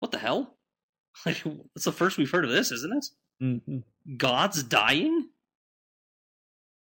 [0.00, 0.54] What the hell?
[1.26, 1.42] Like,
[1.74, 3.06] that's the first we've heard of this, isn't it?
[3.42, 3.82] Mhm.
[4.16, 5.30] Gods dying?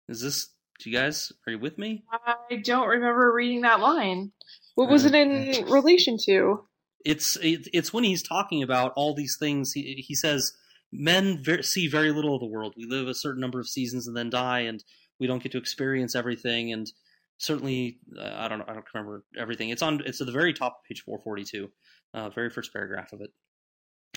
[0.10, 0.48] Is this?
[0.80, 2.04] Do you guys are you with me?
[2.12, 4.32] I don't remember reading that line.
[4.76, 6.68] What was Uh, it in relation to?
[7.06, 10.54] it's it, it's when he's talking about all these things he, he says
[10.92, 14.08] men ver- see very little of the world we live a certain number of seasons
[14.08, 14.84] and then die and
[15.20, 16.92] we don't get to experience everything and
[17.38, 20.80] certainly uh, i don't i don't remember everything it's on it's at the very top
[20.80, 21.70] of page 442
[22.14, 23.30] uh, very first paragraph of it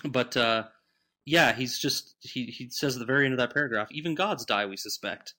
[0.05, 0.65] but uh,
[1.25, 4.45] yeah he's just he, he says at the very end of that paragraph even gods
[4.45, 5.35] die we suspect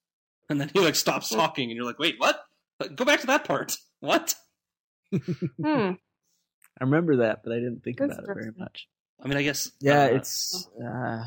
[0.49, 2.41] and then he like stops talking and you're like wait what
[2.95, 4.35] go back to that part what
[5.11, 5.65] Hmm.
[5.65, 8.87] i remember that but i didn't think That's about it very much
[9.23, 11.23] i mean i guess yeah uh, it's uh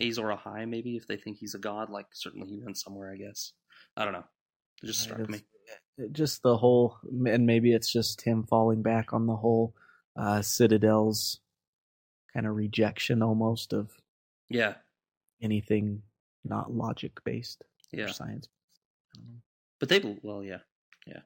[0.00, 1.90] Azor Ahai, maybe if they think he's a god.
[1.90, 3.12] Like certainly he went somewhere.
[3.12, 3.52] I guess
[3.96, 4.22] I don't know.
[4.80, 5.40] It just struck Right, me.
[6.12, 6.96] Just the whole
[7.26, 9.74] and maybe it's just him falling back on the whole
[10.16, 11.40] uh citadel's
[12.32, 13.90] kind of rejection almost of
[14.48, 14.74] Yeah,
[15.42, 16.02] anything
[16.44, 18.04] not logic based yeah.
[18.04, 18.48] or science
[19.80, 20.58] But they well, yeah.
[21.06, 21.20] Yeah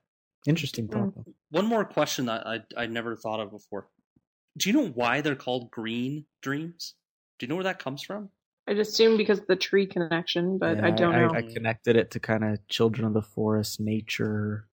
[0.47, 1.15] interesting thought.
[1.51, 3.86] One more question that I I never thought of before.
[4.57, 6.94] Do you know why they're called green dreams?
[7.39, 8.31] Do you know where that comes from?
[8.68, 11.32] I'd assume because of the tree connection, but I don't know.
[11.34, 14.68] I, connected it to kind of children of the forest nature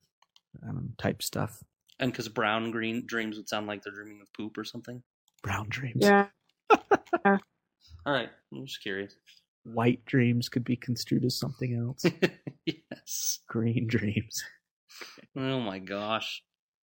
[0.64, 1.64] um, type stuff
[2.00, 5.02] And because brown green dreams would sound like they're dreaming of poop or something.
[5.44, 6.28] brown dreams yeah.
[7.26, 7.38] Yeah.
[8.06, 8.30] All right.
[8.54, 9.16] I'm just curious.
[9.64, 12.06] White dreams could be construed as something else.
[12.66, 13.40] yes.
[13.48, 14.44] Green dreams.
[15.36, 16.44] Oh my gosh.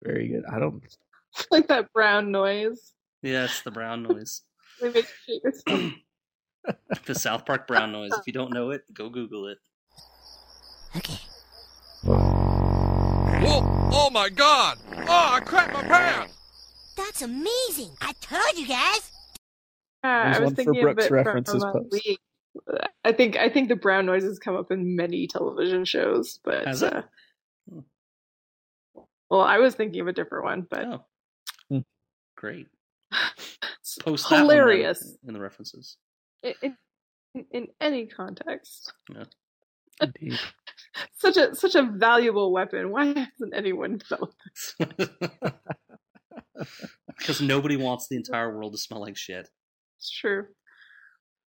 [0.02, 0.44] Very good.
[0.50, 0.82] I don't.
[1.50, 2.92] like that brown noise.
[3.22, 4.42] Yes, the brown noise.
[7.06, 8.12] the South Park brown noise.
[8.12, 9.58] If you don't know it, go Google it.
[12.02, 13.62] Whoa!
[13.92, 14.78] Oh my God!
[14.96, 16.34] Oh, I cracked my pants.
[16.96, 17.90] That's amazing.
[18.00, 19.10] I told you guys.
[20.04, 21.92] Uh, I was thinking of it references from post.
[21.92, 22.18] League.
[23.04, 26.82] I think I think the brown noises come up in many television shows, but Has
[26.82, 26.92] it?
[26.92, 27.02] uh,
[29.30, 31.04] well, I was thinking of a different one, but Oh.
[31.68, 31.78] Hmm.
[32.36, 32.66] Great.
[33.80, 35.96] it's Post that one hilarious in the references.
[36.42, 36.76] In,
[37.34, 38.92] in, in any context.
[39.12, 39.24] Yeah.
[40.00, 40.38] Indeed.
[41.18, 42.90] Such a such a valuable weapon.
[42.92, 44.74] Why hasn't anyone developed this?
[47.18, 49.48] because nobody wants the entire world to smell like shit.
[49.98, 50.46] It's true.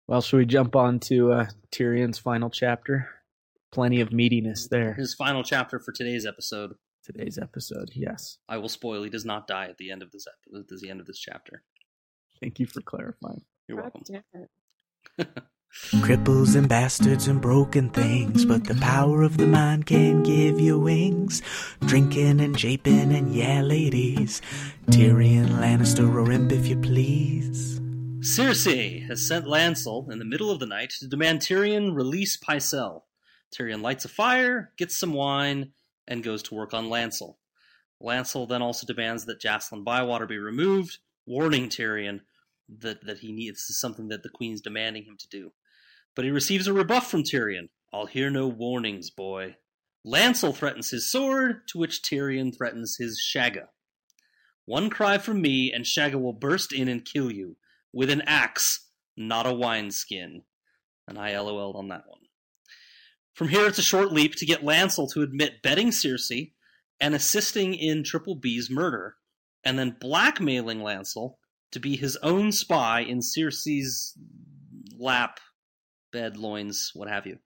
[0.07, 3.07] Well, should we jump on to uh, Tyrion's final chapter?
[3.71, 4.93] Plenty of meatiness there.
[4.95, 6.73] His final chapter for today's episode.
[7.05, 8.37] Today's episode, yes.
[8.49, 9.03] I will spoil.
[9.03, 10.25] He does not die at the end of this.
[10.27, 11.63] ep- At the end of this chapter.
[12.41, 13.43] Thank you for clarifying.
[13.67, 14.47] You're God welcome.
[16.01, 20.77] Cripples and bastards and broken things, but the power of the mind can give you
[20.77, 21.41] wings.
[21.81, 24.41] Drinking and japing and yeah, ladies.
[24.87, 27.79] Tyrion Lannister or imp if you please.
[28.19, 33.03] Cersei has sent Lancel in the middle of the night to demand Tyrion release Pycelle.
[33.51, 35.71] Tyrion lights a fire, gets some wine,
[36.07, 37.37] and goes to work on Lancel.
[38.01, 42.21] Lancel then also demands that Jacelyn Bywater be removed, warning Tyrion
[42.79, 45.51] that, that he needs this is something that the Queen's demanding him to do.
[46.15, 47.69] But he receives a rebuff from Tyrion.
[47.93, 49.55] I'll hear no warnings, boy.
[50.05, 53.67] Lancel threatens his sword, to which Tyrion threatens his shagga.
[54.65, 57.57] One cry from me, and Shagga will burst in and kill you
[57.91, 58.87] with an axe,
[59.17, 60.43] not a wineskin.
[61.07, 62.21] And I LOL'd on that one.
[63.33, 66.53] From here, it's a short leap to get Lancel to admit betting Cersei
[66.99, 69.15] and assisting in Triple B's murder,
[69.63, 71.37] and then blackmailing Lancel
[71.71, 74.17] to be his own spy in Cersei's
[74.97, 75.39] lap,
[76.11, 77.37] bed, loins, what have you.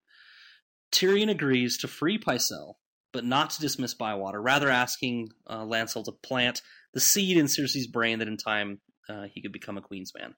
[0.92, 2.76] Tyrion agrees to free Pycelle,
[3.12, 6.62] but not to dismiss Bywater, rather asking uh, Lancel to plant
[6.94, 8.80] the seed in Cersei's brain that in time
[9.10, 10.36] uh, he could become a Queen's man.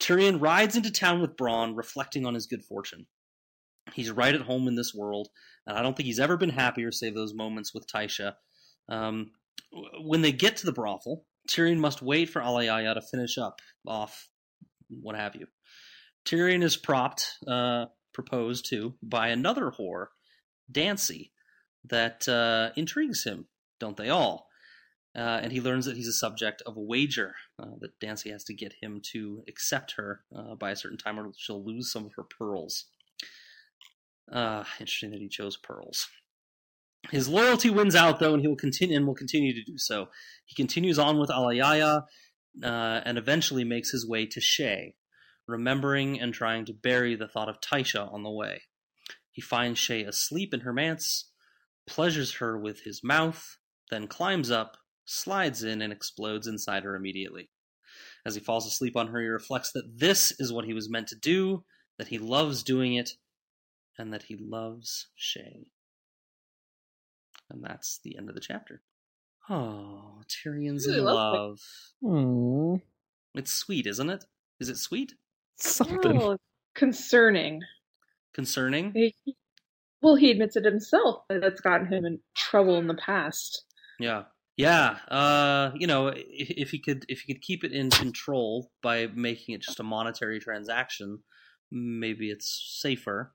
[0.00, 3.06] Tyrion rides into town with Bronn, reflecting on his good fortune.
[3.92, 5.28] He's right at home in this world,
[5.66, 8.34] and I don't think he's ever been happier, save those moments with Tysha.
[8.88, 9.32] Um,
[10.02, 14.28] when they get to the brothel, Tyrion must wait for Alayaya to finish up, off,
[14.88, 15.46] what have you.
[16.24, 20.06] Tyrion is propped, uh, proposed to, by another whore,
[20.70, 21.32] Dancy,
[21.84, 23.46] that uh, intrigues him,
[23.78, 24.48] don't they all?
[25.16, 28.44] Uh, and he learns that he's a subject of a wager uh, that Dancy has
[28.44, 32.04] to get him to accept her uh, by a certain time, or she'll lose some
[32.04, 32.86] of her pearls.
[34.30, 36.08] Uh, interesting that he chose pearls.
[37.08, 40.08] His loyalty wins out, though, and he will continue and will continue to do so.
[40.44, 42.04] He continues on with Alayaya,
[42.62, 44.94] uh, and eventually makes his way to Shae,
[45.46, 48.62] remembering and trying to bury the thought of Tysha on the way.
[49.32, 51.30] He finds Shae asleep in her manse,
[51.86, 53.56] pleasures her with his mouth,
[53.90, 57.50] then climbs up, slides in, and explodes inside her immediately.
[58.26, 61.08] As he falls asleep on her, he reflects that this is what he was meant
[61.08, 61.64] to do,
[61.98, 63.10] that he loves doing it,
[63.96, 65.66] and that he loves Shae.
[67.50, 68.82] And that's the end of the chapter.
[69.48, 71.38] Oh, Tyrion's in Really lovely.
[71.38, 71.60] love.
[72.04, 72.82] Aww.
[73.34, 74.24] It's sweet, isn't it?
[74.60, 75.14] Is it sweet?
[75.56, 76.16] Something.
[76.18, 76.36] Well,
[76.74, 77.60] concerning.
[78.32, 78.92] Concerning?
[78.94, 79.14] He-
[80.02, 83.64] Well, he admits it himself that it's gotten him in trouble in the past.
[83.98, 84.24] Yeah.
[84.56, 84.98] Yeah.
[85.08, 89.08] Uh, you know, if, if he could if he could keep it in control by
[89.14, 91.18] making it just a monetary transaction,
[91.70, 93.34] maybe it's safer.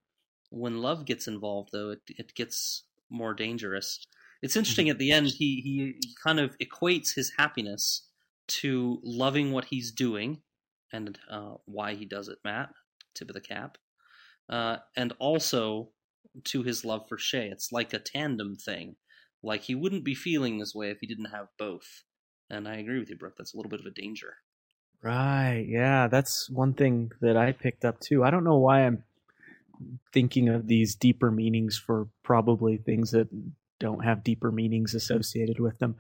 [0.50, 4.04] When love gets involved though, it it gets more dangerous.
[4.42, 8.08] It's interesting at the end he, he he kind of equates his happiness
[8.48, 10.42] to loving what he's doing
[10.94, 12.70] and uh, why he does it, Matt.
[13.16, 13.78] Tip of the cap.
[14.50, 15.90] Uh, and also
[16.44, 17.52] to his love for Shae.
[17.52, 18.98] It's like a tandem thing.
[19.42, 22.04] Like he wouldn't be feeling this way if he didn't have both.
[22.50, 23.36] And I agree with you, Brooke.
[23.38, 24.36] That's a little bit of a danger.
[25.02, 25.66] Right.
[25.68, 28.24] Yeah, that's one thing that I picked up too.
[28.24, 29.04] I don't know why I'm
[30.12, 33.28] thinking of these deeper meanings for probably things that
[33.80, 35.96] don't have deeper meanings associated with them.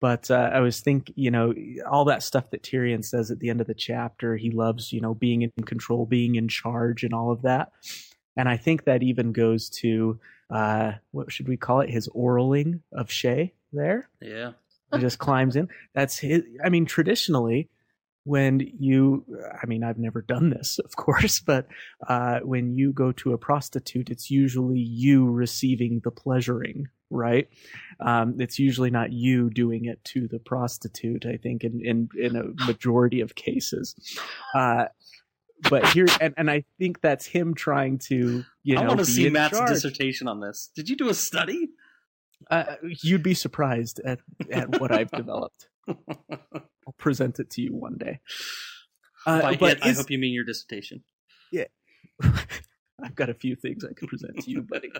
[0.00, 1.52] But uh, I was think, you know,
[1.88, 4.36] all that stuff that Tyrion says at the end of the chapter.
[4.36, 7.72] He loves, you know, being in control, being in charge, and all of that.
[8.36, 11.90] And I think that even goes to uh, what should we call it?
[11.90, 14.52] His oraling of Shae there Yeah.
[14.92, 15.68] he just climbs in.
[15.94, 16.42] That's his.
[16.64, 17.68] I mean, traditionally,
[18.24, 19.24] when you
[19.62, 21.66] i mean i've never done this of course but
[22.08, 27.48] uh, when you go to a prostitute it's usually you receiving the pleasuring right
[28.00, 32.36] um, it's usually not you doing it to the prostitute i think in in, in
[32.36, 33.94] a majority of cases
[34.54, 34.84] uh,
[35.68, 39.04] but here and, and i think that's him trying to you know I want to
[39.04, 39.70] see Matt's charge.
[39.70, 40.70] dissertation on this.
[40.74, 41.70] Did you do a study?
[42.50, 44.20] uh, you'd be surprised at
[44.50, 45.68] at what i've developed
[46.08, 48.20] i'll present it to you one day
[49.26, 51.02] uh, but I is- hope you mean your dissertation.
[51.52, 51.66] Yeah.
[53.02, 54.90] I've got a few things I can present to you, buddy.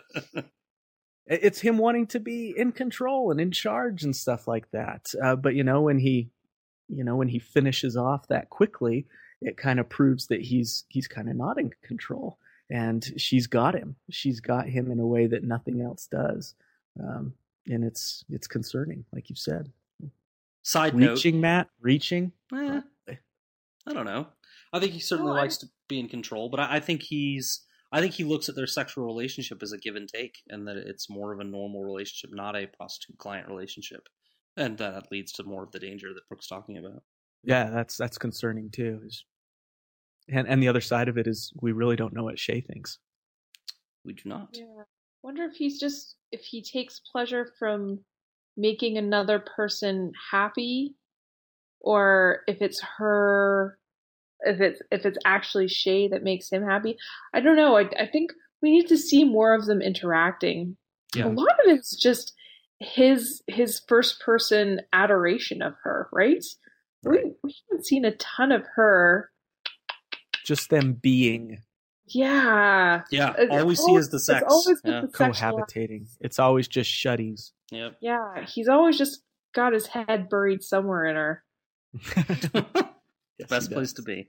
[1.26, 5.12] It's him wanting to be in control and in charge and stuff like that.
[5.22, 6.30] Uh, but you know, when he,
[6.88, 9.06] you know, when he finishes off that quickly,
[9.40, 12.38] it kind of proves that he's he's kind of not in control,
[12.70, 13.96] and she's got him.
[14.10, 16.54] She's got him in a way that nothing else does,
[16.98, 17.34] um,
[17.66, 19.70] and it's it's concerning, like you said.
[20.62, 21.10] Side note.
[21.10, 22.32] Reaching, Matt, reaching.
[22.52, 22.80] Eh,
[23.86, 24.28] I don't know.
[24.72, 27.64] I think he certainly No, likes to be in control, but I, I think he's.
[27.92, 30.76] I think he looks at their sexual relationship as a give and take, and that
[30.76, 34.08] it's more of a normal relationship, not a prostitute client relationship,
[34.56, 37.02] and that leads to more of the danger that Brooke's talking about.
[37.42, 39.00] Yeah, that's that's concerning too.
[39.04, 39.24] Is
[40.28, 42.98] and and the other side of it is we really don't know what Shae thinks.
[44.04, 44.50] We do not.
[44.52, 44.84] Yeah.
[45.22, 48.04] Wonder if he's just if he takes pleasure from
[48.60, 50.94] making another person happy
[51.80, 53.78] or if it's her
[54.40, 56.96] if it's if it's actually Shae that makes him happy.
[57.34, 57.76] I don't know.
[57.76, 58.32] I I think
[58.62, 60.76] we need to see more of them interacting.
[61.14, 61.26] Yeah.
[61.26, 62.32] A lot of it's just
[62.78, 66.44] his his first person adoration of her, right?
[67.02, 69.30] We we haven't seen a ton of her.
[70.46, 71.58] Just them being
[72.06, 73.02] Yeah.
[73.10, 74.44] Yeah, It's all we see is the it's sex.
[74.48, 75.02] always Yeah.
[75.02, 76.08] the sexual cohabitating.
[76.20, 77.52] It's always just shutties.
[77.70, 77.96] Yep.
[78.00, 79.22] Yeah, he's always just
[79.54, 81.44] got his head buried somewhere in her.
[83.48, 84.28] Best place to be.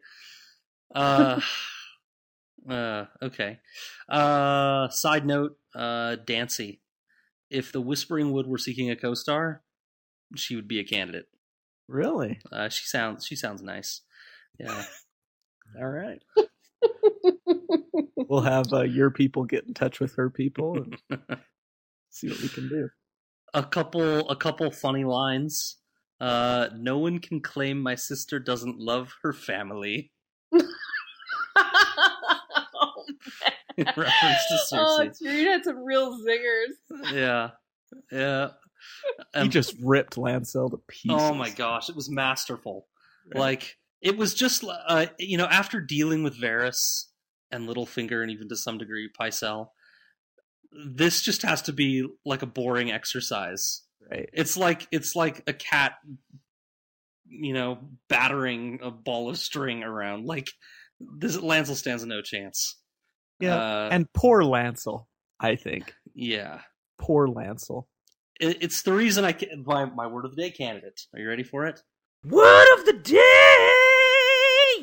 [0.94, 1.40] Uh,
[2.70, 3.60] uh, okay.
[4.10, 6.82] Uh, side note, uh, Dancy.
[7.50, 9.62] If the Whispering Wood were seeking a co-star,
[10.36, 11.28] she would be a candidate.
[11.88, 12.40] Really?
[12.50, 14.02] Uh, she sounds she sounds nice.
[14.58, 14.84] Yeah.
[15.82, 16.22] All right.
[18.16, 20.98] we'll have uh, your people get in touch with her people and
[22.10, 22.90] see what we can do.
[23.54, 25.78] A couple a couple funny lines.
[26.20, 30.12] Uh, no one can claim my sister doesn't love her family.
[33.78, 34.14] In reference
[34.50, 35.20] to oh, Cersei.
[35.20, 37.12] Tyrion had some real zingers.
[37.14, 37.50] Yeah,
[38.12, 38.50] yeah.
[39.36, 41.18] he just ripped Lancel to pieces.
[41.20, 42.88] Oh my gosh, it was masterful.
[43.34, 47.06] Like it was just uh, you know after dealing with Varys
[47.52, 49.70] and Littlefinger and even to some degree Pycelle,
[50.72, 53.82] this just has to be like a boring exercise.
[54.10, 54.30] Right.
[54.34, 55.94] It's like it's like a cat,
[57.28, 57.80] you know,
[58.10, 60.26] battering a ball of string around.
[60.26, 60.48] Like
[61.00, 62.78] this, Lancel stands no chance.
[63.40, 63.56] Yeah.
[63.56, 65.06] Uh, and poor Lancel,
[65.40, 65.94] I think.
[66.14, 66.62] yeah.
[67.00, 67.86] Poor Lancel.
[68.40, 71.02] It, it's the reason I ca- my my word of the day candidate.
[71.14, 71.80] Are you ready for it?
[72.24, 73.18] Word of the day!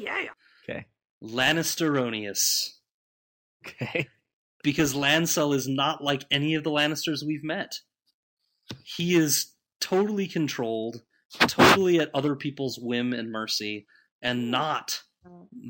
[0.02, 0.24] Yeah.
[0.68, 0.86] Okay.
[1.22, 2.70] Lannisteronius.
[3.66, 4.08] Okay.
[4.62, 7.78] Because Lancel is not like any of the Lannisters we've met.
[8.84, 11.02] He is totally controlled,
[11.40, 13.86] totally at other people's whim and mercy,
[14.20, 15.02] and not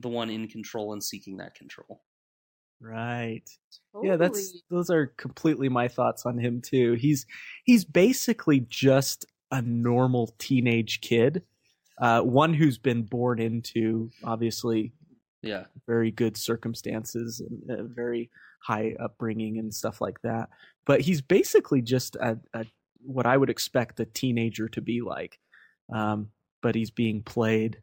[0.00, 2.02] the one in control and seeking that control.
[2.80, 3.42] Right.
[4.02, 6.92] Yeah, that's those are completely my thoughts on him too.
[6.94, 7.26] He's
[7.64, 11.42] he's basically just a normal teenage kid,
[12.00, 14.92] uh, one who's been born into obviously
[15.42, 15.64] Yeah.
[15.86, 20.48] very good circumstances and a very high upbringing and stuff like that.
[20.86, 22.66] But he's basically just a, a
[23.00, 25.38] what I would expect a teenager to be like.
[25.92, 26.28] Um,
[26.62, 27.82] but he's being played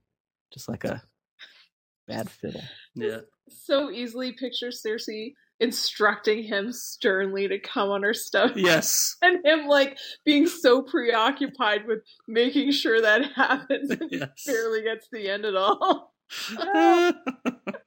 [0.53, 1.01] just like a
[2.07, 2.63] bad fiddle.
[2.93, 3.19] Yeah.
[3.49, 8.51] So easily picture Cersei instructing him sternly to come on her stuff.
[8.55, 9.15] Yes.
[9.21, 14.43] And him like being so preoccupied with making sure that happens and Yes.
[14.45, 16.13] barely gets to the end at all.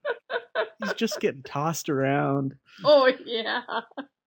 [0.99, 2.55] He's just getting tossed around.
[2.85, 3.62] oh yeah.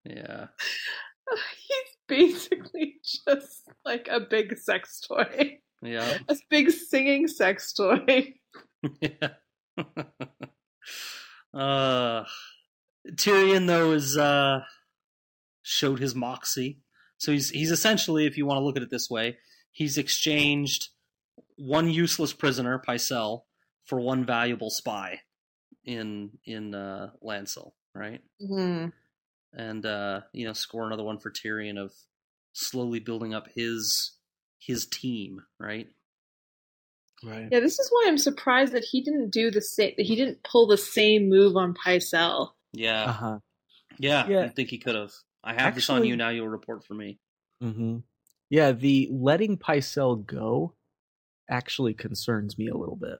[0.05, 0.47] Yeah.
[1.67, 5.59] He's basically just like a big sex toy.
[5.81, 6.17] Yeah.
[6.27, 8.35] A big singing sex toy.
[9.01, 9.29] yeah.
[11.53, 12.23] uh,
[13.13, 14.61] Tyrion though is uh
[15.61, 16.79] showed his moxie.
[17.17, 19.37] So he's he's essentially, if you want to look at it this way,
[19.71, 20.89] he's exchanged
[21.57, 23.43] one useless prisoner, Pycelle,
[23.85, 25.21] for one valuable spy
[25.85, 28.21] in in uh, Lancel, right?
[28.45, 28.87] Hmm.
[29.53, 31.91] And uh, you know, score another one for Tyrion of
[32.53, 34.17] slowly building up his
[34.59, 35.87] his team, right?
[37.23, 37.47] Right.
[37.51, 39.93] Yeah, this is why I'm surprised that he didn't do the same.
[39.97, 42.51] That he didn't pull the same move on Pycelle.
[42.73, 43.03] Yeah.
[43.03, 43.39] Uh huh.
[43.99, 44.27] Yeah.
[44.27, 44.43] Yeah.
[44.43, 45.11] I think he could have.
[45.43, 46.29] I have this on you now.
[46.29, 47.19] You'll report for me.
[47.63, 47.97] Mm-hmm.
[48.49, 50.73] Yeah, the letting Pycelle go
[51.49, 53.17] actually concerns me a little bit.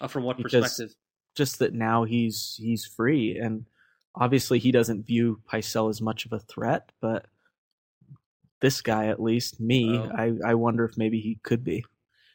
[0.00, 0.96] Uh, from what Because- perspective?
[1.34, 3.66] Just that now he's he's free, and
[4.14, 7.26] obviously he doesn't view Pycelle as much of a threat, but
[8.60, 10.10] this guy, at least me, Oh.
[10.14, 11.84] I I wonder if maybe he could be.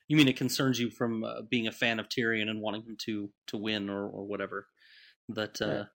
[0.09, 2.97] You mean it concerns you from uh, being a fan of Tyrion and wanting him
[3.05, 4.67] to to win or or whatever?
[5.29, 5.85] That uh,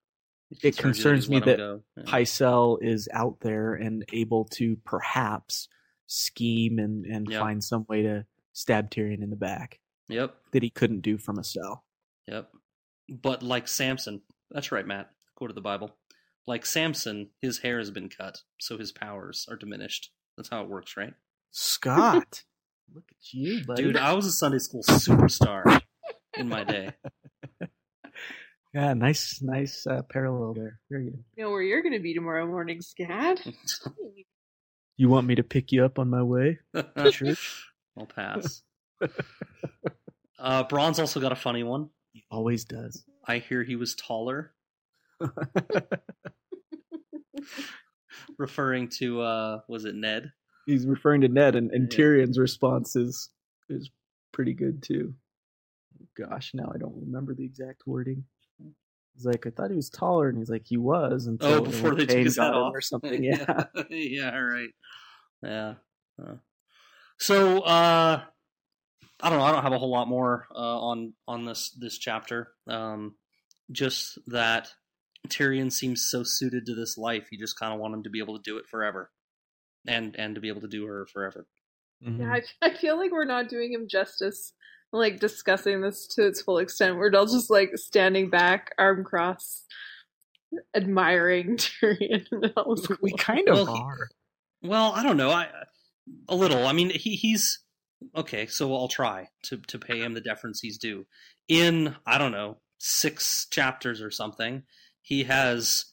[0.63, 1.59] It you concerns me that.
[1.59, 2.03] Yeah.
[2.05, 5.69] Pycelle is out there and able to perhaps
[6.07, 7.41] scheme and and Yeah.
[7.41, 8.25] find some way to
[8.55, 10.35] stab Tyrion in the back Yep.
[10.53, 11.85] that he couldn't do from a cell.
[12.29, 12.51] Yep.
[13.09, 15.11] But like Samson, that's right, Matt.
[15.37, 15.95] Quote of the Bible.
[16.47, 20.11] Like Samson, his hair has been cut, so his powers are diminished.
[20.37, 21.15] That's how it works, right?
[21.53, 22.43] Scott,
[22.95, 23.83] look at you, buddy.
[23.83, 25.81] Dude, I was a Sunday school superstar
[26.37, 26.91] in my day.
[28.75, 30.81] Yeah, nice, nice uh, parallel there.
[30.91, 31.25] Very good.
[31.37, 33.39] You know where you're going to be tomorrow morning, Scad.
[34.97, 37.65] You want me to pick you up on my way to church?
[37.99, 38.63] I'll pass.
[40.39, 41.89] Uh, Bronn's also got a funny one.
[42.13, 43.05] He always does.
[43.27, 44.53] I hear he was taller.
[48.39, 50.33] Referring to uh was it Ned?
[50.67, 51.99] He's referring to Ned, and, and Yeah.
[51.99, 53.31] Tyrion's response is
[53.69, 53.91] is
[54.33, 55.15] pretty good too.
[56.17, 58.25] Gosh, now I don't remember the exact wording.
[59.15, 61.95] He's like, I thought he was taller, and he's like, he was until Oh, before
[61.95, 63.23] they took got off or something.
[63.25, 63.65] Yeah.
[63.91, 64.71] yeah, right.
[65.43, 65.75] Yeah.
[66.21, 66.35] Uh,
[67.19, 68.23] so uh
[69.25, 71.99] I don't know, I don't have a whole lot more uh on on this this
[71.99, 72.53] chapter.
[72.69, 73.15] Um
[73.73, 74.69] just that
[75.29, 78.19] Tyrion seems so suited to this life, you just kind of want him to be
[78.19, 79.11] able to do it forever.
[79.87, 81.47] And and to be able to do her forever.
[82.07, 82.21] Mm-hmm.
[82.23, 84.53] Yeah, I, I feel like we're not doing him justice,
[84.93, 86.97] like discussing this to its full extent.
[86.97, 89.65] We're all just like standing back, arm crossed,
[90.77, 92.27] admiring Tyrion.
[92.55, 94.09] That was we kind of Well, he- are.
[94.63, 95.31] Well, I don't know.
[95.31, 95.49] I
[96.29, 96.67] a little.
[96.67, 97.61] I mean, he he's
[98.17, 98.47] okay.
[98.47, 101.07] So I'll try to to pay him the deference he's due.
[101.49, 104.63] In I don't know six chapters or something,
[105.03, 105.87] he has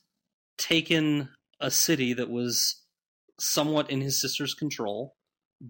[0.58, 1.30] taken
[1.60, 2.84] a city that was
[3.40, 5.16] somewhat in his sister's control,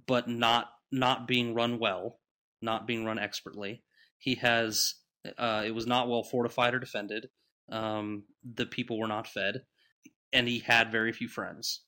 [0.07, 2.19] but not not being run well,
[2.61, 3.83] not being run expertly.
[4.17, 4.95] He has
[5.37, 7.29] uh, it was not well fortified or defended.
[7.71, 9.61] Um, the people were not fed,
[10.33, 11.83] and he had very few friends.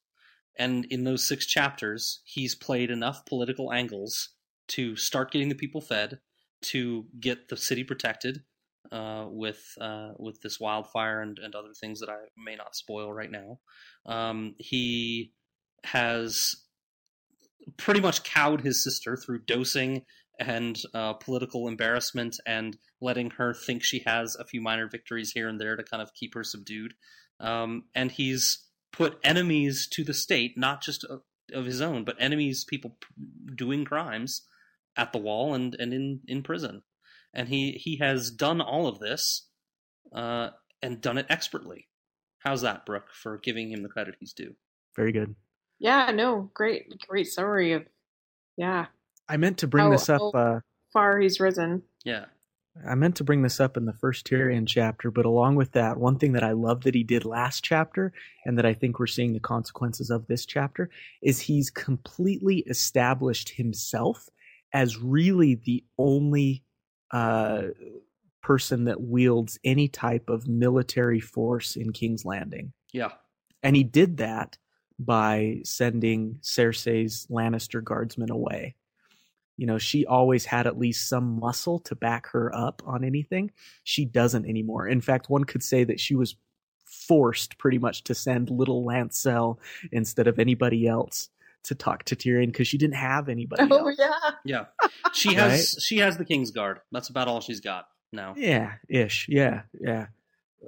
[0.56, 4.30] And in those six chapters, he's played enough political angles
[4.70, 6.20] to start getting the people fed,
[6.62, 8.44] to get the city protected
[8.92, 13.12] uh, with uh, with this wildfire and, and other things that I may not spoil
[13.12, 13.60] right now.
[14.06, 15.34] Um, he
[15.84, 16.56] has
[17.78, 20.04] pretty much cowed his sister through dosing
[20.40, 25.48] and uh, political embarrassment and letting her think she has a few minor victories here
[25.48, 26.94] and there to kind of keep her subdued.
[27.40, 31.22] Um, and he's put enemies to the state, not just of,
[31.66, 32.98] his own, but enemies, people
[33.56, 34.48] doing crimes,
[34.96, 36.84] at the wall and, and in, in prison.
[37.34, 39.48] And he, he has done all of this
[40.14, 40.50] uh,
[40.82, 41.88] and done it expertly.
[42.40, 44.56] How's that, Brooke, for giving him the credit he's due?
[44.96, 45.36] Very good.
[45.80, 47.84] Yeah, no, great, great summary of,
[48.58, 48.86] yeah,
[49.28, 50.22] I meant to bring how, this up.
[50.22, 50.60] how Uh,
[50.92, 51.82] far he's risen.
[52.06, 52.26] Yeah.
[52.88, 55.98] I meant to bring this up in the first Tyrion chapter, but along with that,
[55.98, 58.14] one thing that I love that he did last chapter,
[58.46, 60.90] and that I think we're seeing the consequences of this chapter,
[61.22, 64.30] is he's completely established himself
[64.74, 66.64] as really the only
[67.12, 67.64] uh,
[68.42, 72.74] person that wields any type of military force in King's Landing.
[72.92, 73.12] Yeah.
[73.62, 74.58] And he did that
[75.00, 78.76] by sending Cersei's Lannister guardsmen away.
[79.58, 83.52] You know, she always had at least some muscle to back her up on anything.
[83.84, 84.88] She doesn't anymore.
[84.88, 86.36] In fact, one could say that she was
[86.86, 89.60] forced pretty much to send little Lancel
[89.92, 91.30] instead of anybody else
[91.64, 93.96] to talk to Tyrion because she didn't have anybody Oh else.
[94.00, 94.66] yeah, Yeah.
[95.14, 96.80] She has she has the King's Guard.
[96.92, 98.34] That's about all she's got now.
[98.38, 99.28] Yeah, ish.
[99.30, 100.08] Yeah, yeah.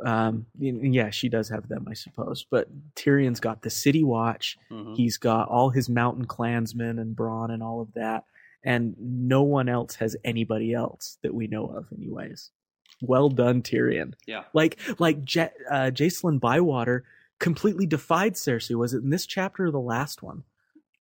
[0.03, 2.45] Um, yeah, she does have them, I suppose.
[2.51, 4.57] But Tyrion's got the City Watch.
[4.71, 4.95] Mhm.
[4.97, 8.25] He's got all his mountain clansmen and Bronn and all of that,
[8.63, 12.51] and no one else has anybody else that we know of, anyways.
[13.01, 14.13] Well done, Tyrion.
[14.27, 14.43] Yeah.
[14.53, 17.03] Like, like J- uh, Jacelyn Bywater
[17.39, 18.75] completely defied Cersei.
[18.75, 20.43] Was it in this chapter or the last one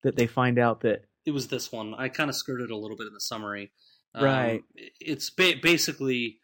[0.05, 1.05] that they find out that?
[1.26, 1.94] It was this one.
[1.94, 3.72] I kind of skirted a little bit in the summary.
[4.18, 4.62] Right.
[5.01, 6.39] It's ba- basically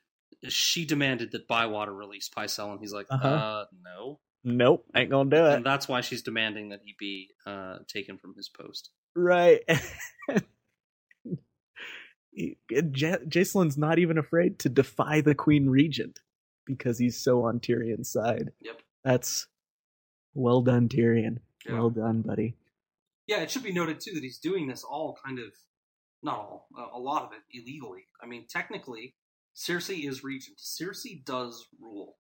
[0.48, 3.28] she demanded that Bywater release Pycelle, and he's like, Uh-huh.
[3.28, 4.18] uh, no.
[4.42, 5.52] Nope, ain't gonna do it.
[5.56, 8.88] And that's why she's demanding that he be uh, taken from his post.
[9.14, 9.60] Right.
[12.34, 12.56] J-
[13.28, 16.20] Jacelyn's not even afraid to defy the Queen Regent
[16.66, 18.52] because he's so on Tyrion's side.
[18.60, 18.80] Yep.
[19.04, 19.46] That's
[20.34, 21.38] well done, Tyrion.
[21.66, 21.74] Yeah.
[21.74, 22.54] Well done, buddy.
[23.30, 25.52] Yeah, it should be noted too that he's doing this all kind of,
[26.20, 28.02] not all, a lot of it illegally.
[28.20, 29.14] I mean, technically,
[29.56, 30.58] Cersei is regent.
[30.58, 32.16] Cersei does rule.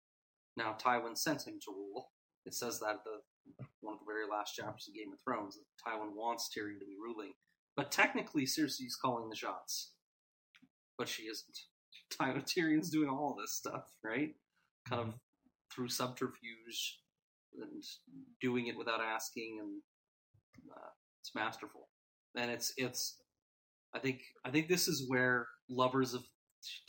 [0.57, 2.09] Now, Tywin sent him to rule.
[2.45, 5.55] It says that at the one of the very last chapters of Game of Thrones
[5.55, 7.31] that Tywin wants Tyrion to be ruling,
[7.77, 9.93] but technically, Cersei's calling the shots,
[10.97, 11.57] but she isn't.
[12.19, 14.35] Tywin Tyrion's doing all this stuff, right?
[14.89, 15.13] Kind of
[15.73, 16.99] through subterfuge
[17.61, 17.81] and
[18.41, 19.81] doing it without asking and
[20.69, 20.89] uh,
[21.27, 21.89] it's masterful,
[22.35, 23.17] and it's it's.
[23.93, 26.23] I think I think this is where lovers of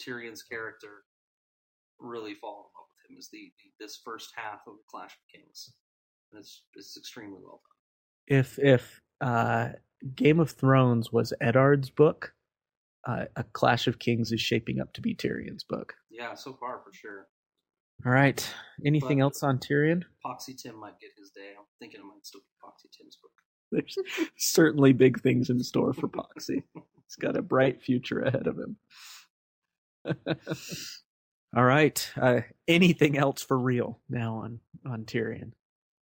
[0.01, 1.02] Tyrion's character
[2.01, 3.19] really fall in love with him.
[3.19, 5.74] Is the, the this first half of Clash of Kings,
[6.32, 7.60] and it's it's extremely well
[8.28, 8.39] done.
[8.39, 9.70] If if uh,
[10.15, 12.32] Game of Thrones was Eddard's book,
[13.09, 15.94] uh, A Clash of Kings is shaping up to be Tyrion's book.
[16.10, 17.27] Yeah, so far for sure.
[18.06, 18.39] All right.
[18.86, 20.05] Anything But- else on Tyrion?
[20.24, 21.51] Poxy Tim might get his day.
[21.59, 23.32] I'm thinking it might still be Poxy Tim's book.
[23.72, 23.96] There's
[24.36, 26.62] certainly big things in store for Poxy.
[26.74, 28.76] He's got a bright future ahead of him.
[31.56, 32.10] All right.
[32.20, 35.52] Uh, anything else for real now on on Tyrion?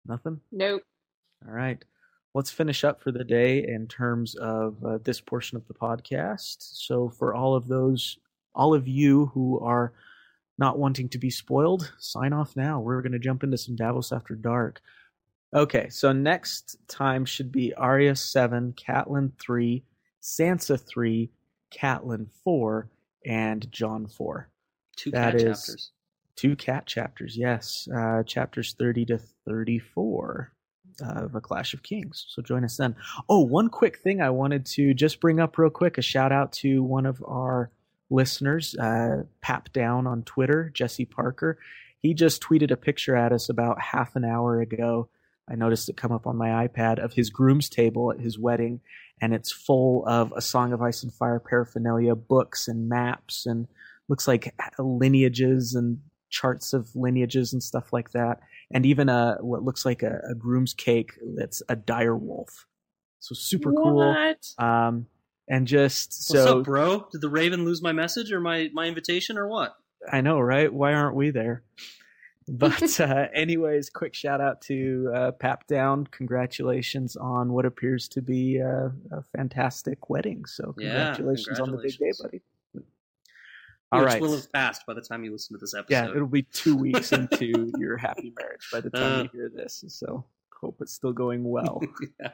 [0.06, 0.40] Nothing.
[0.50, 0.82] Nope.
[1.46, 1.82] All right.
[2.34, 6.56] Let's finish up for the day in terms of uh, this portion of the podcast.
[6.58, 8.18] So, for all of those,
[8.54, 9.92] all of you who are
[10.58, 12.80] not wanting to be spoiled, sign off now.
[12.80, 14.80] We're going to jump into some Davos After Dark.
[15.54, 19.84] Okay, so next time should be Arya 7, Catelyn 3,
[20.22, 21.30] Sansa 3,
[21.70, 22.88] Catelyn 4,
[23.26, 24.48] and Jon 4.
[24.96, 25.90] Two That cat is- chapters.
[26.34, 27.86] Two cat chapters, yes.
[27.94, 30.52] Uh, chapters 30 to 34
[31.02, 32.24] of A Clash of Kings.
[32.28, 32.96] So join us then.
[33.28, 36.52] Oh, one quick thing I wanted to just bring up real quick a shout out
[36.54, 37.70] to one of our
[38.08, 41.58] listeners, uh, Pap Down on Twitter, Jesse Parker.
[41.98, 45.08] He just tweeted a picture at us about half an hour ago.
[45.52, 48.80] I noticed it come up on my iPad of his groom's table at his wedding,
[49.20, 53.68] and it's full of A Song of Ice and Fire paraphernalia, books and maps, and
[54.08, 55.98] looks like lineages and
[56.30, 58.40] charts of lineages and stuff like that,
[58.72, 62.66] and even a what looks like a, a groom's cake that's a dire wolf.
[63.20, 64.34] So super cool.
[64.58, 65.06] Um,
[65.48, 67.06] and just What's so up, bro?
[67.12, 69.76] Did the Raven lose my message or my my invitation or what?
[70.10, 70.72] I know, right?
[70.72, 71.62] Why aren't we there?
[72.48, 76.06] But uh, anyways, quick shout out to uh, Pap Down.
[76.08, 80.44] Congratulations on what appears to be a, a fantastic wedding.
[80.46, 82.42] So Yeah, congratulations, on the big day, buddy.
[83.92, 84.22] All Which right.
[84.22, 85.92] will have passed by the time you listen to this episode.
[85.94, 89.22] Yeah, it'll be two weeks into your happy marriage by the time Uh.
[89.24, 89.84] you hear this.
[89.88, 90.24] So
[90.60, 91.82] hope it's still going well.
[92.18, 92.30] yeah.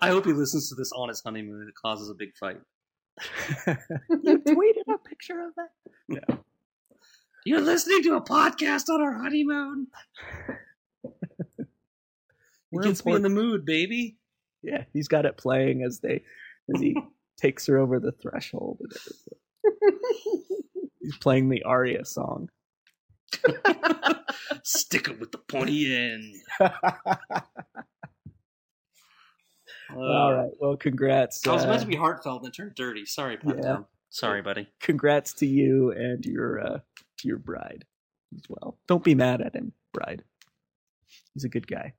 [0.00, 2.60] I hope he listens to this on his honeymoon and it causes a big fight.
[3.66, 5.70] you tweeted a picture of that.
[6.08, 6.36] Yeah.
[7.46, 9.86] You're listening to a podcast on our honeymoon.
[12.72, 14.18] It gets me in the mood, baby.
[14.62, 16.24] Yeah, he's got it playing as they
[16.74, 16.94] as he
[17.40, 20.18] takes her over the threshold and everything.
[21.00, 22.50] he's playing the Arya song.
[24.62, 26.34] Stick it with the pointy end.
[29.96, 30.50] All right.
[30.60, 31.46] Well, congrats.
[31.46, 33.06] I was meant uh, to be heartfelt and it turned dirty.
[33.06, 33.78] Sorry, Pat Yeah.
[34.06, 34.30] Down.
[34.30, 34.68] Sorry, buddy.
[34.80, 36.78] congrats to you and your uh,
[37.18, 37.84] to your bride
[38.34, 38.78] as well.
[38.86, 40.22] Don't be mad at him, bride.
[41.34, 41.94] He's a good guy.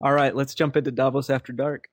[0.00, 1.88] All right, let's jump into Davos After Dark.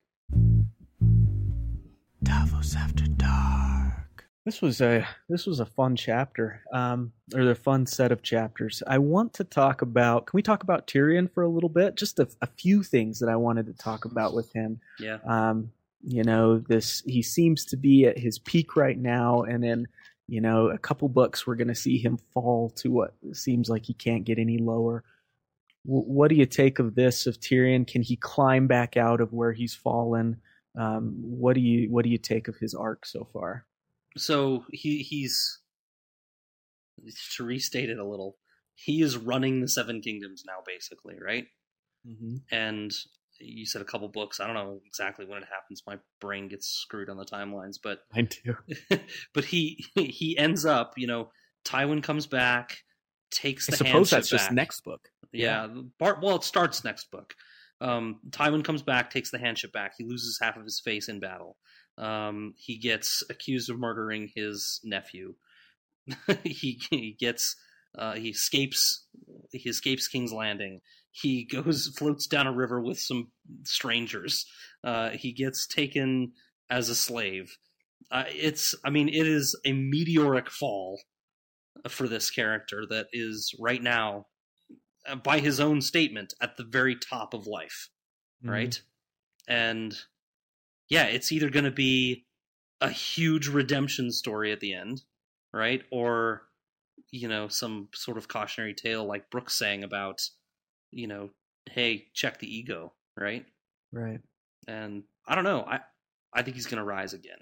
[2.22, 4.26] Davos After Dark.
[4.46, 8.84] This was a this was a fun chapter, um, or a fun set of chapters.
[8.86, 10.26] I want to talk about.
[10.26, 11.96] Can we talk about Tyrion for a little bit?
[11.96, 14.82] Just a, a few things that I wanted to talk about with him.
[15.00, 15.20] Yeah.
[15.26, 15.72] Um,
[16.04, 19.88] you know, this he seems to be at his peak right now, and then
[20.28, 23.86] you know a couple books we're going to see him fall to what seems like
[23.86, 25.04] he can't get any lower.
[25.86, 27.88] W- what do you take of this of Tyrion?
[27.88, 30.38] Can he climb back out of where he's fallen?
[30.78, 33.66] Um, what do you what do you take of his arc so far?
[34.18, 35.60] So he he's
[37.38, 38.38] to restate it a little.
[38.76, 41.46] He is running the Seven Kingdoms now, basically, right?
[42.08, 42.38] Mm-hmm.
[42.52, 42.92] And
[43.40, 44.40] you said a couple books.
[44.40, 45.84] I don't know exactly when it happens.
[45.86, 48.56] My brain gets screwed on the timelines, but I do.
[49.34, 51.30] but he he ends up, you know,
[51.66, 52.78] Tywin comes back,
[53.32, 55.10] takes the I suppose that's handship just next book.
[55.32, 55.68] Yeah,
[56.00, 56.22] Bart.
[56.22, 57.34] Well, it starts next book.
[57.82, 59.94] Um, Tywin comes back, takes the handship back.
[59.98, 61.58] He loses half of his face in battle.
[61.98, 65.36] Um, he gets accused of murdering his nephew.
[66.44, 67.56] he, he gets
[67.98, 69.08] uh, he escapes
[69.52, 70.82] he escapes King's Landing.
[71.12, 73.32] He goes floats down a river with some
[73.64, 74.46] strangers.
[74.84, 76.34] Uh, he gets taken
[76.70, 77.58] as a slave.
[78.12, 81.00] Uh, it's, I mean, it is a meteoric fall
[81.88, 84.28] for this character that is right now,
[85.08, 87.90] uh, by his own statement, at the very top of life,
[88.44, 88.50] Mhm.
[88.50, 88.82] right?
[89.48, 89.98] And
[90.90, 92.26] yeah, it's either going to be
[92.82, 95.04] a huge redemption story at the end,
[95.54, 95.84] right?
[95.92, 96.44] Or,
[97.14, 100.20] you know, some sort of cautionary tale like Brooks saying about,
[100.90, 101.30] you know,
[101.70, 103.46] hey, check the ego, right?
[103.92, 104.20] Right.
[104.68, 105.62] And I don't know.
[105.62, 105.82] I
[106.34, 107.38] I think he's going to rise again.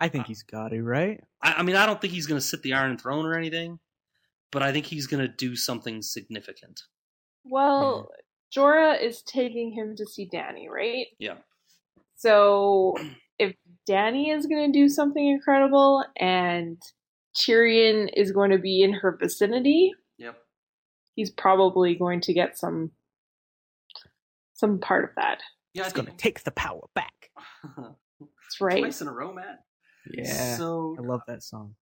[0.00, 1.22] I think he's got it right?
[1.40, 3.78] I, I mean, I don't think he's going to sit the Iron Throne or anything,
[4.50, 6.80] but I think he's going to do something significant.
[7.44, 8.60] Well, hmm.
[8.60, 11.06] Jorah is taking him to see Dany, right?
[11.20, 11.36] Yeah.
[12.16, 12.96] So
[13.38, 13.54] if
[13.88, 16.82] Dany is going to do something incredible and
[17.36, 20.36] Tyrion is going to be in her vicinity, Yep.
[21.14, 22.90] he's probably going to get some
[24.54, 25.38] some part of that.
[25.72, 27.30] Yeah, He's gonna take the power back.
[27.76, 28.80] That's right.
[28.80, 29.60] Twice in a row, Matt.
[30.12, 30.56] Yeah.
[30.56, 31.76] So I love that song.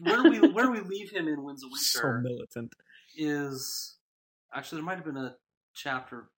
[0.00, 2.72] where we where we leave him in Winds of Winter So militant.
[3.16, 3.96] is
[4.54, 5.34] actually there might have been a
[5.74, 6.28] chapter.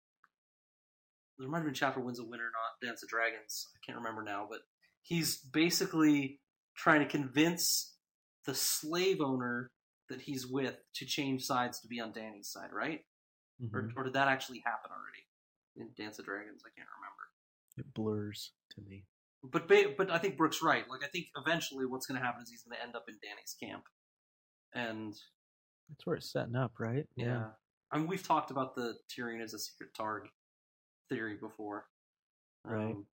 [1.39, 3.69] There might have been a chapter Winds of Winter, not Dance of Dragons.
[3.77, 4.61] I can't remember now, but
[5.03, 6.41] he's basically
[6.77, 7.95] trying to convince
[8.49, 9.71] the slave owner
[10.09, 13.05] that he's with to change sides to be on Dany's side, right?
[13.75, 13.93] Or, Mhm.
[13.95, 15.27] or did that actually happen already
[15.77, 16.63] in Dance of Dragons?
[16.65, 17.25] I can't remember.
[17.77, 19.05] It blurs to me.
[19.43, 20.89] But ba- but I think Brooke's right.
[20.89, 23.19] Like I think eventually what's going to happen is he's going to end up in
[23.19, 23.85] Dany's camp,
[24.73, 25.13] and
[25.91, 27.07] That's where it's setting up, right?
[27.17, 27.53] Yeah.
[27.91, 30.29] I mean, we've talked about the Tyrion as a secret targ
[31.11, 31.89] theory before.
[32.65, 32.95] Right.
[32.95, 33.07] Um,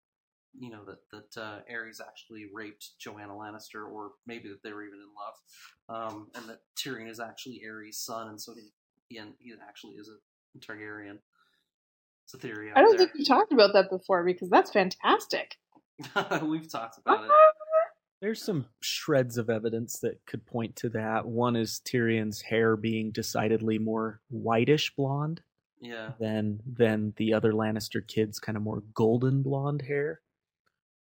[0.59, 4.85] you know that that uh, Aerys actually raped Joanna Lannister, or maybe that they were
[4.85, 8.73] even in love, um, and that Tyrion is actually Aerys' son, and so he
[9.09, 11.19] he, he actually is a Targaryen.
[12.25, 12.71] It's a theory.
[12.71, 13.07] Out I don't there.
[13.07, 15.57] think we talked about that before because that's fantastic.
[16.43, 17.31] we've talked about it.
[18.23, 21.27] There's some shreds of evidence that could point to that.
[21.27, 25.43] One is Tyrion's hair being decidedly more whitish blonde
[25.83, 26.13] Yeah.
[26.19, 30.21] than than the other Lannister kids' kind of more golden blonde hair.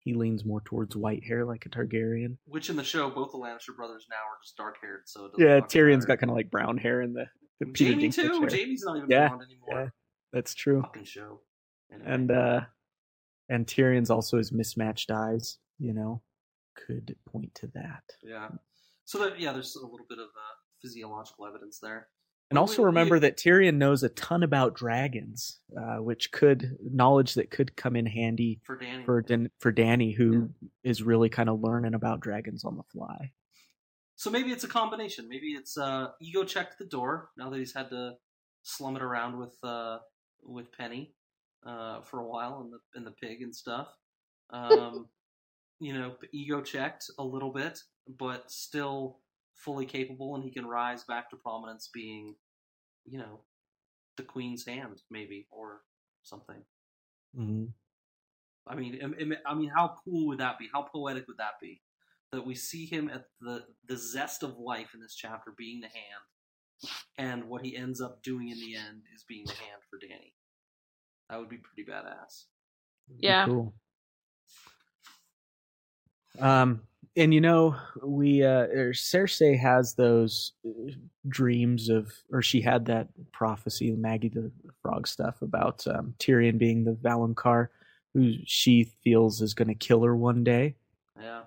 [0.08, 2.38] He leans more towards white hair like a Targaryen.
[2.46, 5.32] Which in the show, both the Lannister brothers now are just dark haired, so it
[5.38, 6.16] Yeah, Tyrion's matter.
[6.16, 7.26] got kind of like brown hair in the,
[7.60, 8.40] the Peter Jaime Dinklage too.
[8.40, 8.50] hair.
[8.50, 9.84] Jaime's not even yeah, blonde anymore.
[9.84, 9.90] Yeah,
[10.32, 10.82] that's true.
[10.82, 11.42] Fucking show.
[11.92, 12.10] Anyway.
[12.10, 12.62] And uh
[13.50, 16.22] and Tyrion's also his mismatched eyes, you know,
[16.78, 18.04] could point to that.
[18.24, 18.48] Yeah.
[19.04, 22.08] So that yeah, there's a little bit of uh, physiological evidence there.
[22.50, 27.52] And also remember that Tyrion knows a ton about dragons, uh, which could knowledge that
[27.52, 29.04] could come in handy For Dany.
[29.06, 30.50] for Dan, for Dany, who
[30.84, 33.34] is really kind of learning about dragons on the fly.
[34.16, 35.28] So maybe it's a combination.
[35.28, 38.14] Maybe it's uh, ego checked the door now that he's had to
[38.64, 40.00] slum it around with uh,
[40.42, 41.14] with Penny
[41.66, 43.90] uh, for a while in the in the pig and stuff.
[44.50, 45.10] Um,
[45.82, 49.20] you know, ego checked a little bit, but still
[49.58, 52.36] fully capable, and he can rise back to prominence, being,
[53.06, 53.42] you know,
[54.16, 55.82] the queen's hand, maybe or
[56.24, 56.64] something.
[57.38, 57.66] Mm-hmm.
[58.68, 60.70] I mean, im- im- I mean, how cool would that be?
[60.74, 61.82] How poetic would that be?
[62.32, 65.88] That we see him at the the zest of life in this chapter being the
[65.88, 69.98] hand, and what he ends up doing in the end is being the hand for
[69.98, 70.34] Dany.
[71.30, 72.46] That would be pretty badass.
[73.20, 73.46] Yeah.
[73.46, 73.74] Cool.
[76.40, 76.82] Um,
[77.18, 80.92] and you know, we uh, or Cersei has those uh,
[81.28, 86.84] dreams of, or she had that prophecy, Maggie the Frog stuff about um, Tyrion being
[86.84, 87.68] the Valonqar,
[88.14, 90.76] who she feels is going to kill her one day.
[91.20, 91.42] Yeah.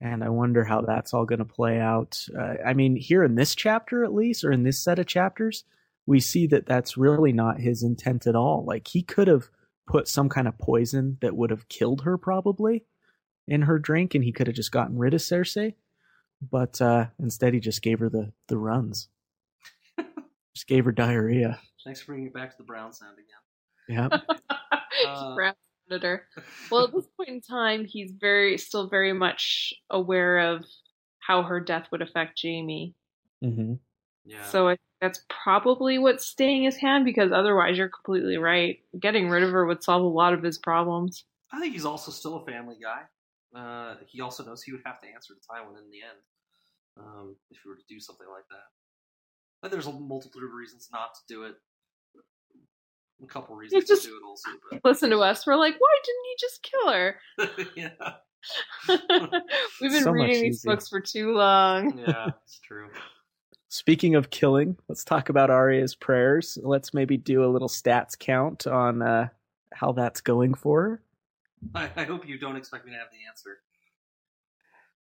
[0.00, 2.18] And I wonder how that's all going to play out.
[2.38, 5.64] Uh, I mean, here in this chapter, at least, or in this set of chapters,
[6.06, 8.64] we see that that's really not his intent at all.
[8.66, 9.48] Like, he could have
[9.86, 12.84] put some kind of poison that would have killed her, probably,
[13.46, 15.74] in her drink, and he could have just gotten rid of Cersei.
[16.50, 19.08] But uh, instead, he just gave her the, the runs.
[20.54, 21.60] just gave her diarrhea.
[21.84, 24.10] Thanks for bringing it back to the brown sound again.
[24.10, 24.36] Yeah.
[25.06, 25.54] Uh, Brown
[25.90, 26.26] editor.
[26.70, 30.64] Well, at this point in time, he's very still very much aware of
[31.18, 32.94] how her death would affect Jaime.
[33.42, 33.74] mm-hmm.
[34.24, 34.44] Yeah.
[34.44, 38.78] So I think that's probably what's staying his hand because otherwise, you're completely right.
[38.98, 41.24] Getting rid of her would solve a lot of his problems.
[41.52, 43.02] I think he's also still a family guy.
[43.54, 46.18] Uh, he also knows he would have to answer to Tywin in the end
[46.98, 48.64] um, if he were to do something like that.
[49.62, 51.54] But there's a multitude of reasons not to do it.
[53.22, 55.46] A couple reasons It's just- to do it also, but Listen to us.
[55.46, 57.16] We're like, why didn't he just kill her?
[57.76, 58.14] yeah,
[59.80, 60.72] We've been So reading these easier.
[60.72, 61.96] books for too long.
[61.98, 62.88] yeah, it's true.
[63.68, 66.58] Speaking of killing, let's talk about Arya's prayers.
[66.62, 69.28] Let's maybe do a little stats count on uh,
[69.72, 71.02] how that's going for her.
[71.74, 73.58] I, I hope you don't expect me to have the answer.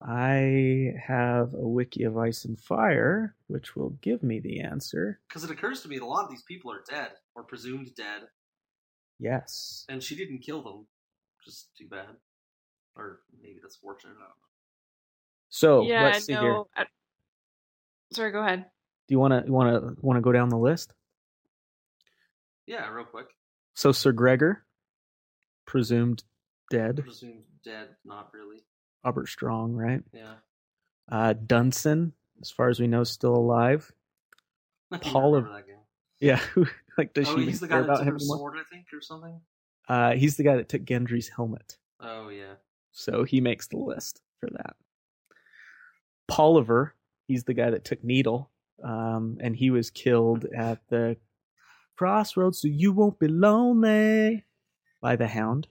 [0.03, 5.21] I have a wiki of Ice and Fire, which will give me the answer.
[5.29, 7.91] Because it occurs to me that a lot of these people are dead or presumed
[7.95, 8.23] dead,
[9.19, 9.85] Yes.
[9.91, 10.87] and she didn't kill them.
[11.45, 12.07] Just too bad.
[12.97, 14.13] Or maybe that's fortunate.
[14.13, 14.35] I don't know.
[15.51, 16.43] So yeah, let's see here.
[16.43, 16.69] no.
[16.77, 16.87] I-
[18.13, 18.65] Sorry, go ahead.
[19.09, 20.93] Do you want to want to want to go down the list?
[22.67, 23.27] Yeah, real quick.
[23.75, 24.65] So Sir Gregor,
[25.67, 26.25] presumed
[26.71, 27.03] dead.
[27.03, 28.63] Presumed dead, not really.
[29.05, 30.03] Robert Strong, right?
[30.13, 30.35] Yeah.
[31.11, 33.93] Uh, Dunsen, as far as we know, still alive.
[35.03, 35.77] Paul of remember that
[36.21, 36.41] yeah,
[36.99, 38.63] like does oh, she he's the care guy that about took him her sword, I
[38.75, 39.41] think, or something.
[39.89, 42.55] Uh, he's the guy that took Gendry's helmet, Oh yeah.
[42.93, 44.77] so he makes the list for that.
[46.31, 46.93] Polliver,
[47.27, 48.51] he's the guy that took Needle,
[48.85, 51.17] um, and he was killed at the
[51.97, 54.45] crossroads, so you won't be lonely
[55.01, 55.67] by the Hound.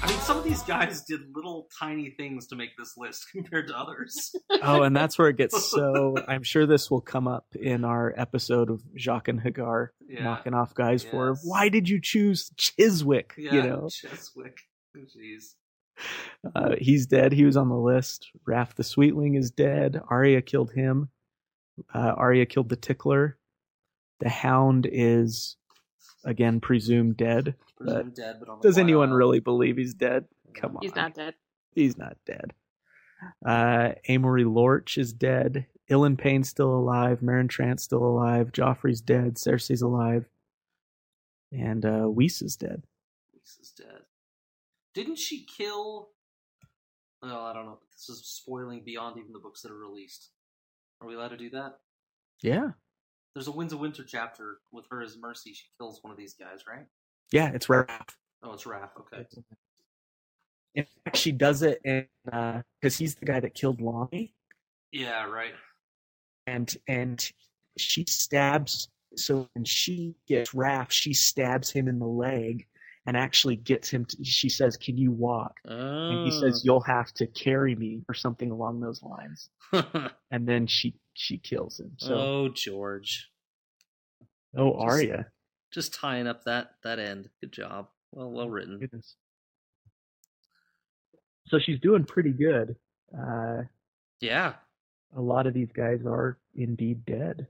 [0.00, 3.68] I mean, some of these guys did little tiny things to make this list compared
[3.68, 4.34] to others.
[4.62, 6.16] Oh, and that's where it gets so.
[6.26, 10.24] I'm sure this will come up in our episode of Jaqen H'ghar Yeah.
[10.24, 13.32] knocking off guys for why did you choose Chiswyck?
[13.36, 14.54] yeah, You know, Chiswyck.
[14.96, 15.54] Oh, Jeez.
[16.54, 17.32] uh, he's dead.
[17.32, 18.28] He was on the list.
[18.46, 20.00] Raff the Sweetling is dead.
[20.10, 21.10] Arya killed him.
[21.94, 23.36] Uh, Arya killed the Tickler.
[24.20, 25.56] The Hound is
[26.24, 27.54] again presumed dead.
[27.78, 29.14] but Presumed dead, but on does anyone out.
[29.16, 30.24] really believe he's dead?
[30.54, 31.34] Come on, He's not dead.
[31.74, 32.52] He's not dead.
[33.44, 35.66] Uh, Amory Lorch is dead.
[35.90, 37.20] Ilyn Payne's still alive.
[37.20, 38.52] Meryn Trant's still alive.
[38.52, 39.34] Joffrey's dead.
[39.36, 40.28] Cersei's alive.
[41.52, 42.82] And uh, Weese is dead.
[43.40, 44.02] This is dead.
[44.94, 46.10] Didn't she kill?
[47.22, 47.78] Oh, I don't know.
[47.92, 50.30] This is spoiling beyond even the books that are released.
[51.00, 51.78] Are we allowed to do that?
[52.42, 52.70] Yeah.
[53.34, 55.52] There's a Winds of Winter chapter with her as Mercy.
[55.52, 56.86] She kills one of these guys, right?
[57.30, 58.16] Yeah, it's Raff.
[58.42, 58.90] Oh, it's Raff.
[58.98, 59.26] Okay.
[60.74, 64.32] In fact, she does it because uh, he's the guy that killed Lommy.
[64.92, 65.52] Yeah, right.
[66.46, 67.30] and and
[67.76, 72.66] she stabs so when she gets Raff, she stabs him in the leg
[73.08, 75.56] and actually gets him to, she says, Can you walk?
[75.64, 79.48] And he says, You'll have to carry me or something along those lines.
[80.30, 81.90] and then she she kills him.
[81.96, 83.30] So oh, George.
[84.54, 85.26] oh, Just- Arya.
[85.72, 87.30] Just tying up that that end.
[87.40, 87.88] Good job.
[88.12, 88.78] Well, well written.
[88.78, 89.16] Goodness.
[91.46, 92.76] So she's doing pretty good.
[93.18, 93.62] Uh
[94.20, 94.54] Yeah.
[95.16, 97.46] a lot of these guys are indeed dead.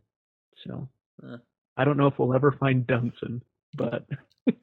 [0.65, 0.89] So
[1.27, 1.39] Uh.
[1.77, 3.41] I don't know if we'll ever find Dunsen,
[3.75, 4.05] but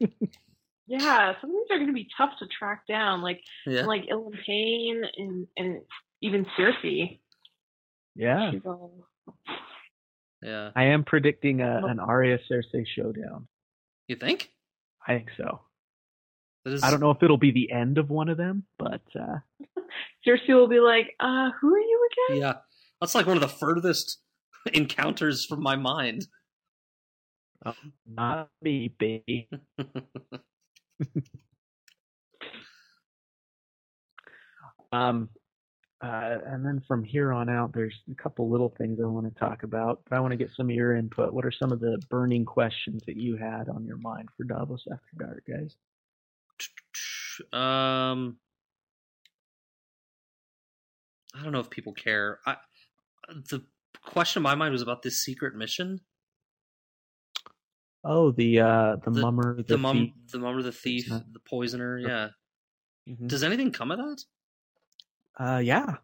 [0.88, 3.86] Yeah, some of these are going to be tough to track down, like Yeah.
[3.86, 5.82] like Ilyn Payne and and
[6.22, 7.20] even Cersei.
[8.16, 8.52] yeah.
[8.66, 9.08] All-
[10.42, 10.70] Yeah.
[10.76, 13.48] I am predicting a, an Arya Cersei showdown.
[14.08, 14.52] You think?
[15.08, 15.62] I think so.
[16.64, 19.02] That is, I don't know if it'll be the end of one of them, but
[19.20, 19.38] uh,
[20.28, 22.54] Cersei will be like, "Uh, who are you again?" Yeah.
[23.02, 24.20] That's like one of the furthest
[24.74, 26.28] encounters from my mind.
[28.08, 29.50] not me, baby.
[34.92, 35.30] um,
[36.02, 39.40] uh, and then from here on out, there's a couple little things I want to
[39.40, 40.02] talk about.
[40.10, 41.34] But I want to get some of your input.
[41.34, 44.86] What are some of the burning questions that you had on your mind for Davos
[44.92, 45.76] After Dark, guys?
[47.52, 48.38] Um,
[51.38, 52.40] I don't know if people care.
[52.46, 52.56] I
[53.28, 53.66] the
[54.06, 56.00] question in my mind was about this secret mission.
[58.08, 60.32] Oh, the uh, the, mummer, the, the mum, thief.
[60.32, 61.98] the mummer, the thief, not- the poisoner.
[61.98, 62.30] Yeah.
[63.10, 63.28] Mhm.
[63.28, 64.24] Does anything come of that?
[65.38, 65.96] Uh, yeah,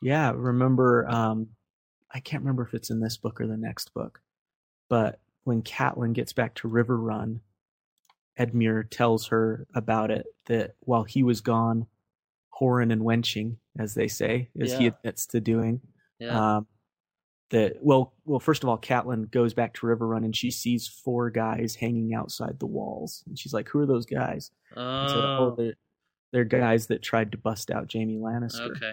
[0.00, 0.32] yeah.
[0.34, 1.48] Remember, um,
[2.10, 4.20] I can't remember if it's in this book or the next book,
[4.88, 7.40] but when Catelyn gets back to Riverrun,
[8.38, 10.26] Edmure tells her about it.
[10.46, 11.86] That while he was gone,
[12.58, 15.80] whoring and wenching, as they say, as he admits to doing.
[16.18, 16.56] Yeah.
[16.56, 16.66] Um,
[17.50, 21.30] that well, well, first of all, Catelyn goes back to Riverrun and she sees four
[21.30, 25.38] guys hanging outside the walls, and she's like, "Who are those guys?" And said, "Oh,
[25.38, 25.74] Oh, they're,
[26.32, 28.92] they're guys that tried to bust out Jaime Lannister." okay.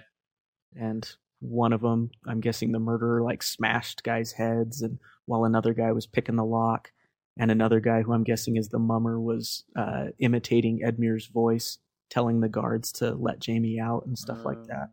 [0.75, 5.73] and one of them i'm guessing the murderer like smashed guys heads and while another
[5.73, 6.91] guy was picking the lock
[7.37, 11.77] and another guy who i'm guessing is the mummer was uh, imitating edmure's voice
[12.09, 14.65] telling the guards to let jaime out and stuff like Oh.
[14.69, 14.89] that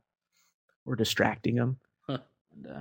[0.85, 1.79] or distracting him
[2.09, 2.19] Huh.
[2.55, 2.81] and, uh,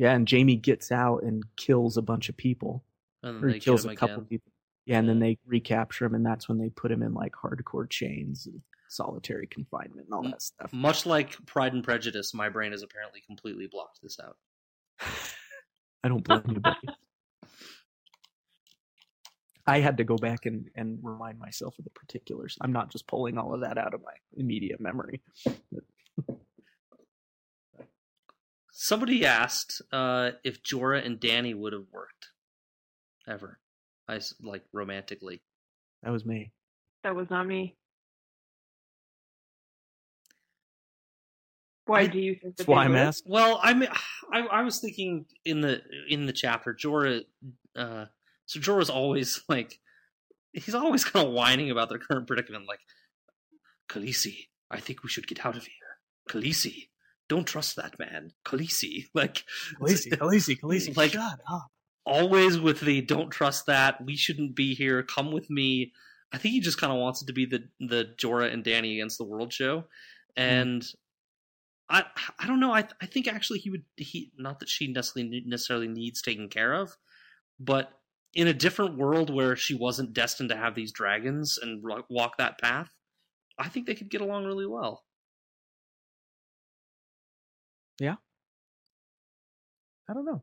[0.00, 2.82] yeah and jaime gets out and kills a bunch of people
[3.22, 4.24] And then or kills a couple again.
[4.26, 4.50] people
[4.86, 7.88] yeah and then they recapture him and that's when they put him in like hardcore
[7.88, 12.72] chains and solitary confinement and all that stuff Much like Pride and Prejudice, my brain
[12.72, 14.36] has apparently completely blocked this out.
[16.02, 16.76] i don't blame you buddy
[19.66, 22.56] I had to go back and, and remind myself of the particulars.
[22.60, 25.20] I'm not just pulling all of that out of my immediate memory.
[28.82, 32.28] Somebody asked uh, if Jorah and Dany would have worked
[33.28, 33.58] ever,
[34.08, 35.42] I s- like romantically.
[36.02, 36.52] That was me.
[37.04, 37.76] That was not me.
[41.84, 43.00] Why do you think that That's why they I'm would?
[43.00, 43.30] asking.
[43.32, 43.90] Well, I mean,
[44.32, 47.22] I, I was thinking in the in the chapter, Jorah.
[47.76, 48.06] Uh,
[48.46, 49.78] so Jorah's always like,
[50.54, 52.66] he's always kind of whining about their current predicament.
[52.66, 52.80] Like,
[53.90, 55.74] Khaleesi, I think we should get out of here.
[56.30, 56.88] Khaleesi,
[57.30, 58.32] don't trust that man.
[58.44, 59.44] Khaleesi, like,
[59.80, 61.68] Khaleesi, Khaleesi, Khaleesi, like, shut up.
[62.04, 64.04] always with the don't trust that.
[64.04, 65.02] We shouldn't be here.
[65.02, 65.92] Come with me.
[66.32, 68.94] I think he just kind of wants it to be the the Jorah and Dany
[68.94, 70.42] against the world show, mm-hmm.
[70.42, 70.86] and
[71.88, 72.04] I
[72.38, 72.72] I don't know.
[72.72, 76.74] I I think actually he would he not that she necessarily necessarily needs taken care
[76.74, 76.96] of,
[77.58, 77.90] but
[78.32, 82.60] in a different world where she wasn't destined to have these dragons and walk that
[82.60, 82.88] path,
[83.58, 85.02] I think they could get along really well.
[88.00, 88.16] Yeah.
[90.08, 90.42] I don't know.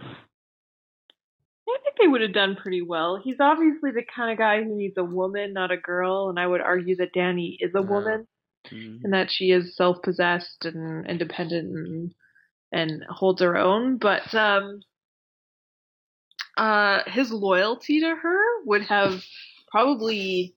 [0.00, 3.20] I think they would have done pretty well.
[3.22, 6.46] He's obviously the kind of guy who needs a woman, not a girl, and I
[6.46, 8.26] would argue that Dany is a woman
[8.70, 12.14] and that she is self-possessed and independent and
[12.70, 13.96] and holds her own.
[13.96, 14.80] But um,
[16.58, 19.22] uh, his loyalty to her would have
[19.70, 20.54] probably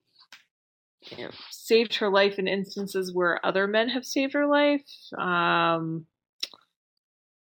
[1.04, 4.86] you know, saved her life in instances where other men have saved her life.
[5.18, 6.06] Um,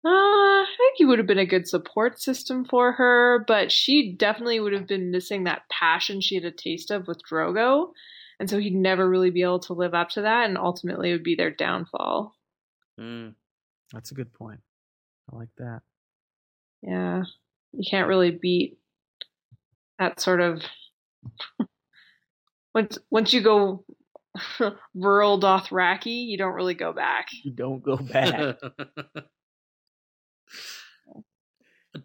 [0.04, 4.12] uh, I think he would have been a good support system for her, but she
[4.12, 7.92] definitely would have been missing that passion she had a taste of with Drogo.
[8.40, 11.12] And so he'd never really be able to live up to that, and ultimately it
[11.12, 12.34] would be their downfall.
[12.98, 13.34] Mm.
[13.92, 14.60] That's a good point.
[15.32, 15.82] I like that.
[16.82, 17.22] Yeah.
[17.72, 18.78] You can't really beat
[19.98, 20.62] that sort of
[22.74, 23.84] once once you go
[24.94, 27.28] rural Dothraki, you don't really go back.
[27.44, 28.56] You don't go back.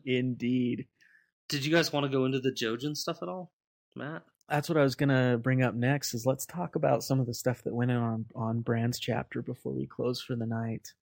[0.05, 0.87] Indeed.
[1.49, 3.51] Did you guys want to go into the Jojen stuff at all,
[3.95, 4.23] Matt?
[4.49, 6.13] That's what I was gonna bring up next.
[6.13, 9.41] Is let's talk about some of the stuff that went in on on Bran's chapter
[9.41, 10.93] before we close for the night.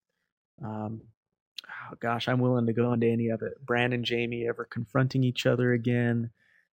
[0.63, 1.01] Um,
[1.67, 3.63] oh gosh, I'm willing to go into any of it.
[3.63, 6.31] Bran and Jaime ever confronting each other again?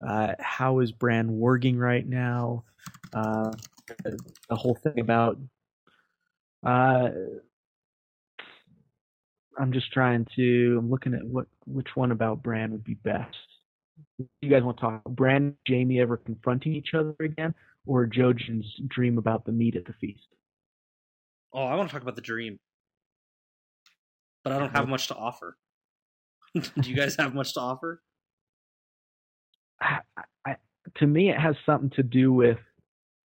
[0.06, 2.64] Uh, how is Bran working right now?
[3.14, 3.52] Uh,
[4.50, 5.38] the whole thing about.
[6.66, 7.10] Uh,
[9.58, 10.78] I'm just trying to.
[10.80, 13.36] I'm looking at what which one about Bran would be best.
[14.42, 17.56] You guys want to talk about Bran and Jaime ever confronting each other again,
[17.86, 20.28] or Jojen's dream about the meat at the feast?
[21.54, 22.60] Oh, I want to talk about the dream,
[24.44, 25.58] but I don't have much to offer.
[26.54, 28.02] Do you guys have much to offer?
[29.82, 30.56] I,
[30.96, 32.60] to me, it has something to do with,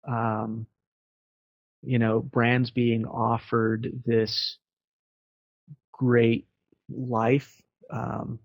[0.08, 0.68] um,
[1.82, 4.58] you know, Bran's being offered this
[5.92, 6.48] great
[6.90, 8.40] life um,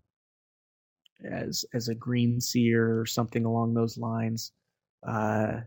[1.24, 4.52] as as a green seer or something along those lines
[5.06, 5.60] uh,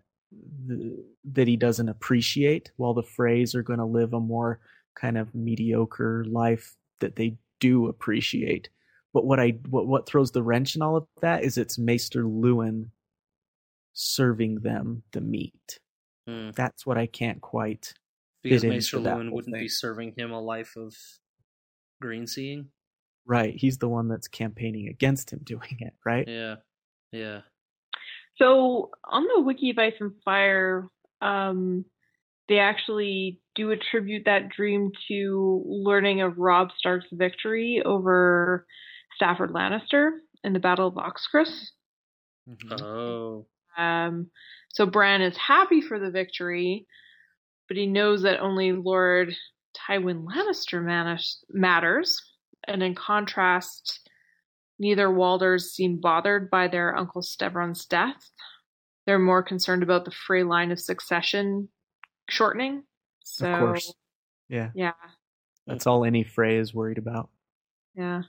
[0.67, 1.03] the,
[1.33, 4.59] that he doesn't appreciate, while the Freys are going to live a more
[4.95, 8.69] kind of mediocre life that they do appreciate.
[9.13, 12.23] But what I what what throws the wrench in all of that is it's Maester
[12.23, 12.89] Luwin
[13.93, 15.79] serving them the meat.
[16.27, 16.51] Hmm.
[16.55, 17.93] That's what I can't quite
[18.43, 19.63] Because fit Maester into Luwin whole wouldn't thing.
[19.63, 20.95] be serving him a life of
[22.01, 22.67] green seeing.
[23.25, 26.27] Right, he's the one that's campaigning against him doing it, right?
[26.27, 26.55] Yeah,
[27.11, 27.41] yeah.
[28.37, 30.87] So on the Wiki of Ice and Fire,
[31.21, 31.85] um,
[32.49, 38.65] they actually do attribute that dream to learning of Robb Stark's victory over
[39.15, 40.11] Stafford Lannister
[40.43, 41.71] in the Battle of Oxcross.
[42.71, 43.45] Oh,
[43.77, 44.31] Um,
[44.69, 46.87] so Bran is happy for the victory,
[47.67, 49.33] but he knows that only Lord
[49.87, 52.19] Tywin Lannister manis- matters.
[52.67, 54.07] And in contrast,
[54.79, 58.29] neither Walders seem bothered by their uncle Stevron's death.
[59.05, 61.69] They're more concerned about the Frey line of succession
[62.29, 62.83] shortening.
[63.23, 63.93] So, of course.
[64.49, 64.69] Yeah.
[64.75, 64.91] yeah,
[65.65, 67.29] That's all any Frey is worried about.
[67.95, 68.23] yeah.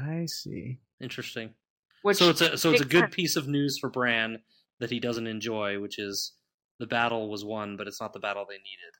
[0.00, 0.78] I see.
[1.00, 1.54] interesting.
[2.02, 3.14] Which so it's a so it's a good sense.
[3.14, 4.40] piece of news for Bran
[4.80, 6.32] that he doesn't enjoy, which is
[6.78, 8.94] the battle was won, but it's not the battle they needed.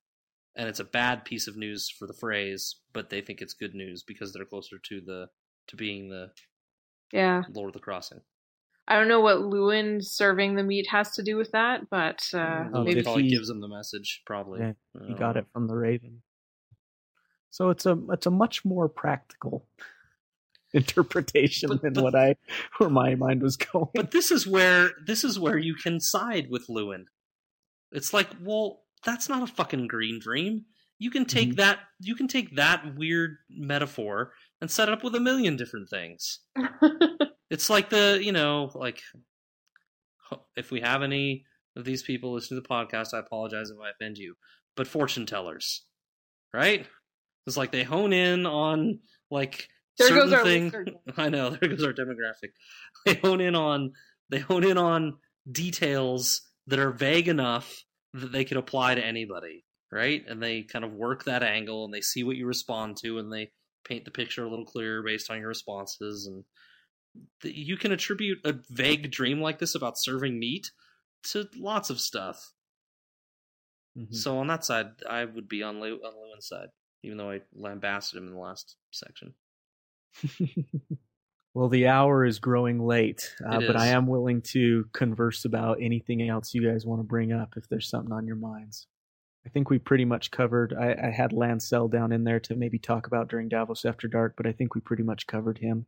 [0.56, 3.74] And it's a bad piece of news for the Freys, but they think it's good
[3.74, 5.26] news because they're closer to the
[5.68, 6.30] to being the
[7.12, 7.42] Yeah.
[7.52, 8.20] Lord of the Crossing.
[8.86, 12.64] I don't know what Luwin serving the meat has to do with that, but uh,
[12.72, 14.22] Oh, Maybe did probably he- gives them the message.
[14.26, 14.60] Probably.
[14.60, 14.72] Yeah,
[15.06, 15.40] he got know.
[15.40, 16.22] it from the Raven.
[17.50, 19.66] So it's a it's a much more practical
[20.78, 22.36] interpretation than what I
[22.78, 23.88] where my mind was going.
[23.94, 27.04] But this is where this is where you can side with Luwin.
[27.92, 30.64] It's like, well, that's not a fucking green dream.
[30.98, 31.56] You can take Mhm.
[31.56, 35.88] that you can take that weird metaphor and set it up with a million different
[35.90, 36.40] things.
[37.50, 39.00] it's like the, you know, like
[40.56, 41.44] if we have any
[41.76, 44.34] of these people listen to the podcast, I apologize if I offend you.
[44.76, 45.84] But fortune tellers,
[46.52, 46.86] right?
[47.46, 49.68] It's like they hone in on like
[49.98, 50.64] There certain goes our thing.
[50.64, 50.86] listener.
[51.16, 52.50] I know there goes our demographic.
[53.06, 53.92] They hone in on
[54.30, 55.18] they hone in on
[55.50, 57.84] details that are vague enough
[58.14, 60.22] that they could apply to anybody, right?
[60.26, 63.30] And they kind of work that angle and they see what you respond to and
[63.32, 63.50] they
[63.86, 66.44] paint the picture a little clearer based on your responses and
[67.42, 70.70] th- you can attribute a vague dream like this about serving meat
[71.24, 72.52] to lots of stuff.
[73.98, 74.14] Mhm.
[74.14, 76.68] So on that side, I would be on Lew- on Luwin's side,
[77.02, 79.34] even though I lambasted him in the last section.
[81.54, 85.78] Well, the hour is growing late, uh, It but I am willing to converse about
[85.80, 88.88] anything else you guys want to bring up if there's something on your minds.
[89.46, 90.74] I think we pretty much covered.
[90.74, 94.34] I, I had Lancel down in there to maybe talk about during Davos After Dark,
[94.36, 95.86] but I think we pretty much covered him.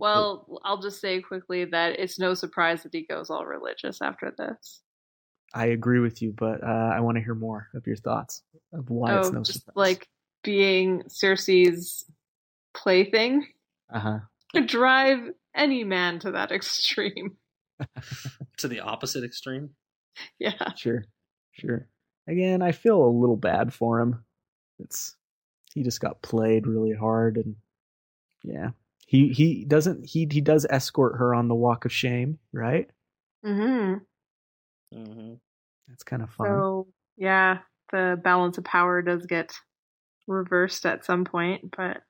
[0.00, 4.34] Well, I'll just say quickly that it's no surprise that he goes all religious after
[4.36, 4.82] this.
[5.54, 8.42] I agree with you, but uh, I want to hear more of your thoughts
[8.72, 9.76] of why it's oh, no just surprise.
[9.76, 10.08] like
[10.42, 12.04] being Cersei's
[12.74, 13.46] plaything
[13.92, 14.18] uh huh.
[14.66, 17.36] drive any man to that extreme.
[18.58, 19.70] To the opposite extreme.
[20.38, 20.72] Yeah.
[20.76, 21.04] Sure,
[21.52, 21.88] sure.
[22.28, 24.24] Again, I feel a little bad for him.
[24.78, 25.16] It's
[25.74, 27.56] he just got played really hard, and
[28.44, 28.70] yeah,
[29.06, 32.88] he he doesn't he he does escort her on the walk of shame, right?
[33.44, 34.00] Mm
[34.92, 35.34] hmm Mm hmm
[35.88, 36.46] That's kind of fun.
[36.46, 36.86] So
[37.16, 37.58] yeah,
[37.90, 39.52] the balance of power does get
[40.26, 42.02] reversed at some point, but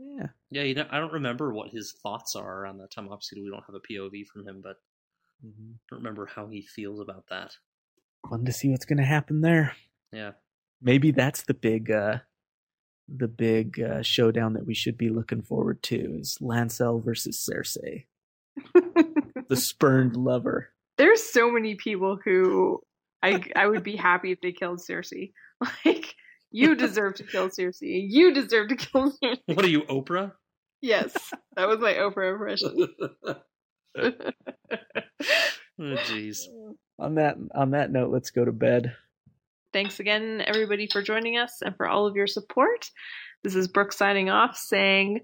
[0.00, 3.08] yeah, Yeah, you know, I don't remember what his thoughts are on that time.
[3.10, 4.76] Obviously, we don't have a POV from him, but
[5.44, 5.74] Mhm.
[5.74, 7.56] I don't remember how he feels about that.
[8.28, 9.74] fun to see what's gonna happen there.
[10.12, 10.32] Yeah.
[10.82, 12.18] Maybe that's the big uh
[13.08, 18.06] the big uh, showdown that we should be looking forward to is Lancel versus Cersei,
[19.48, 20.72] the spurned lover.
[20.96, 22.80] there's so many people who
[23.22, 25.32] I I would be happy if they killed Cersei.
[25.84, 25.99] Like
[26.68, 28.06] you deserve to kill Cersei.
[28.08, 29.38] You deserve to kill Cersei.
[29.46, 30.32] What are you, Oprah?
[30.82, 31.14] Yes,
[31.56, 32.88] that was my Oprah impression.
[35.82, 36.40] Oh, jeez.
[36.98, 38.94] On that on that note, let's go to bed.
[39.72, 42.90] Thanks again, everybody, for joining us and for all of your support.
[43.42, 45.20] This is Brooke signing off, saying,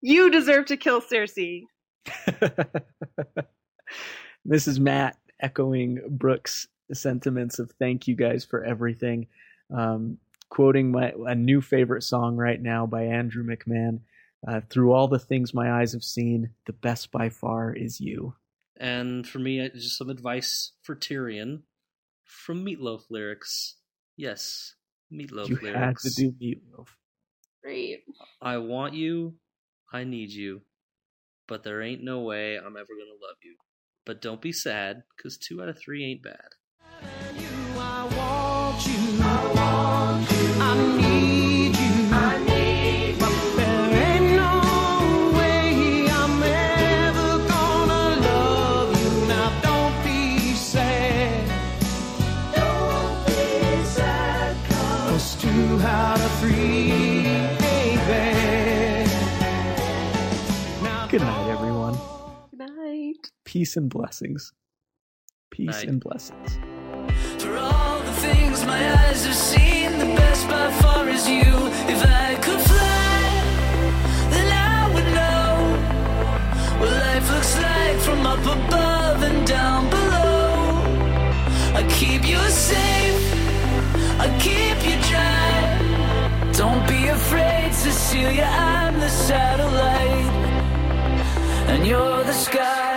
[0.00, 1.62] "You deserve to kill Cersei."
[4.44, 9.26] this is Matt echoing Brooke's sentiments of thank you guys for everything.
[9.76, 14.00] Um, quoting my a new favorite song right now by Andrew McMahon.
[14.46, 18.34] Uh, Through all the things my eyes have seen, the best by far is you.
[18.78, 21.62] And for me, just some advice for Tyrion
[22.24, 23.76] from Meatloaf lyrics.
[24.16, 24.74] Yes,
[25.12, 25.78] Meatloaf you lyrics.
[25.78, 26.88] had to do meatloaf.
[27.62, 28.04] Great.
[28.40, 29.34] I want you,
[29.92, 30.62] I need you,
[31.48, 33.56] but there ain't no way I'm ever gonna love you.
[34.04, 36.50] But don't be sad, cause two out of three ain't bad.
[63.56, 64.52] Peace and blessings.
[65.50, 65.88] Peace Night.
[65.88, 66.58] and blessings.
[67.38, 71.54] For all the things my eyes have seen, the best by far is you.
[71.94, 73.22] If I could fly,
[74.34, 75.48] then I would know
[76.80, 80.50] what life looks like from up above and down below.
[81.80, 83.22] I keep you safe,
[84.20, 86.52] I keep you dry.
[86.52, 90.34] Don't be afraid, Cecilia, I'm the satellite,
[91.72, 92.95] and you're the sky.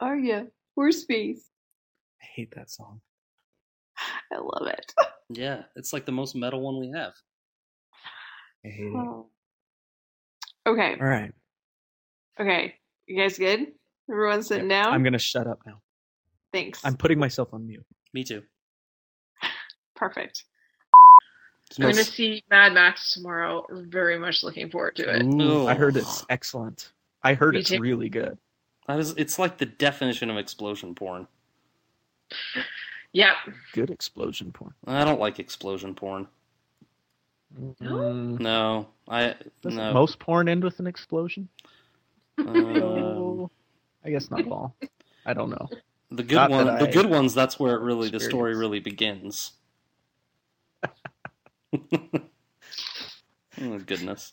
[0.00, 1.48] Arya, Horse space?
[2.22, 3.00] I hate that song.
[4.32, 4.94] I love it.
[5.30, 7.12] Yeah, it's like the most metal one we have.
[8.64, 8.94] I hate it.
[8.94, 9.26] Oh.
[10.66, 10.96] Okay.
[11.00, 11.32] All right.
[12.40, 12.74] Okay.
[13.06, 13.66] You guys good?
[14.10, 14.92] Everyone sitting down?
[14.92, 15.80] I'm going to shut up now.
[16.52, 16.80] Thanks.
[16.84, 17.84] I'm putting myself on mute.
[18.14, 18.42] Me too.
[19.96, 20.44] Perfect.
[21.76, 23.66] I'm going to see Mad Max tomorrow.
[23.70, 25.22] Very much looking forward to it.
[25.22, 26.92] Ooh, I heard it's excellent.
[27.22, 27.80] I heard Me it's too.
[27.80, 28.38] really good.
[28.88, 31.28] That is, it's like the definition of explosion porn.
[33.12, 33.34] Yeah.
[33.72, 34.72] Good explosion porn.
[34.86, 36.26] I don't like explosion porn.
[37.58, 39.92] Mm, No, I doesn't no.
[39.94, 41.48] most porn end with an explosion?
[42.38, 43.50] Um,
[44.04, 44.74] I guess not all.
[45.24, 45.68] I don't know.
[46.10, 47.34] the good Not one, the I good ones.
[47.34, 49.52] That's where it really the story really begins.
[50.82, 50.90] oh
[53.86, 54.32] goodness.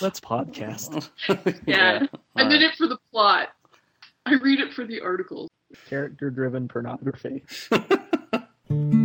[0.00, 1.08] Let's podcast.
[1.66, 2.06] Yeah.
[2.36, 2.70] I All did right.
[2.70, 3.48] it for the plot.
[4.26, 5.48] I read it for the articles.
[5.88, 7.44] Character driven pornography.